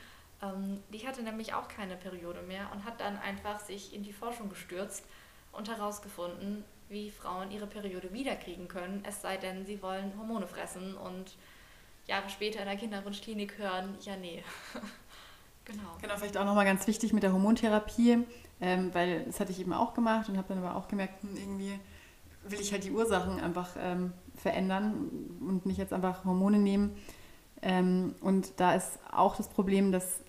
Ähm, 0.42 0.82
die 0.92 1.06
hatte 1.06 1.22
nämlich 1.22 1.54
auch 1.54 1.68
keine 1.68 1.96
Periode 1.96 2.42
mehr 2.42 2.70
und 2.72 2.84
hat 2.84 3.00
dann 3.00 3.18
einfach 3.18 3.58
sich 3.60 3.94
in 3.94 4.02
die 4.02 4.12
Forschung 4.12 4.48
gestürzt 4.48 5.04
und 5.52 5.68
herausgefunden, 5.68 6.64
wie 6.90 7.10
Frauen 7.10 7.50
ihre 7.50 7.66
Periode 7.66 8.12
wiederkriegen 8.12 8.68
können, 8.68 9.02
es 9.06 9.22
sei 9.22 9.36
denn, 9.36 9.64
sie 9.64 9.80
wollen 9.82 10.12
Hormone 10.18 10.46
fressen 10.46 10.94
und 10.96 11.36
Jahre 12.06 12.28
später 12.28 12.60
in 12.60 12.66
der 12.66 12.76
Kinderwunschklinik 12.76 13.56
hören, 13.58 13.96
ja, 14.02 14.16
nee. 14.16 14.42
genau. 15.64 15.96
Genau, 16.02 16.16
vielleicht 16.16 16.36
auch 16.36 16.44
nochmal 16.44 16.64
ganz 16.64 16.86
wichtig 16.86 17.12
mit 17.12 17.22
der 17.22 17.32
Hormontherapie, 17.32 18.26
ähm, 18.60 18.92
weil 18.92 19.24
das 19.24 19.38
hatte 19.40 19.52
ich 19.52 19.60
eben 19.60 19.72
auch 19.72 19.94
gemacht 19.94 20.28
und 20.28 20.36
habe 20.36 20.48
dann 20.48 20.64
aber 20.64 20.76
auch 20.76 20.88
gemerkt, 20.88 21.22
hm, 21.22 21.36
irgendwie 21.36 21.78
will 22.44 22.60
ich 22.60 22.72
halt 22.72 22.84
die 22.84 22.90
Ursachen 22.90 23.38
einfach 23.40 23.76
ähm, 23.78 24.12
verändern 24.34 25.38
und 25.40 25.66
nicht 25.66 25.78
jetzt 25.78 25.92
einfach 25.92 26.24
Hormone 26.24 26.58
nehmen. 26.58 26.96
Ähm, 27.62 28.14
und 28.20 28.58
da 28.58 28.74
ist 28.74 28.98
auch 29.12 29.36
das 29.36 29.48
Problem, 29.48 29.92
dass 29.92 30.20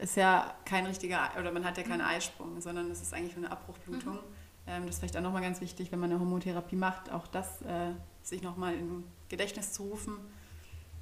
ist 0.00 0.16
ja 0.16 0.52
kein 0.64 0.86
richtiger, 0.86 1.30
oder 1.38 1.52
man 1.52 1.64
hat 1.64 1.76
ja 1.76 1.84
keinen 1.84 2.00
mhm. 2.00 2.06
Eisprung, 2.06 2.60
sondern 2.60 2.90
es 2.90 3.00
ist 3.00 3.14
eigentlich 3.14 3.36
nur 3.36 3.44
eine 3.44 3.52
Abbruchblutung. 3.52 4.14
Mhm. 4.14 4.41
Ähm, 4.72 4.86
das 4.86 4.96
ist 4.96 5.00
vielleicht 5.00 5.16
auch 5.16 5.22
nochmal 5.22 5.42
ganz 5.42 5.60
wichtig, 5.60 5.92
wenn 5.92 6.00
man 6.00 6.10
eine 6.10 6.20
Hormontherapie 6.20 6.76
macht, 6.76 7.10
auch 7.10 7.26
das 7.26 7.62
äh, 7.62 7.92
sich 8.22 8.42
nochmal 8.42 8.74
in 8.74 9.04
Gedächtnis 9.28 9.72
zu 9.72 9.84
rufen. 9.84 10.16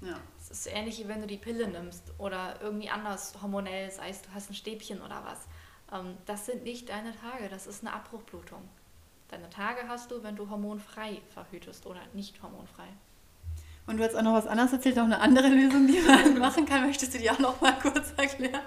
Ja. 0.00 0.16
Es 0.40 0.50
ist 0.50 0.66
ähnlich 0.66 0.98
wie 0.98 1.08
wenn 1.08 1.20
du 1.20 1.26
die 1.26 1.36
Pille 1.36 1.68
nimmst 1.68 2.12
oder 2.18 2.60
irgendwie 2.62 2.88
anders 2.88 3.34
hormonell, 3.40 3.90
sei 3.90 4.08
es 4.08 4.22
du 4.22 4.28
hast 4.34 4.50
ein 4.50 4.54
Stäbchen 4.54 5.00
oder 5.02 5.22
was. 5.24 5.46
Ähm, 5.92 6.16
das 6.26 6.46
sind 6.46 6.64
nicht 6.64 6.88
deine 6.88 7.14
Tage, 7.16 7.48
das 7.48 7.66
ist 7.66 7.84
eine 7.84 7.92
Abbruchblutung. 7.92 8.62
Deine 9.28 9.48
Tage 9.50 9.86
hast 9.86 10.10
du, 10.10 10.22
wenn 10.22 10.34
du 10.34 10.50
hormonfrei 10.50 11.20
verhütest 11.32 11.86
oder 11.86 12.00
nicht 12.14 12.42
hormonfrei. 12.42 12.88
Und 13.86 13.98
du 13.98 14.04
hast 14.04 14.16
auch 14.16 14.22
noch 14.22 14.34
was 14.34 14.46
anderes 14.46 14.72
erzählt, 14.72 14.96
noch 14.96 15.04
eine 15.04 15.20
andere 15.20 15.48
Lösung, 15.48 15.86
die 15.86 16.00
man 16.00 16.38
machen 16.38 16.66
kann. 16.66 16.86
Möchtest 16.86 17.14
du 17.14 17.18
die 17.18 17.30
auch 17.30 17.38
noch 17.38 17.60
mal 17.60 17.78
kurz 17.78 18.12
erklären? 18.16 18.62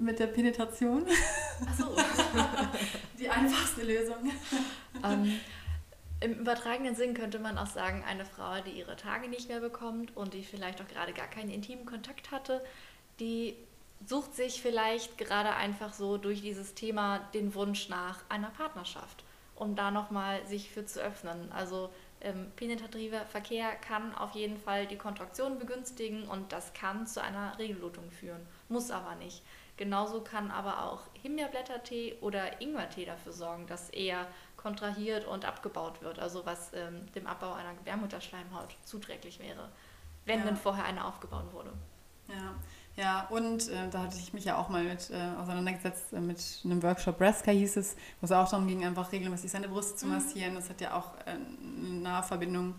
Mit 0.00 0.18
der 0.18 0.28
Penetration. 0.28 1.06
Ach 1.66 1.78
so. 1.78 1.96
die 3.18 3.28
einfachste 3.28 3.82
Lösung. 3.82 4.30
Ähm, 5.04 5.40
Im 6.20 6.34
übertragenen 6.34 6.94
Sinn 6.94 7.14
könnte 7.14 7.38
man 7.38 7.58
auch 7.58 7.66
sagen, 7.66 8.04
eine 8.06 8.24
Frau, 8.24 8.60
die 8.66 8.72
ihre 8.72 8.96
Tage 8.96 9.28
nicht 9.28 9.48
mehr 9.48 9.60
bekommt 9.60 10.16
und 10.16 10.34
die 10.34 10.44
vielleicht 10.44 10.80
auch 10.80 10.88
gerade 10.88 11.12
gar 11.12 11.28
keinen 11.28 11.50
intimen 11.50 11.86
Kontakt 11.86 12.30
hatte, 12.30 12.62
die 13.20 13.54
sucht 14.06 14.34
sich 14.34 14.62
vielleicht 14.62 15.18
gerade 15.18 15.54
einfach 15.54 15.92
so 15.92 16.18
durch 16.18 16.42
dieses 16.42 16.74
Thema 16.74 17.18
den 17.34 17.54
Wunsch 17.54 17.88
nach 17.88 18.20
einer 18.28 18.50
Partnerschaft 18.50 19.24
um 19.58 19.74
da 19.74 19.90
nochmal 19.90 20.44
sich 20.46 20.70
für 20.70 20.86
zu 20.86 21.00
öffnen. 21.00 21.50
Also 21.52 21.90
ähm, 22.20 22.50
penetrativer 22.56 23.24
Verkehr 23.26 23.74
kann 23.76 24.14
auf 24.14 24.32
jeden 24.32 24.58
Fall 24.58 24.86
die 24.86 24.96
Kontraktion 24.96 25.58
begünstigen 25.58 26.24
und 26.28 26.52
das 26.52 26.72
kann 26.72 27.06
zu 27.06 27.22
einer 27.22 27.58
Regelblutung 27.58 28.10
führen, 28.10 28.46
muss 28.68 28.90
aber 28.90 29.14
nicht. 29.16 29.42
Genauso 29.76 30.22
kann 30.22 30.50
aber 30.50 30.84
auch 30.84 31.02
Himbeerblättertee 31.22 32.16
oder 32.20 32.60
Ingwertee 32.60 33.04
dafür 33.04 33.32
sorgen, 33.32 33.66
dass 33.68 33.90
er 33.90 34.26
kontrahiert 34.56 35.24
und 35.24 35.44
abgebaut 35.44 36.02
wird, 36.02 36.18
also 36.18 36.44
was 36.44 36.72
ähm, 36.74 37.10
dem 37.12 37.28
Abbau 37.28 37.52
einer 37.52 37.74
Gebärmutterschleimhaut 37.74 38.74
zuträglich 38.84 39.38
wäre, 39.38 39.68
wenn 40.24 40.40
ja. 40.40 40.46
denn 40.46 40.56
vorher 40.56 40.84
eine 40.84 41.04
aufgebaut 41.04 41.52
wurde. 41.52 41.72
Ja, 42.26 42.54
ja, 42.98 43.28
und 43.30 43.68
äh, 43.68 43.88
da 43.92 44.02
hatte 44.02 44.16
ich 44.18 44.32
mich 44.32 44.44
ja 44.44 44.58
auch 44.58 44.68
mal 44.68 44.82
mit 44.82 45.10
äh, 45.10 45.40
auseinandergesetzt 45.40 46.12
äh, 46.12 46.20
mit 46.20 46.38
einem 46.64 46.82
Workshop 46.82 47.16
Breastka 47.16 47.52
hieß 47.52 47.76
es, 47.76 47.94
wo 48.20 48.24
es 48.24 48.32
auch 48.32 48.50
darum 48.50 48.66
ging, 48.66 48.84
einfach 48.84 49.12
regelmäßig 49.12 49.52
seine 49.52 49.68
Brust 49.68 50.00
zu 50.00 50.06
mhm. 50.06 50.14
massieren. 50.14 50.56
Das 50.56 50.68
hat 50.68 50.80
ja 50.80 50.94
auch 50.94 51.14
äh, 51.24 51.30
eine 51.30 52.00
nahe 52.00 52.24
Verbindung 52.24 52.74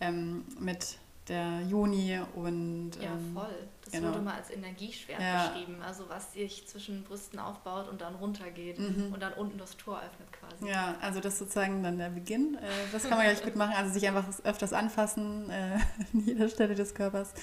ähm, 0.00 0.44
mit 0.60 0.98
der 1.28 1.62
Juni 1.68 2.20
und. 2.34 2.92
ja, 3.00 3.12
ähm, 3.12 3.32
voll. 3.34 3.68
Das 3.82 3.92
genau. 3.92 4.08
wurde 4.08 4.20
mal 4.20 4.34
als 4.36 4.50
Energieschwert 4.50 5.20
ja. 5.20 5.48
beschrieben. 5.48 5.82
Also, 5.82 6.08
was 6.08 6.32
sich 6.32 6.66
zwischen 6.66 7.04
Brüsten 7.04 7.38
aufbaut 7.38 7.88
und 7.88 8.00
dann 8.00 8.14
runtergeht 8.14 8.78
mhm. 8.78 9.12
und 9.12 9.22
dann 9.22 9.34
unten 9.34 9.58
das 9.58 9.76
Tor 9.76 10.00
öffnet 10.00 10.32
quasi. 10.32 10.70
Ja, 10.70 10.96
also 11.00 11.20
das 11.20 11.34
ist 11.34 11.38
sozusagen 11.40 11.82
dann 11.82 11.98
der 11.98 12.10
Beginn. 12.10 12.56
Äh, 12.56 12.68
das 12.92 13.02
kann 13.02 13.18
man 13.18 13.26
gleich 13.26 13.42
gut 13.42 13.56
machen. 13.56 13.74
Also, 13.76 13.92
sich 13.92 14.06
einfach 14.08 14.26
öfters 14.44 14.72
anfassen, 14.72 15.50
äh, 15.50 15.78
an 16.12 16.20
jeder 16.24 16.48
Stelle 16.48 16.74
des 16.74 16.94
Körpers. 16.94 17.34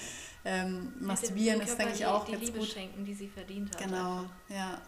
Ähm, 0.44 0.94
masturbieren 1.00 1.60
ist, 1.60 1.78
denke 1.78 1.94
ich, 1.94 2.06
auch 2.06 2.24
die, 2.24 2.36
die 2.36 2.46
Liebe 2.46 2.58
gut. 2.58 2.68
schenken, 2.68 3.04
die 3.04 3.14
sie 3.14 3.28
verdient 3.28 3.74
hat. 3.74 3.82
Genau, 3.82 4.18
einfach. 4.18 4.30
ja. 4.48 4.80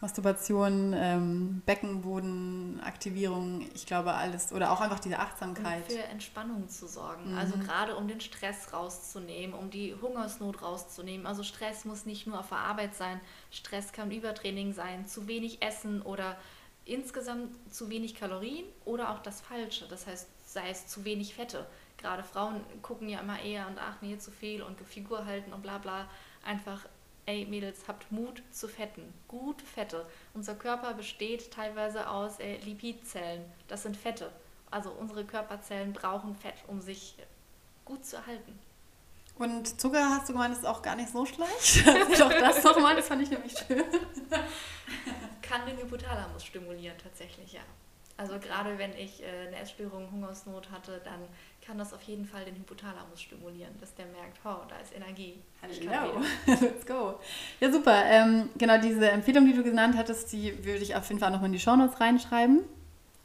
Masturbation, 0.00 0.92
ähm, 0.94 1.62
Beckenbodenaktivierung, 1.64 3.66
ich 3.74 3.86
glaube 3.86 4.12
alles, 4.12 4.52
oder 4.52 4.72
auch 4.72 4.82
einfach 4.82 5.00
diese 5.00 5.18
Achtsamkeit. 5.18 5.88
Und 5.88 5.92
für 5.92 6.02
Entspannung 6.02 6.68
zu 6.68 6.86
sorgen, 6.86 7.32
mhm. 7.32 7.38
also 7.38 7.56
gerade 7.56 7.96
um 7.96 8.06
den 8.06 8.20
Stress 8.20 8.74
rauszunehmen, 8.74 9.58
um 9.58 9.70
die 9.70 9.94
Hungersnot 9.94 10.60
rauszunehmen. 10.60 11.26
Also 11.26 11.42
Stress 11.42 11.86
muss 11.86 12.04
nicht 12.04 12.26
nur 12.26 12.38
auf 12.38 12.50
der 12.50 12.58
Arbeit 12.58 12.94
sein, 12.94 13.20
Stress 13.50 13.92
kann 13.92 14.10
Übertraining 14.10 14.74
sein, 14.74 15.06
zu 15.06 15.28
wenig 15.28 15.62
Essen 15.62 16.02
oder 16.02 16.36
insgesamt 16.84 17.50
zu 17.72 17.88
wenig 17.88 18.14
Kalorien 18.14 18.66
oder 18.84 19.10
auch 19.10 19.20
das 19.20 19.40
Falsche, 19.40 19.88
das 19.88 20.06
heißt, 20.06 20.28
sei 20.44 20.70
es 20.70 20.86
zu 20.86 21.04
wenig 21.04 21.34
Fette. 21.34 21.66
Gerade 21.96 22.22
Frauen 22.22 22.60
gucken 22.82 23.08
ja 23.08 23.20
immer 23.20 23.40
eher 23.40 23.66
und 23.66 23.78
achten 23.78 24.06
hier 24.06 24.18
zu 24.18 24.30
viel 24.30 24.62
und 24.62 24.78
Figur 24.82 25.24
halten 25.24 25.54
und 25.54 25.62
bla 25.62 25.78
bla. 25.78 26.06
Einfach 26.44 26.84
ey 27.26 27.44
Mädels, 27.46 27.86
habt 27.88 28.10
Mut 28.10 28.42
zu 28.50 28.68
fetten. 28.68 29.12
Gut 29.28 29.60
Fette. 29.60 30.06
Unser 30.34 30.54
Körper 30.54 30.94
besteht 30.94 31.50
teilweise 31.50 32.08
aus 32.08 32.38
äh, 32.38 32.56
Lipidzellen. 32.58 33.44
Das 33.68 33.82
sind 33.82 33.96
Fette. 33.96 34.30
Also 34.70 34.90
unsere 34.90 35.24
Körperzellen 35.24 35.92
brauchen 35.92 36.34
Fett, 36.36 36.56
um 36.66 36.80
sich 36.80 37.16
gut 37.84 38.04
zu 38.04 38.16
erhalten. 38.16 38.58
Und 39.38 39.80
Zucker 39.80 40.08
hast 40.08 40.28
du 40.28 40.32
gemeint, 40.32 40.56
ist 40.56 40.64
auch 40.64 40.82
gar 40.82 40.96
nicht 40.96 41.10
so 41.10 41.26
schlecht. 41.26 41.86
Doch 42.18 42.30
das 42.30 42.64
nochmal, 42.64 42.96
das 42.96 43.08
fand 43.08 43.22
ich 43.22 43.30
nämlich 43.30 43.56
schön. 43.56 43.84
Kann 45.42 45.66
den 45.66 45.76
Hypothalamus 45.76 46.44
stimulieren, 46.44 46.96
tatsächlich, 46.96 47.52
ja. 47.52 47.60
Also 48.16 48.38
gerade 48.38 48.78
wenn 48.78 48.96
ich 48.96 49.22
äh, 49.22 49.46
eine 49.46 49.56
Essstörung, 49.56 50.10
Hungersnot 50.10 50.70
hatte, 50.70 51.02
dann 51.04 51.20
kann 51.66 51.78
das 51.78 51.92
auf 51.92 52.02
jeden 52.02 52.24
Fall 52.24 52.44
den 52.44 52.54
Hypothalamus 52.54 53.20
stimulieren, 53.20 53.74
dass 53.80 53.94
der 53.94 54.06
merkt, 54.06 54.38
oh, 54.44 54.64
da 54.68 54.76
ist 54.76 54.94
Energie. 54.94 55.42
Hello, 55.60 56.22
let's 56.46 56.86
go. 56.86 57.18
Ja, 57.58 57.72
super. 57.72 58.04
Ähm, 58.04 58.50
genau, 58.56 58.80
diese 58.80 59.10
Empfehlung, 59.10 59.46
die 59.46 59.52
du 59.52 59.64
genannt 59.64 59.96
hattest, 59.96 60.32
die 60.32 60.64
würde 60.64 60.82
ich 60.82 60.94
auf 60.94 61.08
jeden 61.08 61.18
Fall 61.18 61.32
nochmal 61.32 61.46
in 61.46 61.52
die 61.52 61.58
Shownotes 61.58 62.00
reinschreiben. 62.00 62.60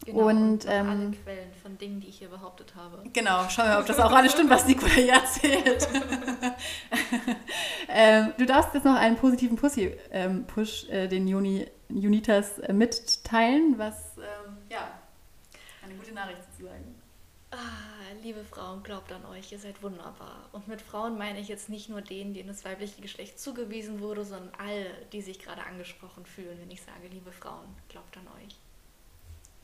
Genau, 0.03 0.29
und, 0.29 0.37
und 0.41 0.65
ähm, 0.67 0.89
alle 0.89 1.11
Quellen 1.11 1.53
von 1.61 1.77
Dingen, 1.77 1.99
die 1.99 2.07
ich 2.07 2.17
hier 2.17 2.29
behauptet 2.29 2.73
habe. 2.75 3.03
Genau, 3.13 3.47
schauen 3.49 3.67
wir 3.67 3.73
mal, 3.73 3.81
ob 3.81 3.85
das 3.85 3.99
auch 3.99 4.11
alles 4.11 4.31
stimmt, 4.31 4.49
was 4.49 4.65
Nicola 4.65 4.91
hier 4.91 5.13
erzählt. 5.13 5.87
ähm, 7.89 8.33
du 8.39 8.47
darfst 8.47 8.73
jetzt 8.73 8.85
noch 8.85 8.95
einen 8.95 9.17
positiven 9.17 9.57
Pussy, 9.57 9.95
ähm, 10.09 10.45
Push 10.47 10.89
äh, 10.89 11.07
den 11.07 11.27
Juni, 11.27 11.67
Junitas 11.89 12.57
äh, 12.57 12.73
mitteilen, 12.73 13.75
was 13.77 14.17
ähm, 14.17 14.57
ja 14.71 14.89
eine 15.83 15.93
gute 15.93 16.13
Nachricht 16.15 16.39
sozusagen. 16.51 16.95
Ah, 17.51 17.57
liebe 18.24 18.43
Frauen, 18.43 18.84
glaubt 18.84 19.11
an 19.11 19.26
euch, 19.26 19.51
ihr 19.51 19.59
seid 19.59 19.82
wunderbar. 19.82 20.49
Und 20.51 20.67
mit 20.67 20.82
Frauen 20.82 21.17
meine 21.17 21.39
ich 21.39 21.47
jetzt 21.47 21.69
nicht 21.69 21.89
nur 21.89 22.01
denen, 22.01 22.34
denen 22.34 22.49
das 22.49 22.63
weibliche 22.65 23.01
Geschlecht 23.01 23.39
zugewiesen 23.39 23.99
wurde, 23.99 24.26
sondern 24.26 24.51
all, 24.57 24.86
die 25.11 25.22
sich 25.22 25.39
gerade 25.39 25.65
angesprochen 25.65 26.26
fühlen, 26.26 26.57
wenn 26.61 26.72
ich 26.72 26.82
sage, 26.82 27.07
liebe 27.11 27.32
Frauen, 27.32 27.65
glaubt 27.89 28.15
an 28.17 28.28
euch. 28.38 28.55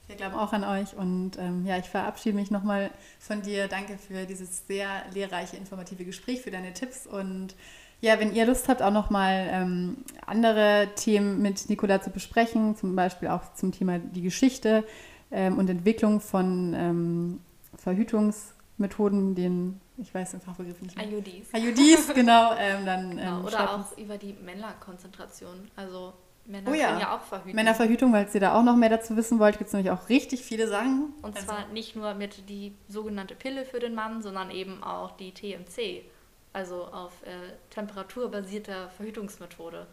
Wir 0.08 0.16
glauben 0.16 0.36
auch 0.36 0.54
an 0.54 0.64
euch 0.64 0.96
und 0.96 1.38
ähm, 1.38 1.66
ja, 1.66 1.78
ich 1.78 1.86
verabschiede 1.86 2.36
mich 2.36 2.50
nochmal 2.50 2.92
von 3.20 3.42
dir. 3.42 3.68
Danke 3.68 3.98
für 3.98 4.26
dieses 4.26 4.66
sehr 4.66 5.04
lehrreiche, 5.14 5.58
informative 5.58 6.06
Gespräch, 6.06 6.42
für 6.42 6.52
deine 6.52 6.74
Tipps 6.74 7.06
und 7.06 7.56
ja, 8.00 8.20
wenn 8.20 8.34
ihr 8.34 8.46
Lust 8.46 8.70
habt, 8.70 8.82
auch 8.82 8.92
nochmal 8.92 9.48
ähm, 9.52 9.98
andere 10.26 10.88
Themen 10.96 11.42
mit 11.42 11.68
Nicola 11.68 12.00
zu 12.00 12.12
besprechen, 12.12 12.76
zum 12.76 12.96
Beispiel 12.96 13.28
auch 13.28 13.54
zum 13.56 13.72
Thema 13.72 13.98
die 14.00 14.22
Geschichte 14.22 14.86
ähm, 15.32 15.58
und 15.58 15.68
Entwicklung 15.70 16.22
von 16.22 16.74
ähm, 16.76 17.40
Verhütungsmethoden, 17.88 19.34
den, 19.34 19.80
ich 19.98 20.14
weiß 20.14 20.32
den 20.32 20.42
Fachbegriff 20.42 20.82
nicht 20.82 20.98
mehr. 20.98 21.08
IUDs. 21.08 21.54
IUDs, 21.56 22.14
genau. 22.14 22.52
Ähm, 22.58 22.86
dann, 22.86 23.12
genau 23.12 23.40
ähm, 23.40 23.46
oder 23.46 23.76
auch 23.76 23.98
über 23.98 24.18
die 24.18 24.34
Männerkonzentration, 24.34 25.72
also 25.78 26.12
Männer 26.46 26.70
oh 26.70 26.74
ja. 26.74 26.88
können 26.88 27.00
ja 27.00 27.16
auch 27.16 27.22
verhüten. 27.22 27.56
Männerverhütung, 27.56 28.12
weil 28.12 28.28
ihr 28.34 28.42
da 28.42 28.60
auch 28.60 28.64
noch 28.64 28.76
mehr 28.76 28.90
dazu 28.90 29.16
wissen 29.16 29.40
wollt, 29.40 29.58
gibt 29.58 29.70
es 29.70 29.74
nämlich 29.74 29.90
auch 29.90 30.10
richtig 30.10 30.42
viele 30.42 30.68
Sachen. 30.68 31.14
Und 31.22 31.38
also. 31.38 31.48
zwar 31.48 31.68
nicht 31.68 31.96
nur 31.96 32.14
mit 32.14 32.50
die 32.50 32.76
sogenannte 32.90 33.36
Pille 33.36 33.64
für 33.64 33.80
den 33.80 33.96
Mann, 33.96 34.22
sondern 34.22 34.52
eben 34.52 34.84
auch 34.84 35.12
die 35.12 35.32
TMC, 35.32 36.04
also 36.52 36.88
auf 36.88 37.14
äh, 37.24 37.54
temperaturbasierter 37.70 38.90
Verhütungsmethode, 38.90 39.88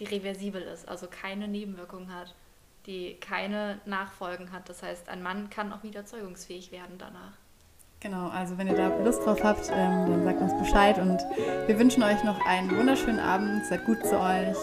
die 0.00 0.04
reversibel 0.04 0.62
ist, 0.62 0.88
also 0.88 1.06
keine 1.08 1.46
Nebenwirkungen 1.46 2.12
hat, 2.12 2.34
die 2.86 3.16
keine 3.20 3.80
Nachfolgen 3.84 4.52
hat. 4.52 4.68
Das 4.68 4.82
heißt, 4.82 5.08
ein 5.08 5.22
Mann 5.22 5.50
kann 5.50 5.72
auch 5.72 5.82
wieder 5.82 6.04
zeugungsfähig 6.04 6.72
werden 6.72 6.96
danach. 6.98 7.32
Genau, 8.00 8.28
also 8.28 8.58
wenn 8.58 8.68
ihr 8.68 8.76
da 8.76 8.88
Lust 9.02 9.24
drauf 9.24 9.42
habt, 9.42 9.70
ähm, 9.72 10.06
dann 10.06 10.24
sagt 10.24 10.40
uns 10.40 10.58
Bescheid 10.58 10.98
und 10.98 11.18
wir 11.66 11.78
wünschen 11.78 12.02
euch 12.02 12.22
noch 12.24 12.44
einen 12.46 12.70
wunderschönen 12.70 13.18
Abend, 13.18 13.64
seid 13.66 13.84
gut 13.86 14.04
zu 14.04 14.20
euch 14.20 14.56